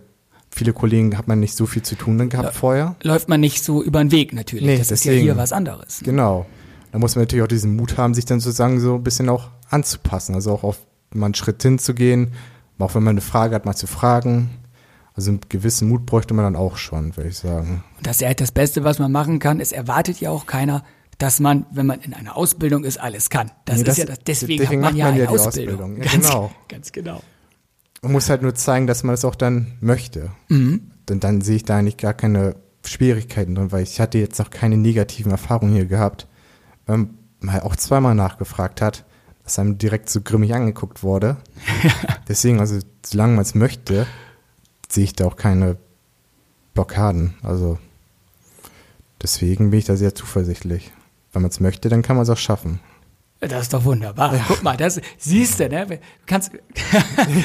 viele 0.50 0.74
Kollegen 0.74 1.18
hat 1.18 1.30
man 1.30 1.40
nicht 1.40 1.56
so 1.56 1.66
viel 1.66 1.84
zu 1.84 1.96
tun 1.96 2.18
dann 2.18 2.28
gehabt 2.28 2.48
Ja. 2.50 2.52
vorher. 2.52 2.96
Läuft 3.02 3.30
man 3.30 3.40
nicht 3.40 3.64
so 3.64 3.82
über 3.82 4.00
den 4.04 4.12
Weg 4.12 4.34
natürlich. 4.34 4.66
Nee, 4.66 4.78
das 4.78 4.92
ist 4.92 5.06
ja 5.06 5.12
deswegen. 5.14 5.24
hier 5.28 5.38
was 5.38 5.54
anderes. 5.54 6.02
ne? 6.02 6.06
Genau. 6.08 6.46
Da 6.94 7.00
muss 7.00 7.16
man 7.16 7.24
natürlich 7.24 7.44
auch 7.44 7.48
diesen 7.48 7.76
Mut 7.76 7.98
haben, 7.98 8.14
sich 8.14 8.26
dann 8.26 8.40
sozusagen 8.40 8.80
so 8.80 8.94
ein 8.96 9.04
bisschen 9.04 9.28
auch 9.28 9.50
anzupassen. 9.70 10.36
Also 10.36 10.52
auch 10.54 10.64
auf 10.64 10.78
mal 11.14 11.26
einen 11.26 11.34
Schritt 11.36 11.62
hinzugehen, 11.62 12.34
auch 12.80 12.94
wenn 12.96 13.04
man 13.04 13.14
eine 13.16 13.22
Frage 13.22 13.56
hat, 13.56 13.66
mal 13.66 13.76
zu 13.76 13.88
fragen. 13.88 14.52
Also 15.16 15.32
einen 15.32 15.42
gewissen 15.50 15.90
Mut 15.90 16.06
bräuchte 16.06 16.34
man 16.34 16.46
dann 16.46 16.56
auch 16.56 16.78
schon, 16.78 17.18
würde 17.18 17.30
ich 17.30 17.38
sagen. 17.38 17.84
Und 17.98 18.06
das 18.08 18.18
ist 18.18 18.22
ja 18.22 18.28
halt 18.28 18.42
das 18.42 18.52
Beste, 18.52 18.84
was 18.84 19.00
man 19.00 19.12
machen 19.12 19.40
kann. 19.40 19.60
Es 19.60 19.72
erwartet 19.72 20.20
ja 20.20 20.30
auch 20.30 20.46
keiner, 20.46 20.84
dass 21.18 21.40
man, 21.40 21.66
wenn 21.72 21.86
man 21.88 22.00
in 22.02 22.14
einer 22.14 22.36
Ausbildung 22.38 22.84
ist, 22.84 23.00
alles 23.00 23.30
kann. 23.30 23.52
Das 23.66 23.76
Nee, 23.78 23.82
ist 23.82 23.88
das- 23.88 23.98
ja 23.98 24.06
das, 24.06 24.20
deswegen, 24.26 24.62
deswegen 24.62 24.84
hat 24.86 24.92
man 24.94 24.94
macht 24.94 24.98
ja 25.00 25.06
man 25.06 25.14
eine 25.16 25.24
ja 25.24 25.30
die 25.32 25.40
Ausbildung. 25.40 25.82
Ausbildung. 25.94 25.98
Ja, 25.98 26.12
ganz, 26.12 26.28
genau. 26.28 26.52
Ganz 26.68 26.92
genau. 26.92 27.22
Man 28.04 28.12
muss 28.12 28.30
halt 28.30 28.42
nur 28.44 28.54
zeigen, 28.56 28.86
dass 28.86 29.04
man 29.04 29.14
es 29.16 29.24
auch 29.26 29.36
dann 29.36 29.74
möchte. 29.82 30.30
Mhm. 30.50 30.92
Denn 31.10 31.20
dann 31.20 31.42
sehe 31.42 31.56
ich 31.56 31.64
da 31.64 31.78
eigentlich 31.78 31.98
gar 31.98 32.14
keine 32.14 32.56
Schwierigkeiten 32.86 33.56
drin, 33.56 33.72
weil 33.72 33.82
ich 33.84 34.00
hatte 34.00 34.18
jetzt 34.20 34.38
noch 34.40 34.52
keine 34.52 34.78
negativen 34.78 35.32
Erfahrungen 35.32 35.74
hier 35.74 35.86
gehabt. 35.86 36.28
Ähm, 36.88 37.18
mal 37.40 37.62
auch 37.62 37.76
zweimal 37.76 38.16
nachgefragt 38.16 38.82
hat, 38.82 39.06
dass 39.44 39.60
einem 39.60 39.78
direkt 39.78 40.10
so 40.10 40.22
grimmig 40.22 40.54
angeguckt 40.54 41.04
wurde. 41.04 41.38
Deswegen, 42.28 42.60
also 42.60 42.80
solange 43.06 43.34
man 43.34 43.42
es 43.42 43.56
möchte, 43.56 44.08
sehe 44.90 45.04
ich 45.04 45.14
da 45.14 45.26
auch 45.26 45.36
keine 45.36 45.78
Blockaden. 46.74 47.36
Also 47.44 47.78
deswegen 49.22 49.70
bin 49.70 49.80
ich 49.80 49.86
da 49.86 49.96
sehr 49.96 50.16
zuversichtlich. 50.16 50.92
Wenn 51.32 51.42
man 51.42 51.52
es 51.52 51.60
möchte, 51.60 51.90
dann 51.90 52.02
kann 52.02 52.16
man 52.16 52.24
es 52.24 52.30
auch 52.30 52.38
schaffen. 52.38 52.80
Das 53.40 53.64
ist 53.64 53.74
doch 53.74 53.84
wunderbar. 53.84 54.40
Guck 54.48 54.64
mal, 54.64 54.78
das 54.78 55.02
siehst 55.18 55.60
du, 55.60 55.68
ne? 55.68 55.86
Du 55.86 56.00
Kannst, 56.26 56.52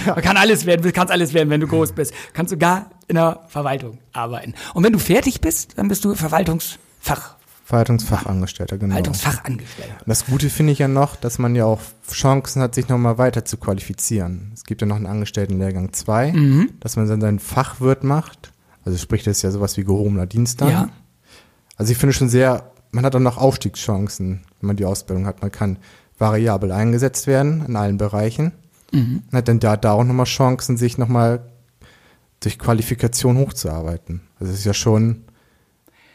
man 0.06 0.14
kann 0.22 0.36
alles 0.36 0.64
werden, 0.64 0.82
du 0.82 0.92
kannst 0.92 1.12
alles 1.12 1.34
werden, 1.34 1.50
wenn 1.50 1.60
du 1.60 1.66
groß 1.66 1.92
bist. 1.92 2.14
Kannst 2.34 2.50
sogar 2.50 2.90
in 3.08 3.16
der 3.16 3.44
Verwaltung 3.48 3.98
arbeiten. 4.12 4.54
Und 4.74 4.84
wenn 4.84 4.92
du 4.92 5.00
fertig 5.00 5.40
bist, 5.40 5.76
dann 5.76 5.88
bist 5.88 6.04
du 6.04 6.14
Verwaltungsfach, 6.14 7.36
Verwaltungsfachangestellter, 7.68 8.78
genau. 8.78 8.94
Verwaltungsfachangestellter. 8.94 9.92
Und 10.00 10.08
das 10.08 10.24
Gute 10.24 10.48
finde 10.48 10.72
ich 10.72 10.78
ja 10.78 10.88
noch, 10.88 11.16
dass 11.16 11.38
man 11.38 11.54
ja 11.54 11.66
auch 11.66 11.80
Chancen 12.10 12.62
hat, 12.62 12.74
sich 12.74 12.88
nochmal 12.88 13.18
weiter 13.18 13.44
zu 13.44 13.58
qualifizieren. 13.58 14.52
Es 14.54 14.64
gibt 14.64 14.80
ja 14.80 14.86
noch 14.86 14.96
einen 14.96 15.06
Angestelltenlehrgang 15.06 15.92
2, 15.92 16.32
Mhm. 16.32 16.70
dass 16.80 16.96
man 16.96 17.06
dann 17.06 17.20
seinen 17.20 17.38
Fachwirt 17.38 18.04
macht. 18.04 18.52
Also 18.86 18.96
sprich, 18.96 19.22
das 19.22 19.36
ist 19.38 19.42
ja 19.42 19.50
sowas 19.50 19.76
wie 19.76 19.84
gehobener 19.84 20.24
Dienst 20.26 20.62
dann. 20.62 20.70
Ja. 20.70 20.88
Also 21.76 21.92
ich 21.92 21.98
finde 21.98 22.14
schon 22.14 22.30
sehr, 22.30 22.70
man 22.90 23.04
hat 23.04 23.14
auch 23.14 23.20
noch 23.20 23.36
Aufstiegschancen, 23.36 24.40
wenn 24.60 24.66
man 24.66 24.76
die 24.76 24.86
Ausbildung 24.86 25.26
hat. 25.26 25.42
Man 25.42 25.52
kann 25.52 25.76
variabel 26.18 26.72
eingesetzt 26.72 27.26
werden 27.26 27.64
in 27.66 27.76
allen 27.76 27.98
Bereichen. 27.98 28.52
Mhm. 28.92 29.24
Und 29.30 29.36
hat 29.36 29.46
dann 29.46 29.60
da, 29.60 29.76
da 29.76 29.92
auch 29.92 30.04
nochmal 30.04 30.24
Chancen, 30.24 30.78
sich 30.78 30.96
nochmal 30.96 31.40
durch 32.40 32.58
Qualifikation 32.58 33.36
hochzuarbeiten. 33.36 34.22
Also 34.40 34.54
es 34.54 34.60
ist 34.60 34.64
ja 34.64 34.72
schon, 34.72 35.24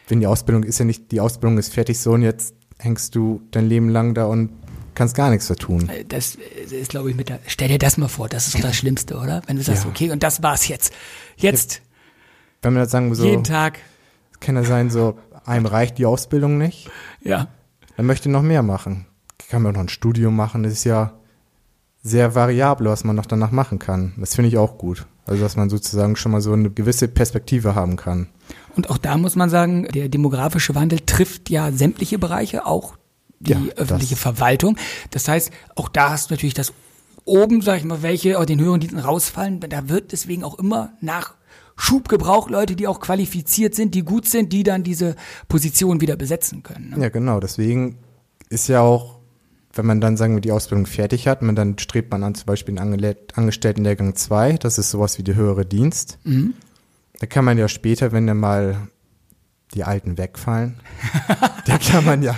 wenn 0.07 0.19
die 0.19 0.27
Ausbildung 0.27 0.63
ist 0.63 0.79
ja 0.79 0.85
nicht, 0.85 1.11
die 1.11 1.19
Ausbildung 1.19 1.57
ist 1.57 1.73
fertig 1.73 1.99
so 1.99 2.11
und 2.13 2.21
jetzt 2.21 2.55
hängst 2.79 3.15
du 3.15 3.41
dein 3.51 3.67
Leben 3.67 3.89
lang 3.89 4.13
da 4.13 4.25
und 4.25 4.49
kannst 4.95 5.15
gar 5.15 5.29
nichts 5.29 5.47
tun. 5.47 5.89
Das 6.09 6.35
ist, 6.35 6.89
glaube 6.89 7.09
ich, 7.09 7.15
mit 7.15 7.29
der. 7.29 7.39
Stell 7.47 7.67
dir 7.69 7.79
das 7.79 7.97
mal 7.97 8.07
vor, 8.07 8.29
das 8.29 8.47
ist 8.47 8.55
doch 8.55 8.61
das 8.61 8.75
Schlimmste, 8.77 9.15
oder? 9.17 9.41
Wenn 9.47 9.55
du 9.57 9.63
sagst, 9.63 9.83
Ja. 9.83 9.89
okay, 9.89 10.11
und 10.11 10.23
das 10.23 10.43
war's 10.43 10.67
jetzt. 10.67 10.93
Jetzt, 11.37 11.81
Wenn 12.61 12.73
man 12.73 12.83
jetzt 12.83 12.91
sagen 12.91 13.09
wir 13.09 13.15
so, 13.15 13.25
jeden 13.25 13.43
Tag, 13.43 13.79
kann 14.39 14.55
ja 14.55 14.63
sein, 14.63 14.89
so, 14.89 15.17
einem 15.45 15.65
reicht 15.65 15.97
die 15.97 16.05
Ausbildung 16.05 16.57
nicht, 16.57 16.89
ja. 17.21 17.47
dann 17.97 18.05
möchte 18.05 18.29
noch 18.29 18.41
mehr 18.43 18.61
machen. 18.63 19.05
Kann 19.49 19.61
man 19.61 19.73
noch 19.73 19.81
ein 19.81 19.89
Studium 19.89 20.35
machen, 20.35 20.63
das 20.63 20.73
ist 20.73 20.83
ja 20.83 21.13
sehr 22.01 22.35
variabel, 22.35 22.87
was 22.87 23.03
man 23.03 23.15
noch 23.15 23.25
danach 23.25 23.51
machen 23.51 23.79
kann. 23.79 24.13
Das 24.17 24.35
finde 24.35 24.49
ich 24.49 24.57
auch 24.57 24.77
gut. 24.77 25.05
Also, 25.25 25.41
dass 25.41 25.55
man 25.55 25.69
sozusagen 25.69 26.17
schon 26.17 26.33
mal 26.33 26.41
so 26.41 26.51
eine 26.51 26.69
gewisse 26.69 27.07
Perspektive 27.07 27.75
haben 27.75 27.95
kann. 27.95 28.27
Und 28.75 28.89
auch 28.89 28.97
da 28.97 29.17
muss 29.17 29.35
man 29.35 29.49
sagen, 29.49 29.87
der 29.93 30.09
demografische 30.09 30.75
Wandel 30.75 30.99
trifft 31.01 31.49
ja 31.49 31.71
sämtliche 31.71 32.17
Bereiche, 32.19 32.65
auch 32.65 32.95
die 33.39 33.51
Ja, 33.51 33.61
öffentliche 33.75 34.15
das- 34.15 34.21
Verwaltung. 34.21 34.77
Das 35.11 35.27
heißt, 35.27 35.51
auch 35.75 35.89
da 35.89 36.09
hast 36.11 36.29
du 36.29 36.33
natürlich 36.33 36.53
das 36.53 36.73
oben, 37.25 37.61
sag 37.61 37.77
ich 37.77 37.83
mal, 37.83 38.01
welche 38.01 38.37
aus 38.39 38.45
den 38.45 38.59
höheren 38.59 38.79
Diensten 38.79 38.99
rausfallen. 38.99 39.59
Da 39.59 39.89
wird 39.89 40.11
deswegen 40.11 40.43
auch 40.43 40.57
immer 40.59 40.93
nach 41.01 41.35
Schub 41.75 42.07
gebraucht, 42.09 42.49
Leute, 42.51 42.75
die 42.75 42.87
auch 42.87 42.99
qualifiziert 42.99 43.75
sind, 43.75 43.95
die 43.95 44.03
gut 44.03 44.27
sind, 44.27 44.53
die 44.53 44.63
dann 44.63 44.83
diese 44.83 45.15
Position 45.47 46.01
wieder 46.01 46.15
besetzen 46.15 46.63
können. 46.63 46.91
Ne? 46.91 47.01
Ja, 47.01 47.09
genau. 47.09 47.39
Deswegen 47.39 47.97
ist 48.49 48.67
ja 48.67 48.81
auch, 48.81 49.19
wenn 49.73 49.85
man 49.87 49.99
dann, 49.99 50.15
sagen 50.17 50.35
wir, 50.35 50.41
die 50.41 50.51
Ausbildung 50.51 50.85
fertig 50.85 51.27
hat, 51.27 51.41
man 51.41 51.55
dann 51.55 51.79
strebt 51.79 52.11
man 52.11 52.23
an 52.23 52.35
zum 52.35 52.45
Beispiel 52.45 52.75
den 52.75 52.79
Angele- 52.79 53.17
Angestelltenlehrgang 53.33 54.15
2, 54.15 54.53
das 54.57 54.77
ist 54.77 54.91
sowas 54.91 55.17
wie 55.17 55.23
der 55.23 55.35
höhere 55.35 55.65
Dienst. 55.65 56.19
Da 57.23 57.27
kann 57.27 57.45
man 57.45 57.57
ja 57.57 57.69
später, 57.69 58.11
wenn 58.11 58.27
dann 58.27 58.35
mal 58.35 58.89
die 59.73 59.85
Alten 59.85 60.17
wegfallen, 60.17 60.81
da 61.65 61.77
kann 61.77 62.03
man 62.03 62.21
ja, 62.21 62.35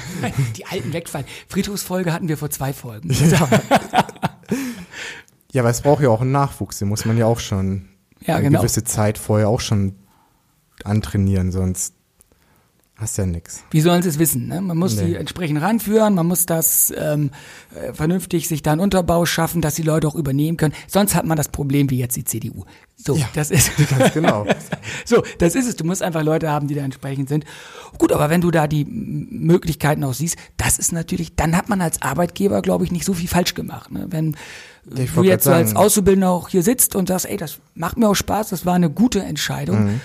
Die 0.56 0.68
alten 0.68 0.94
wegfallen. 0.94 1.26
Friedhofsfolge 1.48 2.14
hatten 2.14 2.28
wir 2.28 2.38
vor 2.38 2.52
zwei 2.52 2.72
Folgen. 2.72 3.10
ja, 5.52 5.62
aber 5.64 5.70
es 5.72 5.82
braucht 5.82 6.04
ja 6.04 6.10
auch 6.10 6.22
einen 6.22 6.32
Nachwuchs, 6.32 6.78
den 6.78 6.88
muss 6.88 7.04
man 7.06 7.18
ja 7.18 7.26
auch 7.26 7.40
schon 7.40 7.88
Ja, 8.20 8.36
eine 8.36 8.44
genau. 8.44 8.60
gewisse 8.60 8.84
Zeit 8.84 9.18
vorher 9.18 9.50
auch 9.50 9.60
schon 9.60 9.96
antrainieren, 10.84 11.52
sonst 11.52 11.95
hast 12.98 13.18
ja 13.18 13.26
nix. 13.26 13.64
Wie 13.72 13.82
sollen 13.82 14.02
sie 14.02 14.10
es 14.10 14.20
wissen? 14.20 14.48
Ne? 14.48 14.62
Man 14.62 14.78
muss 14.78 14.96
Nee. 14.96 15.06
die 15.08 15.16
entsprechend 15.16 15.62
ranführen, 15.62 16.16
man 16.16 16.26
muss 16.26 16.46
das 16.46 16.94
ähm, 16.98 17.32
äh, 17.76 17.94
vernünftig 17.94 18.48
sich 18.48 18.64
da 18.64 18.72
einen 18.72 18.80
Unterbau 18.82 19.26
schaffen, 19.26 19.62
dass 19.62 19.76
die 19.76 19.82
Leute 19.82 20.08
auch 20.08 20.16
übernehmen 20.16 20.58
können. 20.58 20.74
Sonst 20.88 21.14
hat 21.16 21.26
man 21.26 21.36
das 21.38 21.50
Problem 21.50 21.90
wie 21.90 21.98
jetzt 22.00 22.16
die 22.16 22.24
CDU. 22.24 22.64
So, 22.96 23.16
Ja. 23.18 23.28
das 23.34 23.52
ist 23.52 23.72
Ganz 23.90 24.14
genau. 24.14 24.46
so, 25.06 25.24
das 25.40 25.56
ist 25.56 25.68
es. 25.68 25.76
Du 25.76 25.84
musst 25.84 26.02
einfach 26.02 26.24
Leute 26.24 26.50
haben, 26.50 26.68
die 26.68 26.76
da 26.76 26.82
entsprechend 26.84 27.28
sind. 27.28 27.44
Gut, 27.98 28.12
aber 28.14 28.30
wenn 28.30 28.40
du 28.42 28.50
da 28.52 28.68
die 28.68 28.86
Möglichkeiten 28.86 30.04
auch 30.04 30.14
siehst, 30.14 30.38
das 30.58 30.78
ist 30.80 30.92
natürlich, 30.92 31.36
dann 31.36 31.56
hat 31.58 31.70
man 31.70 31.82
als 31.82 32.02
Arbeitgeber, 32.02 32.62
glaube 32.62 32.86
ich, 32.86 32.92
nicht 32.92 33.06
so 33.06 33.14
viel 33.14 33.28
falsch 33.28 33.54
gemacht. 33.56 33.92
Ne? 33.92 34.08
Wenn 34.10 34.36
ich 34.98 35.12
du 35.12 35.24
jetzt 35.24 35.48
als. 35.48 35.76
Auszubildender 35.76 36.30
auch 36.30 36.48
hier 36.50 36.64
sitzt 36.64 36.96
und 36.96 37.08
sagst, 37.10 37.26
ey, 37.26 37.38
das 37.38 37.58
macht 37.74 37.98
mir 37.98 38.08
auch 38.08 38.16
Spaß, 38.16 38.50
das 38.50 38.66
war 38.66 38.76
eine 38.76 38.90
gute 38.90 39.22
Entscheidung. 39.22 39.84
Mhm. 39.86 40.02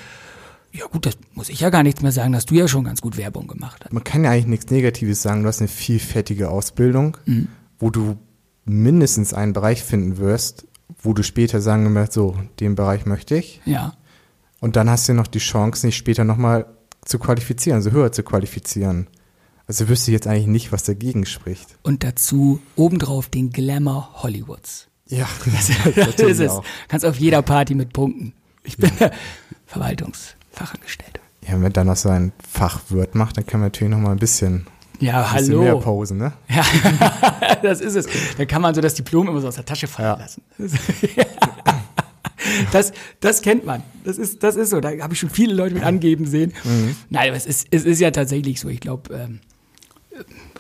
Ja 0.73 0.87
gut, 0.87 1.07
das 1.07 1.19
muss 1.35 1.49
ich 1.49 1.61
ja 1.61 1.71
gar 1.71 1.83
nichts 1.83 2.01
mehr 2.03 2.13
sagen, 2.13 2.33
dass 2.33 2.47
du 2.47 2.55
ja 2.55 2.69
schon 2.69 2.85
ganz 2.85 3.01
gut 3.01 3.17
Werbung 3.17 3.49
gemacht 3.49 3.85
hast. 3.85 3.93
man 3.93 4.05
kann 4.05 4.23
ja 4.25 4.31
eigentlich 4.31 4.47
nichts 4.47 4.71
Negatives 4.71 5.21
sagen. 5.23 5.43
Du 5.43 5.49
hast 5.49 5.61
eine 5.61 5.69
vielfältige 5.69 6.49
Ausbildung, 6.51 7.17
wo 7.79 7.91
du 7.91 8.17
mindestens 8.65 9.35
einen 9.35 9.53
Bereich 9.53 9.83
finden 9.83 10.19
wirst, 10.19 10.67
wo 11.03 11.13
du 11.13 11.23
später 11.23 11.61
sagen 11.61 11.93
wirst, 11.95 12.13
so, 12.13 12.37
den 12.61 12.77
Bereich 12.77 13.05
möchte 13.07 13.37
ich. 13.37 13.61
Ja. 13.65 13.95
Und 14.61 14.77
dann 14.77 14.89
hast 14.91 15.09
du 15.09 15.15
noch 15.15 15.27
die 15.27 15.39
Chance, 15.39 15.87
dich 15.87 15.97
später 15.97 16.25
nochmal 16.25 16.67
zu 17.05 17.19
qualifizieren, 17.19 17.77
also 17.79 17.91
höher 17.91 18.13
zu 18.13 18.23
qualifizieren. 18.23 19.09
Also 19.67 19.89
wüsste 19.89 20.11
ich 20.11 20.15
jetzt 20.15 20.27
eigentlich 20.27 20.47
nicht, 20.49 20.73
was 20.73 20.83
dagegen 20.83 21.25
spricht. 21.27 21.79
Und 21.83 22.05
dazu 22.05 22.61
obendrauf 22.77 23.29
den 23.29 23.51
Glamour 23.51 24.23
Hollywoods. 24.23 24.89
Ja, 25.07 25.29
Das 25.97 26.21
ist 26.21 26.41
es. 26.41 26.53
Kannst 26.89 27.07
auf 27.07 27.17
jeder 27.17 27.43
Party 27.43 27.75
mit 27.75 27.93
punkten. 27.93 28.35
Ich 28.63 28.77
bin 28.77 28.91
der 28.99 29.13
Verwaltungsfachangestellte. 30.53 31.21
Ja, 31.47 31.53
wenn 31.55 31.63
man 31.63 31.73
dann 31.73 31.87
noch 31.87 31.97
so 31.97 32.09
ein 32.11 32.33
Fachwirt 32.47 33.15
macht, 33.15 33.37
dann 33.37 33.47
kann 33.47 33.61
man 33.61 33.67
natürlich 33.69 33.91
nochmal 33.91 34.13
ein 34.13 34.19
bisschen, 34.19 34.67
Ja, 34.99 35.25
ein 35.31 35.37
bisschen 35.39 35.59
mehr 35.59 35.69
hallo. 35.71 35.81
posen, 35.81 36.19
ne? 36.19 36.33
Ja, 36.49 36.65
das 37.63 37.81
ist 37.81 37.95
es. 37.97 38.07
Dann 38.37 38.47
kann 38.47 38.61
man 38.63 38.75
so 38.75 38.81
das 38.81 38.95
Diplom 38.95 39.29
immer 39.29 39.41
so 39.41 39.49
aus 39.49 39.55
der 39.57 39.65
Tasche 39.65 39.87
fallen 39.87 40.09
Ja. 40.09 40.19
lassen. 40.19 40.43
Das, 42.73 42.93
das 43.21 43.43
kennt 43.43 43.65
man. 43.67 43.83
Das 44.05 44.17
ist, 44.19 44.43
das 44.43 44.57
ist 44.57 44.71
so. 44.71 44.81
Da 44.81 44.91
habe 45.01 45.13
ich 45.13 45.21
schon 45.21 45.31
viele 45.31 45.55
Leute 45.55 45.75
mit 45.75 45.85
angeben 45.85 46.27
sehen. 46.27 46.53
Mhm. 46.65 46.97
Nein, 47.11 47.29
aber 47.29 47.37
es 47.37 47.47
ist, 47.47 47.69
es 47.71 47.85
ist 47.85 48.01
ja 48.01 48.11
tatsächlich 48.11 48.59
so. 48.61 48.69
Ich 48.69 48.81
glaube, 48.81 49.15
ähm, 49.15 49.41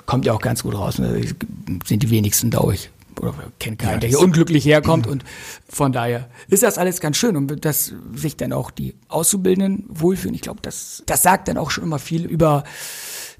kommt 0.06 0.24
ja 0.26 0.32
auch 0.34 0.40
ganz 0.42 0.62
gut 0.62 0.74
raus. 0.74 0.98
Ne? 0.98 1.22
Sind 1.86 2.02
die 2.02 2.10
wenigsten, 2.10 2.50
glaube 2.50 2.74
ich. 2.74 2.90
Oder 3.20 3.34
kennen 3.58 3.76
keinen, 3.76 3.92
Ja, 3.92 3.98
der 3.98 4.08
hier 4.08 4.20
unglücklich 4.20 4.64
herkommt. 4.64 5.06
Und 5.06 5.24
von 5.68 5.92
daher 5.92 6.28
ist 6.48 6.62
das 6.62 6.78
alles 6.78 7.00
ganz 7.00 7.16
schön. 7.16 7.36
Und 7.36 7.64
dass 7.64 7.92
sich 8.14 8.36
dann 8.36 8.52
auch 8.52 8.70
die 8.70 8.94
Auszubildenden 9.08 9.84
wohlfühlen, 9.88 10.34
ich 10.34 10.40
glaube, 10.40 10.60
das, 10.62 11.02
das 11.06 11.22
sagt 11.22 11.48
dann 11.48 11.58
auch 11.58 11.70
schon 11.70 11.84
immer 11.84 11.98
viel 11.98 12.24
über 12.24 12.64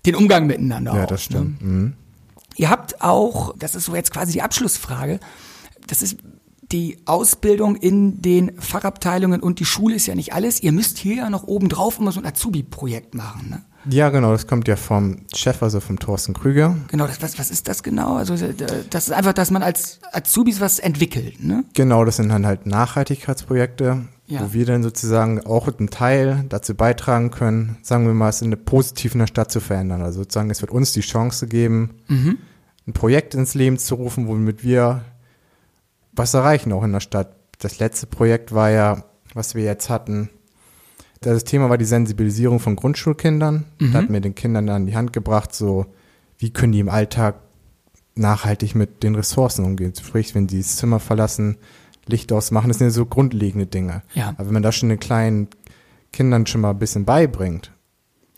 den 0.07 0.15
Umgang 0.15 0.47
miteinander. 0.47 0.95
Ja, 0.95 1.05
aus, 1.05 1.09
das 1.09 1.25
stimmt. 1.25 1.63
Ne? 1.63 1.69
Mhm. 1.69 1.93
Ihr 2.57 2.69
habt 2.69 3.01
auch, 3.01 3.55
das 3.59 3.75
ist 3.75 3.87
so 3.87 3.95
jetzt 3.95 4.13
quasi 4.13 4.33
die 4.33 4.43
Abschlussfrage, 4.43 5.21
das 5.87 6.03
ist 6.03 6.19
die 6.73 6.99
Ausbildung 7.05 7.75
in 7.75 8.23
den 8.23 8.61
Fachabteilungen 8.61 9.41
und 9.41 9.59
die 9.59 9.65
Schule 9.65 9.97
ist 9.97 10.07
ja 10.07 10.15
nicht 10.15 10.35
alles. 10.35 10.63
Ihr 10.63 10.73
müsst 10.73 10.99
hier 10.99 11.17
ja 11.17 11.31
noch 11.31 11.45
obendrauf 11.45 11.99
immer 11.99 12.13
so 12.13 12.21
ein 12.21 12.27
Azubi-Projekt 12.27 13.15
machen. 13.15 13.51
Ne? 13.51 13.65
Ja, 13.89 14.11
genau, 14.11 14.33
das 14.33 14.47
kommt 14.47 14.69
ja 14.69 14.77
vom 14.77 15.23
Chef, 15.35 15.63
also 15.63 15.81
vom 15.81 15.99
Thorsten 15.99 16.35
Krüger. 16.35 16.77
Genau, 16.89 17.07
das, 17.07 17.23
was, 17.23 17.39
was 17.39 17.51
ist 17.51 17.67
das 17.67 17.83
genau? 17.83 18.17
Also 18.17 18.35
äh, 18.35 18.53
das 18.91 19.09
ist 19.09 19.13
einfach, 19.13 19.33
dass 19.33 19.51
man 19.51 19.63
als 19.63 20.01
Azubis 20.13 20.61
was 20.61 20.79
entwickelt. 20.79 21.43
Ne? 21.43 21.65
Genau, 21.75 22.05
das 22.05 22.17
sind 22.17 22.29
dann 22.29 22.45
halt 22.47 22.67
Nachhaltigkeitsprojekte, 22.67 24.03
Ja. 24.27 24.43
wo 24.43 24.53
wir 24.53 24.67
dann 24.67 24.83
sozusagen 24.83 25.47
auch 25.47 25.67
einen 25.69 25.89
Teil 25.91 26.45
dazu 26.49 26.75
beitragen 26.75 27.31
können, 27.31 27.79
sagen 27.83 28.07
wir 28.07 28.13
mal, 28.15 28.29
es 28.29 28.43
in 28.43 28.51
positiv 28.65 29.15
in 29.15 29.21
der 29.21 29.27
Stadt 29.27 29.51
zu 29.51 29.61
verändern. 29.61 30.03
Also 30.03 30.21
sozusagen, 30.21 30.51
es 30.51 30.61
wird 30.61 30.71
uns 30.73 30.93
die 30.93 31.01
Chance 31.01 31.47
geben, 31.47 31.95
Mhm. 32.09 32.37
ein 32.87 32.93
Projekt 32.93 33.35
ins 33.35 33.55
Leben 33.55 33.79
zu 33.79 33.95
rufen, 33.95 34.27
womit 34.29 34.63
wir 34.63 35.03
was 36.13 36.35
erreichen 36.35 36.73
auch 36.73 36.83
in 36.85 36.93
der 36.93 37.01
Stadt. 37.01 37.35
Das 37.61 37.79
letzte 37.79 38.07
Projekt 38.07 38.53
war 38.53 38.71
ja, 38.71 39.05
was 39.33 39.55
wir 39.55 39.63
jetzt 39.65 39.89
hatten, 39.91 40.29
das 41.21 41.45
Thema 41.45 41.69
war 41.69 41.77
die 41.79 41.85
Sensibilisierung 41.85 42.61
von 42.61 42.77
Grundschulkindern. 42.77 43.65
Da 43.79 43.93
hatten 43.93 44.13
wir 44.13 44.21
den 44.21 44.35
Kindern 44.35 44.67
dann 44.67 44.87
die 44.87 44.97
Hand 44.97 45.13
gebracht, 45.13 45.55
so, 45.55 45.87
wie 46.39 46.51
können 46.51 46.73
die 46.73 46.81
im 46.81 46.89
Alltag 46.89 47.37
nachhaltig 48.15 48.75
mit 48.75 49.03
den 49.03 49.15
Ressourcen 49.15 49.65
umgehen. 49.65 49.93
Sprich, 49.95 50.35
wenn 50.35 50.49
sie 50.49 50.59
das 50.59 50.77
Zimmer 50.77 50.99
verlassen, 50.99 51.57
Licht 52.07 52.33
ausmachen, 52.33 52.69
das 52.69 52.79
sind 52.79 52.87
ja 52.89 52.91
so 52.91 53.05
grundlegende 53.07 53.67
Dinge. 53.67 54.03
Ja. 54.15 54.31
Aber 54.31 54.47
wenn 54.47 54.55
man 54.55 54.63
das 54.63 54.77
schon 54.77 54.89
den 54.89 54.99
kleinen 54.99 55.49
Kindern 56.13 56.47
schon 56.47 56.63
mal 56.63 56.71
ein 56.71 56.79
bisschen 56.79 57.05
beibringt, 57.05 57.71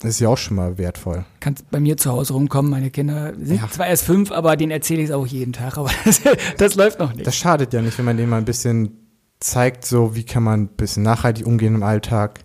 das 0.00 0.10
ist 0.10 0.20
ja 0.20 0.28
auch 0.28 0.36
schon 0.38 0.56
mal 0.56 0.76
wertvoll. 0.78 1.24
Kannst 1.38 1.70
bei 1.70 1.78
mir 1.78 1.96
zu 1.96 2.10
Hause 2.10 2.32
rumkommen, 2.34 2.70
meine 2.70 2.90
Kinder 2.90 3.32
sind 3.38 3.60
Ja. 3.60 3.70
zwar 3.70 3.86
erst 3.86 4.04
fünf, 4.04 4.32
aber 4.32 4.56
denen 4.56 4.72
erzähle 4.72 5.00
ich 5.02 5.08
es 5.08 5.14
auch 5.14 5.26
jeden 5.26 5.52
Tag, 5.52 5.78
aber 5.78 5.90
das, 6.04 6.20
das 6.58 6.74
läuft 6.74 6.98
noch 6.98 7.14
nicht. 7.14 7.26
Das 7.26 7.36
schadet 7.36 7.72
ja 7.72 7.80
nicht, 7.80 7.96
wenn 7.98 8.04
man 8.04 8.16
denen 8.16 8.28
mal 8.30 8.38
ein 8.38 8.44
bisschen 8.44 8.96
zeigt, 9.38 9.84
so 9.86 10.16
wie 10.16 10.24
kann 10.24 10.42
man 10.42 10.62
ein 10.62 10.68
bisschen 10.68 11.04
nachhaltig 11.04 11.46
umgehen 11.46 11.76
im 11.76 11.84
Alltag. 11.84 12.40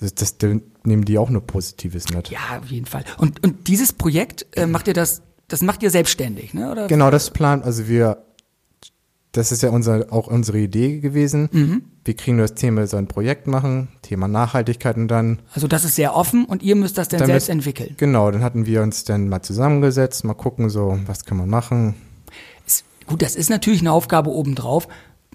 Das, 0.00 0.14
das, 0.14 0.38
da 0.38 0.48
nehmen 0.84 1.04
die 1.04 1.18
auch 1.18 1.30
nur 1.30 1.46
Positives 1.46 2.08
mit. 2.12 2.28
ja, 2.30 2.38
auf 2.60 2.66
jeden 2.70 2.86
Fall. 2.86 3.04
Und, 3.18 3.42
und 3.44 3.68
dieses 3.68 3.92
Projekt, 3.92 4.46
äh, 4.56 4.66
macht 4.66 4.88
ihr 4.88 4.94
das, 4.94 5.22
das 5.48 5.62
macht 5.62 5.82
ihr 5.82 5.90
selbstständig, 5.90 6.52
ne? 6.54 6.70
Oder? 6.72 6.86
Genau, 6.88 7.10
das 7.10 7.30
plant, 7.30 7.64
also 7.64 7.86
wir, 7.88 8.24
das 9.32 9.50
ist 9.50 9.62
ja 9.62 9.70
unser, 9.70 10.12
auch 10.12 10.26
unsere 10.26 10.58
Idee 10.58 11.00
gewesen. 11.00 11.48
Mhm. 11.52 11.84
Wir 12.04 12.14
kriegen 12.14 12.38
das 12.38 12.54
Thema, 12.54 12.86
so 12.86 12.96
ein 12.98 13.08
Projekt 13.08 13.46
machen, 13.46 13.88
Thema 14.02 14.28
Nachhaltigkeit 14.28 14.96
und 14.96 15.08
dann, 15.08 15.40
Also 15.54 15.66
das 15.68 15.84
ist 15.84 15.94
sehr 15.96 16.14
offen 16.14 16.44
und 16.44 16.62
ihr 16.62 16.76
müsst 16.76 16.98
das 16.98 17.08
dann 17.08 17.20
Damit- 17.20 17.32
selbst 17.32 17.48
entwickeln. 17.48 17.94
genau, 17.96 18.30
dann 18.30 18.42
hatten 18.42 18.66
wir 18.66 18.82
uns 18.82 19.04
dann 19.04 19.28
mal 19.28 19.42
zusammengesetzt, 19.42 20.24
mal 20.24 20.34
gucken, 20.34 20.68
so, 20.70 20.98
was 21.06 21.24
kann 21.24 21.38
man 21.38 21.48
machen. 21.48 21.94
Ist, 22.66 22.84
gut, 23.06 23.22
das 23.22 23.36
ist 23.36 23.48
natürlich 23.48 23.80
eine 23.80 23.92
Aufgabe 23.92 24.30
obendrauf, 24.30 24.86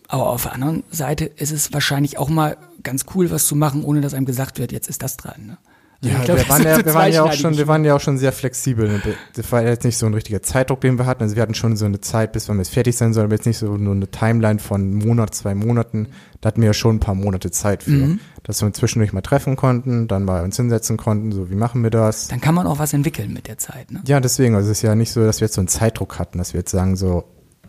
aber 0.07 0.29
auf 0.29 0.43
der 0.43 0.53
anderen 0.53 0.83
Seite 0.91 1.25
ist 1.25 1.51
es 1.51 1.73
wahrscheinlich 1.73 2.17
auch 2.19 2.29
mal 2.29 2.57
ganz 2.83 3.05
cool, 3.15 3.31
was 3.31 3.45
zu 3.45 3.55
machen, 3.55 3.83
ohne 3.83 4.01
dass 4.01 4.13
einem 4.13 4.25
gesagt 4.25 4.59
wird, 4.59 4.71
jetzt 4.71 4.89
ist 4.89 5.03
das 5.03 5.17
dran. 5.17 5.45
Ne? 5.47 5.57
Also 6.01 6.15
Ja, 6.15 6.23
glaub, 6.23 6.37
wir, 6.37 6.49
waren 6.49 6.63
ja, 6.63 6.75
so 6.77 6.85
wir, 6.85 6.93
waren 6.93 7.11
ja 7.11 7.23
auch 7.23 7.33
schon, 7.33 7.57
wir 7.57 7.67
waren 7.67 7.83
ja 7.83 7.95
auch 7.95 7.99
schon 7.99 8.17
sehr 8.17 8.31
flexibel. 8.31 9.01
Das 9.33 9.51
war 9.51 9.63
jetzt 9.63 9.83
nicht 9.83 9.97
so 9.97 10.05
ein 10.05 10.13
richtiger 10.13 10.41
Zeitdruck, 10.41 10.79
den 10.79 10.97
wir 10.97 11.05
hatten. 11.05 11.23
Also 11.23 11.35
wir 11.35 11.43
hatten 11.43 11.55
schon 11.55 11.75
so 11.75 11.85
eine 11.85 11.99
Zeit, 11.99 12.31
bis 12.31 12.47
wir 12.47 12.55
jetzt 12.55 12.69
fertig 12.73 12.95
sein 12.95 13.13
sollen, 13.13 13.25
aber 13.25 13.35
jetzt 13.35 13.45
nicht 13.45 13.57
so 13.57 13.75
nur 13.75 13.93
eine 13.93 14.09
Timeline 14.09 14.59
von 14.59 14.93
Monat, 14.93 15.35
zwei 15.35 15.55
Monaten. 15.55 16.07
Da 16.39 16.47
hatten 16.47 16.61
wir 16.61 16.67
ja 16.67 16.73
schon 16.73 16.97
ein 16.97 16.99
paar 17.01 17.15
Monate 17.15 17.51
Zeit 17.51 17.83
für. 17.83 17.91
Mhm. 17.91 18.19
Dass 18.43 18.61
wir 18.61 18.67
uns 18.67 18.77
zwischendurch 18.77 19.11
mal 19.11 19.21
treffen 19.21 19.57
konnten, 19.57 20.07
dann 20.07 20.23
mal 20.23 20.43
uns 20.45 20.55
hinsetzen 20.55 20.95
konnten, 20.95 21.33
so 21.33 21.49
wie 21.49 21.55
machen 21.55 21.83
wir 21.83 21.89
das. 21.89 22.29
Dann 22.29 22.39
kann 22.39 22.55
man 22.55 22.65
auch 22.65 22.79
was 22.79 22.93
entwickeln 22.93 23.33
mit 23.33 23.47
der 23.47 23.57
Zeit. 23.57 23.91
Ne? 23.91 24.01
Ja, 24.07 24.21
deswegen, 24.21 24.55
also 24.55 24.71
es 24.71 24.77
ist 24.77 24.83
ja 24.83 24.95
nicht 24.95 25.11
so, 25.11 25.25
dass 25.25 25.41
wir 25.41 25.47
jetzt 25.47 25.55
so 25.55 25.61
einen 25.61 25.67
Zeitdruck 25.67 26.17
hatten, 26.17 26.37
dass 26.37 26.53
wir 26.53 26.59
jetzt 26.61 26.71
sagen, 26.71 26.95
so, 26.95 27.25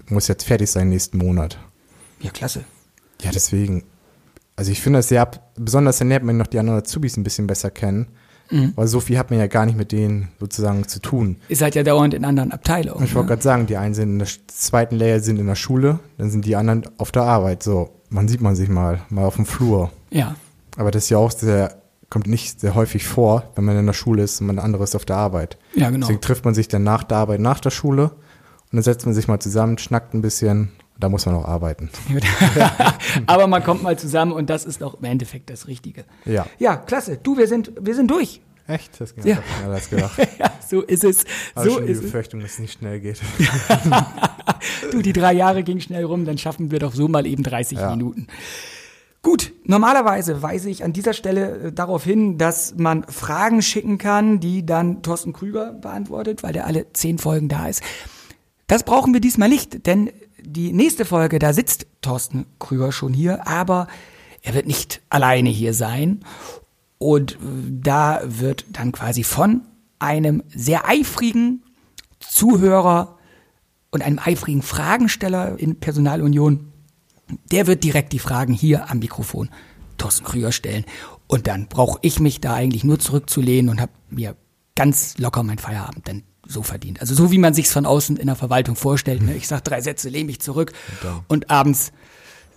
muss 0.09 0.29
jetzt 0.29 0.45
fertig 0.45 0.71
sein 0.71 0.89
nächsten 0.89 1.19
Monat. 1.19 1.59
Ja, 2.21 2.31
klasse. 2.31 2.65
Ja, 3.23 3.31
deswegen. 3.33 3.83
Also 4.61 4.73
ich 4.73 4.83
finde 4.83 4.99
das 4.99 5.09
sehr, 5.09 5.27
besonders 5.57 5.97
dann 5.97 6.11
lernt 6.11 6.27
man 6.27 6.37
noch 6.37 6.47
die 6.47 6.59
anderen 6.59 6.81
Azubis 6.81 7.17
ein 7.17 7.23
bisschen 7.23 7.47
besser 7.47 7.71
kennen. 7.71 8.09
Mhm. 8.51 8.75
Weil 8.77 8.89
so 8.89 9.01
viel 9.01 9.17
hat 9.17 9.31
man 9.31 9.39
ja 9.39 9.47
gar 9.47 9.65
nicht 9.65 9.79
mit 9.79 9.91
denen 9.91 10.29
sozusagen 10.39 10.87
zu 10.87 11.01
tun. 11.01 11.37
Ihr 11.49 11.57
seid 11.57 11.75
ja 11.75 11.83
dauernd 11.83 12.13
in 12.13 12.27
anderen 12.27 12.53
Abteilungen. 12.53 13.03
Ich 13.03 13.15
wollte 13.15 13.29
ne? 13.29 13.29
gerade 13.31 13.43
sagen, 13.43 13.67
die 13.67 13.79
einen 13.79 13.95
sind 13.95 14.11
in 14.11 14.19
der 14.19 14.29
zweiten 14.49 14.97
Layer 14.97 15.21
sind 15.21 15.39
in 15.39 15.47
der 15.47 15.55
Schule, 15.55 16.01
dann 16.19 16.31
sind 16.31 16.45
die 16.45 16.57
anderen 16.57 16.83
auf 16.99 17.11
der 17.11 17.23
Arbeit. 17.23 17.63
So, 17.63 17.89
man 18.11 18.29
sieht 18.29 18.43
man 18.43 18.55
sich 18.55 18.69
mal, 18.69 19.01
mal 19.09 19.25
auf 19.25 19.37
dem 19.37 19.47
Flur. 19.47 19.93
Ja. 20.11 20.35
Aber 20.77 20.91
das 20.91 21.05
ist 21.05 21.09
ja 21.09 21.17
auch 21.17 21.31
sehr, 21.31 21.81
kommt 22.11 22.27
nicht 22.27 22.61
sehr 22.61 22.75
häufig 22.75 23.07
vor, 23.07 23.45
wenn 23.55 23.65
man 23.65 23.79
in 23.79 23.87
der 23.87 23.95
Schule 23.95 24.25
ist 24.25 24.43
und 24.43 24.47
man 24.47 24.59
andere 24.59 24.85
ist 24.85 24.95
auf 24.95 25.07
der 25.07 25.17
Arbeit. 25.17 25.57
Ja, 25.75 25.89
genau. 25.89 26.01
Deswegen 26.07 26.21
trifft 26.21 26.45
man 26.45 26.53
sich 26.53 26.69
dann 26.69 26.85
nach 26.85 27.03
der 27.03 27.17
Arbeit, 27.17 27.41
nach 27.41 27.61
der 27.61 27.71
Schule 27.71 28.11
und 28.11 28.75
dann 28.75 28.83
setzt 28.83 29.07
man 29.07 29.15
sich 29.15 29.27
mal 29.27 29.41
zusammen, 29.41 29.79
schnackt 29.79 30.13
ein 30.13 30.21
bisschen 30.21 30.69
da 31.01 31.09
muss 31.09 31.27
man 31.27 31.35
auch 31.35 31.45
arbeiten. 31.47 31.91
Aber 33.27 33.47
man 33.47 33.63
kommt 33.65 33.83
mal 33.83 33.99
zusammen 33.99 34.33
und 34.33 34.51
das 34.51 34.65
ist 34.65 34.83
auch 34.83 34.95
im 34.95 35.05
Endeffekt 35.05 35.51
das 35.51 35.67
Richtige. 35.67 36.05
Ja. 36.25 36.47
Ja, 36.59 36.77
klasse. 36.77 37.19
Du, 37.23 37.37
wir 37.37 37.49
sind, 37.49 37.73
wir 37.81 37.95
sind 37.95 38.11
durch. 38.11 38.41
Echt? 38.67 39.01
Das 39.01 39.15
ging 39.15 39.27
Ja. 39.27 39.39
schneller 39.59 39.75
als 39.75 39.91
gedacht. 39.91 40.19
ja, 40.39 40.53
so 40.69 40.83
ist 40.83 41.03
es. 41.03 41.25
Aber 41.57 41.65
so 41.65 41.71
schon 41.77 41.87
die 41.87 41.93
ist 41.93 41.99
es. 41.99 42.05
Befürchtung, 42.05 42.41
dass 42.41 42.53
es 42.53 42.59
nicht 42.61 42.79
schnell 42.79 43.01
geht. 43.01 43.21
Du, 44.93 45.03
die 45.03 45.13
drei 45.13 45.33
Jahre 45.33 45.63
gingen 45.63 45.81
schnell 45.81 46.05
rum, 46.05 46.25
dann 46.25 46.37
schaffen 46.37 46.71
wir 46.71 46.79
doch 46.81 46.93
so 46.95 47.09
mal 47.09 47.27
eben 47.27 47.43
30 47.43 47.79
Ja. 47.79 47.91
Minuten. 47.91 48.27
Gut, 49.23 49.53
normalerweise 49.65 50.43
weise 50.43 50.69
ich 50.71 50.83
an 50.83 50.93
dieser 50.93 51.13
Stelle 51.13 51.59
äh, 51.69 51.73
darauf 51.73 52.05
hin, 52.05 52.39
dass 52.39 52.75
man 52.77 53.05
Fragen 53.05 53.63
schicken 53.63 53.99
kann, 53.99 54.41
die 54.41 54.65
dann 54.67 55.03
Thorsten 55.03 55.33
Krüger 55.33 55.73
beantwortet, 55.75 56.43
weil 56.43 56.53
der 56.53 56.67
alle 56.67 56.93
zehn 56.93 57.19
Folgen 57.19 57.49
da 57.49 57.69
ist. 57.69 57.83
Das 58.67 58.83
brauchen 58.83 59.13
wir 59.13 59.21
diesmal 59.21 59.49
nicht, 59.49 59.87
denn 59.87 60.11
die 60.45 60.73
nächste 60.73 61.05
Folge, 61.05 61.39
da 61.39 61.53
sitzt 61.53 61.87
Thorsten 62.03 62.47
Krüger 62.59 62.93
schon 62.93 63.13
hier, 63.13 63.47
aber 63.47 63.89
er 64.43 64.55
wird 64.55 64.67
nicht 64.67 65.01
alleine 65.11 65.51
hier 65.51 65.75
sein. 65.75 66.21
Und 66.99 67.33
äh, 67.33 67.37
da 67.69 68.21
wird 68.25 68.65
dann 68.73 68.93
quasi 68.93 69.25
von 69.25 69.63
einem 69.99 70.43
sehr 70.49 70.89
eifrigen 70.89 71.63
Zuhörer 72.21 73.19
und 73.91 74.03
einem 74.03 74.19
eifrigen 74.19 74.63
Fragensteller 74.63 75.59
in 75.59 75.81
Personalunion, 75.81 76.73
der 77.51 77.67
wird 77.67 77.85
direkt 77.85 78.13
die 78.13 78.19
Fragen 78.19 78.53
hier 78.53 78.91
am 78.91 78.99
Mikrofon 78.99 79.51
Thorsten 79.99 80.25
Krüger 80.25 80.53
stellen. 80.53 80.85
Und 81.27 81.47
dann 81.47 81.69
brauche 81.69 81.99
ich 82.03 82.21
mich 82.21 82.41
da 82.41 82.55
eigentlich 82.55 82.85
nur 82.85 82.99
zurückzulehnen 82.99 83.71
und 83.71 83.81
habe 83.81 83.93
mir 84.09 84.37
ganz 84.75 85.19
locker 85.19 85.43
mein 85.43 85.59
Feierabend 85.59 86.09
dann 86.09 86.23
so 86.51 86.63
verdient. 86.63 87.01
Also 87.01 87.15
so 87.15 87.31
wie 87.31 87.39
man 87.39 87.55
sich's 87.55 87.73
von 87.73 87.87
außen 87.87 88.17
in 88.17 88.27
der 88.27 88.37
Verwaltung 88.37 88.77
vorstellt. 88.77 89.23
Ne? 89.23 89.37
Ich 89.37 89.47
sag 89.47 89.63
drei 89.65 89.81
Sätze, 89.81 90.09
lehne 90.09 90.27
mich 90.27 90.41
zurück 90.41 90.73
und 91.29 91.51
abends 91.51 91.93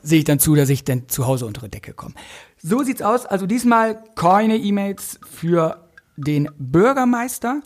sehe 0.02 0.20
ich 0.20 0.26
dann 0.26 0.40
zu, 0.40 0.56
dass 0.56 0.70
ich 0.70 0.84
dann 0.84 1.08
zu 1.08 1.28
Hause 1.28 1.46
unter 1.46 1.62
die 1.62 1.72
Decke 1.72 1.94
komme. 1.94 2.14
So 2.62 2.84
sieht's 2.84 3.02
aus. 3.02 3.26
Also 3.26 3.46
diesmal 3.46 4.04
keine 4.16 4.58
E-Mails 4.58 5.20
für 5.30 5.88
den 6.18 6.50
Bürgermeister, 6.58 7.62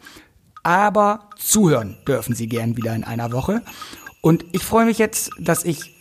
aber 0.64 1.30
zuhören 1.38 1.98
dürfen 2.08 2.36
Sie 2.36 2.48
gern 2.48 2.78
wieder 2.78 2.94
in 2.94 3.04
einer 3.04 3.32
Woche. 3.32 3.64
Und 4.22 4.46
ich 4.52 4.64
freue 4.64 4.86
mich 4.86 4.98
jetzt, 4.98 5.32
dass 5.40 5.64
ich 5.64 5.96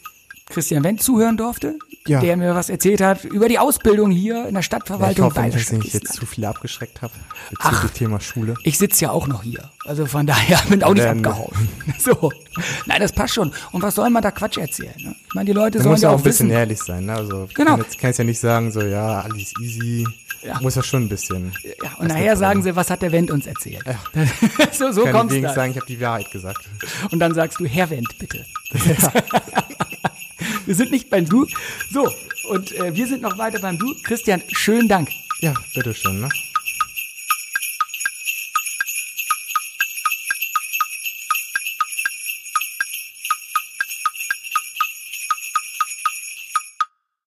Christian 0.48 0.84
Wendt 0.84 1.02
zuhören 1.02 1.36
durfte, 1.36 1.78
Ja. 2.08 2.20
der 2.20 2.36
mir 2.36 2.54
was 2.54 2.68
erzählt 2.70 3.00
hat 3.00 3.24
über 3.24 3.48
die 3.48 3.58
Ausbildung 3.58 4.10
hier 4.10 4.36
in 4.38 4.42
der 4.44 4.52
Ja, 4.54 4.58
ich 4.60 4.66
Stadtverwaltung. 4.66 5.24
hoffe 5.26 5.50
dass 5.50 5.72
ich 5.72 5.92
jetzt 5.94 6.12
zu 6.14 6.26
viel 6.26 6.44
abgeschreckt 6.44 7.02
habe 7.02 7.12
bezüglich 7.50 7.92
Thema 7.92 8.20
Schule. 8.20 8.54
Ich 8.62 8.78
sitze 8.78 9.04
ja 9.04 9.10
auch 9.10 9.26
noch 9.26 9.42
hier. 9.42 9.70
Also 9.84 10.06
von 10.06 10.26
daher 10.26 10.58
bin 10.68 10.82
auch 10.82 10.94
nicht 10.94 11.04
Ja, 11.04 11.14
ne. 11.14 11.20
abgehauen. 11.28 11.68
So. 11.98 12.30
Nein, 12.86 13.00
das 13.00 13.12
passt 13.12 13.34
schon. 13.34 13.52
Und 13.72 13.82
was 13.82 13.94
soll 13.94 14.10
man 14.10 14.22
da 14.22 14.30
Quatsch 14.30 14.58
erzählen? 14.58 14.94
Ne? 14.98 15.14
Ich 15.28 15.34
meine, 15.34 15.46
die 15.46 15.52
Leute 15.52 15.78
Man 15.78 15.82
sollen 15.84 15.92
muss 15.94 16.02
ja 16.02 16.08
ja 16.08 16.14
auch 16.14 16.18
auch 16.18 16.20
ein 16.20 16.24
bisschen 16.24 16.48
wissen. 16.48 16.58
ehrlich 16.58 16.78
sein. 16.82 17.04
Ne? 17.06 17.14
Also, 17.14 17.48
Genau. 17.54 17.72
Kann 17.72 17.80
jetzt, 17.82 17.98
kannst 17.98 18.18
ja 18.18 18.24
nicht 18.24 18.38
sagen, 18.40 18.70
so, 18.72 18.80
ja, 18.82 19.20
alles 19.20 19.52
easy. 19.60 20.06
Ja. 20.42 20.60
Muss 20.60 20.76
ja 20.76 20.82
schon 20.82 21.04
ein 21.04 21.08
bisschen. 21.08 21.52
Ja, 21.82 21.90
und 21.98 22.06
nachher 22.08 22.36
sagen 22.36 22.62
sie, 22.62 22.76
was 22.76 22.88
hat 22.90 23.02
der 23.02 23.10
Wendt 23.10 23.30
uns 23.32 23.46
erzählt? 23.46 23.84
so 24.72 24.92
so 24.92 25.02
kann 25.04 25.12
kommt's 25.12 25.34
ich 25.34 25.42
dann. 25.42 25.54
sagen, 25.54 25.70
ich 25.72 25.76
habe 25.76 25.86
die 25.86 26.00
Wahrheit 26.00 26.30
gesagt. 26.30 26.60
Und 27.10 27.18
dann 27.18 27.34
sagst 27.34 27.58
du, 27.58 27.66
Herr 27.66 27.90
Wendt, 27.90 28.16
bitte. 28.18 28.44
wir 30.66 30.74
sind 30.74 30.90
nicht 30.90 31.08
beim 31.10 31.28
Du. 31.28 31.46
So, 31.90 32.12
und 32.50 32.72
äh, 32.72 32.94
wir 32.94 33.06
sind 33.06 33.22
noch 33.22 33.38
weiter 33.38 33.58
beim 33.60 33.78
Du. 33.78 33.94
Christian, 34.02 34.42
schönen 34.52 34.88
Dank. 34.88 35.08
Ja, 35.40 35.54
bitteschön. 35.74 36.20
Ne? 36.20 36.28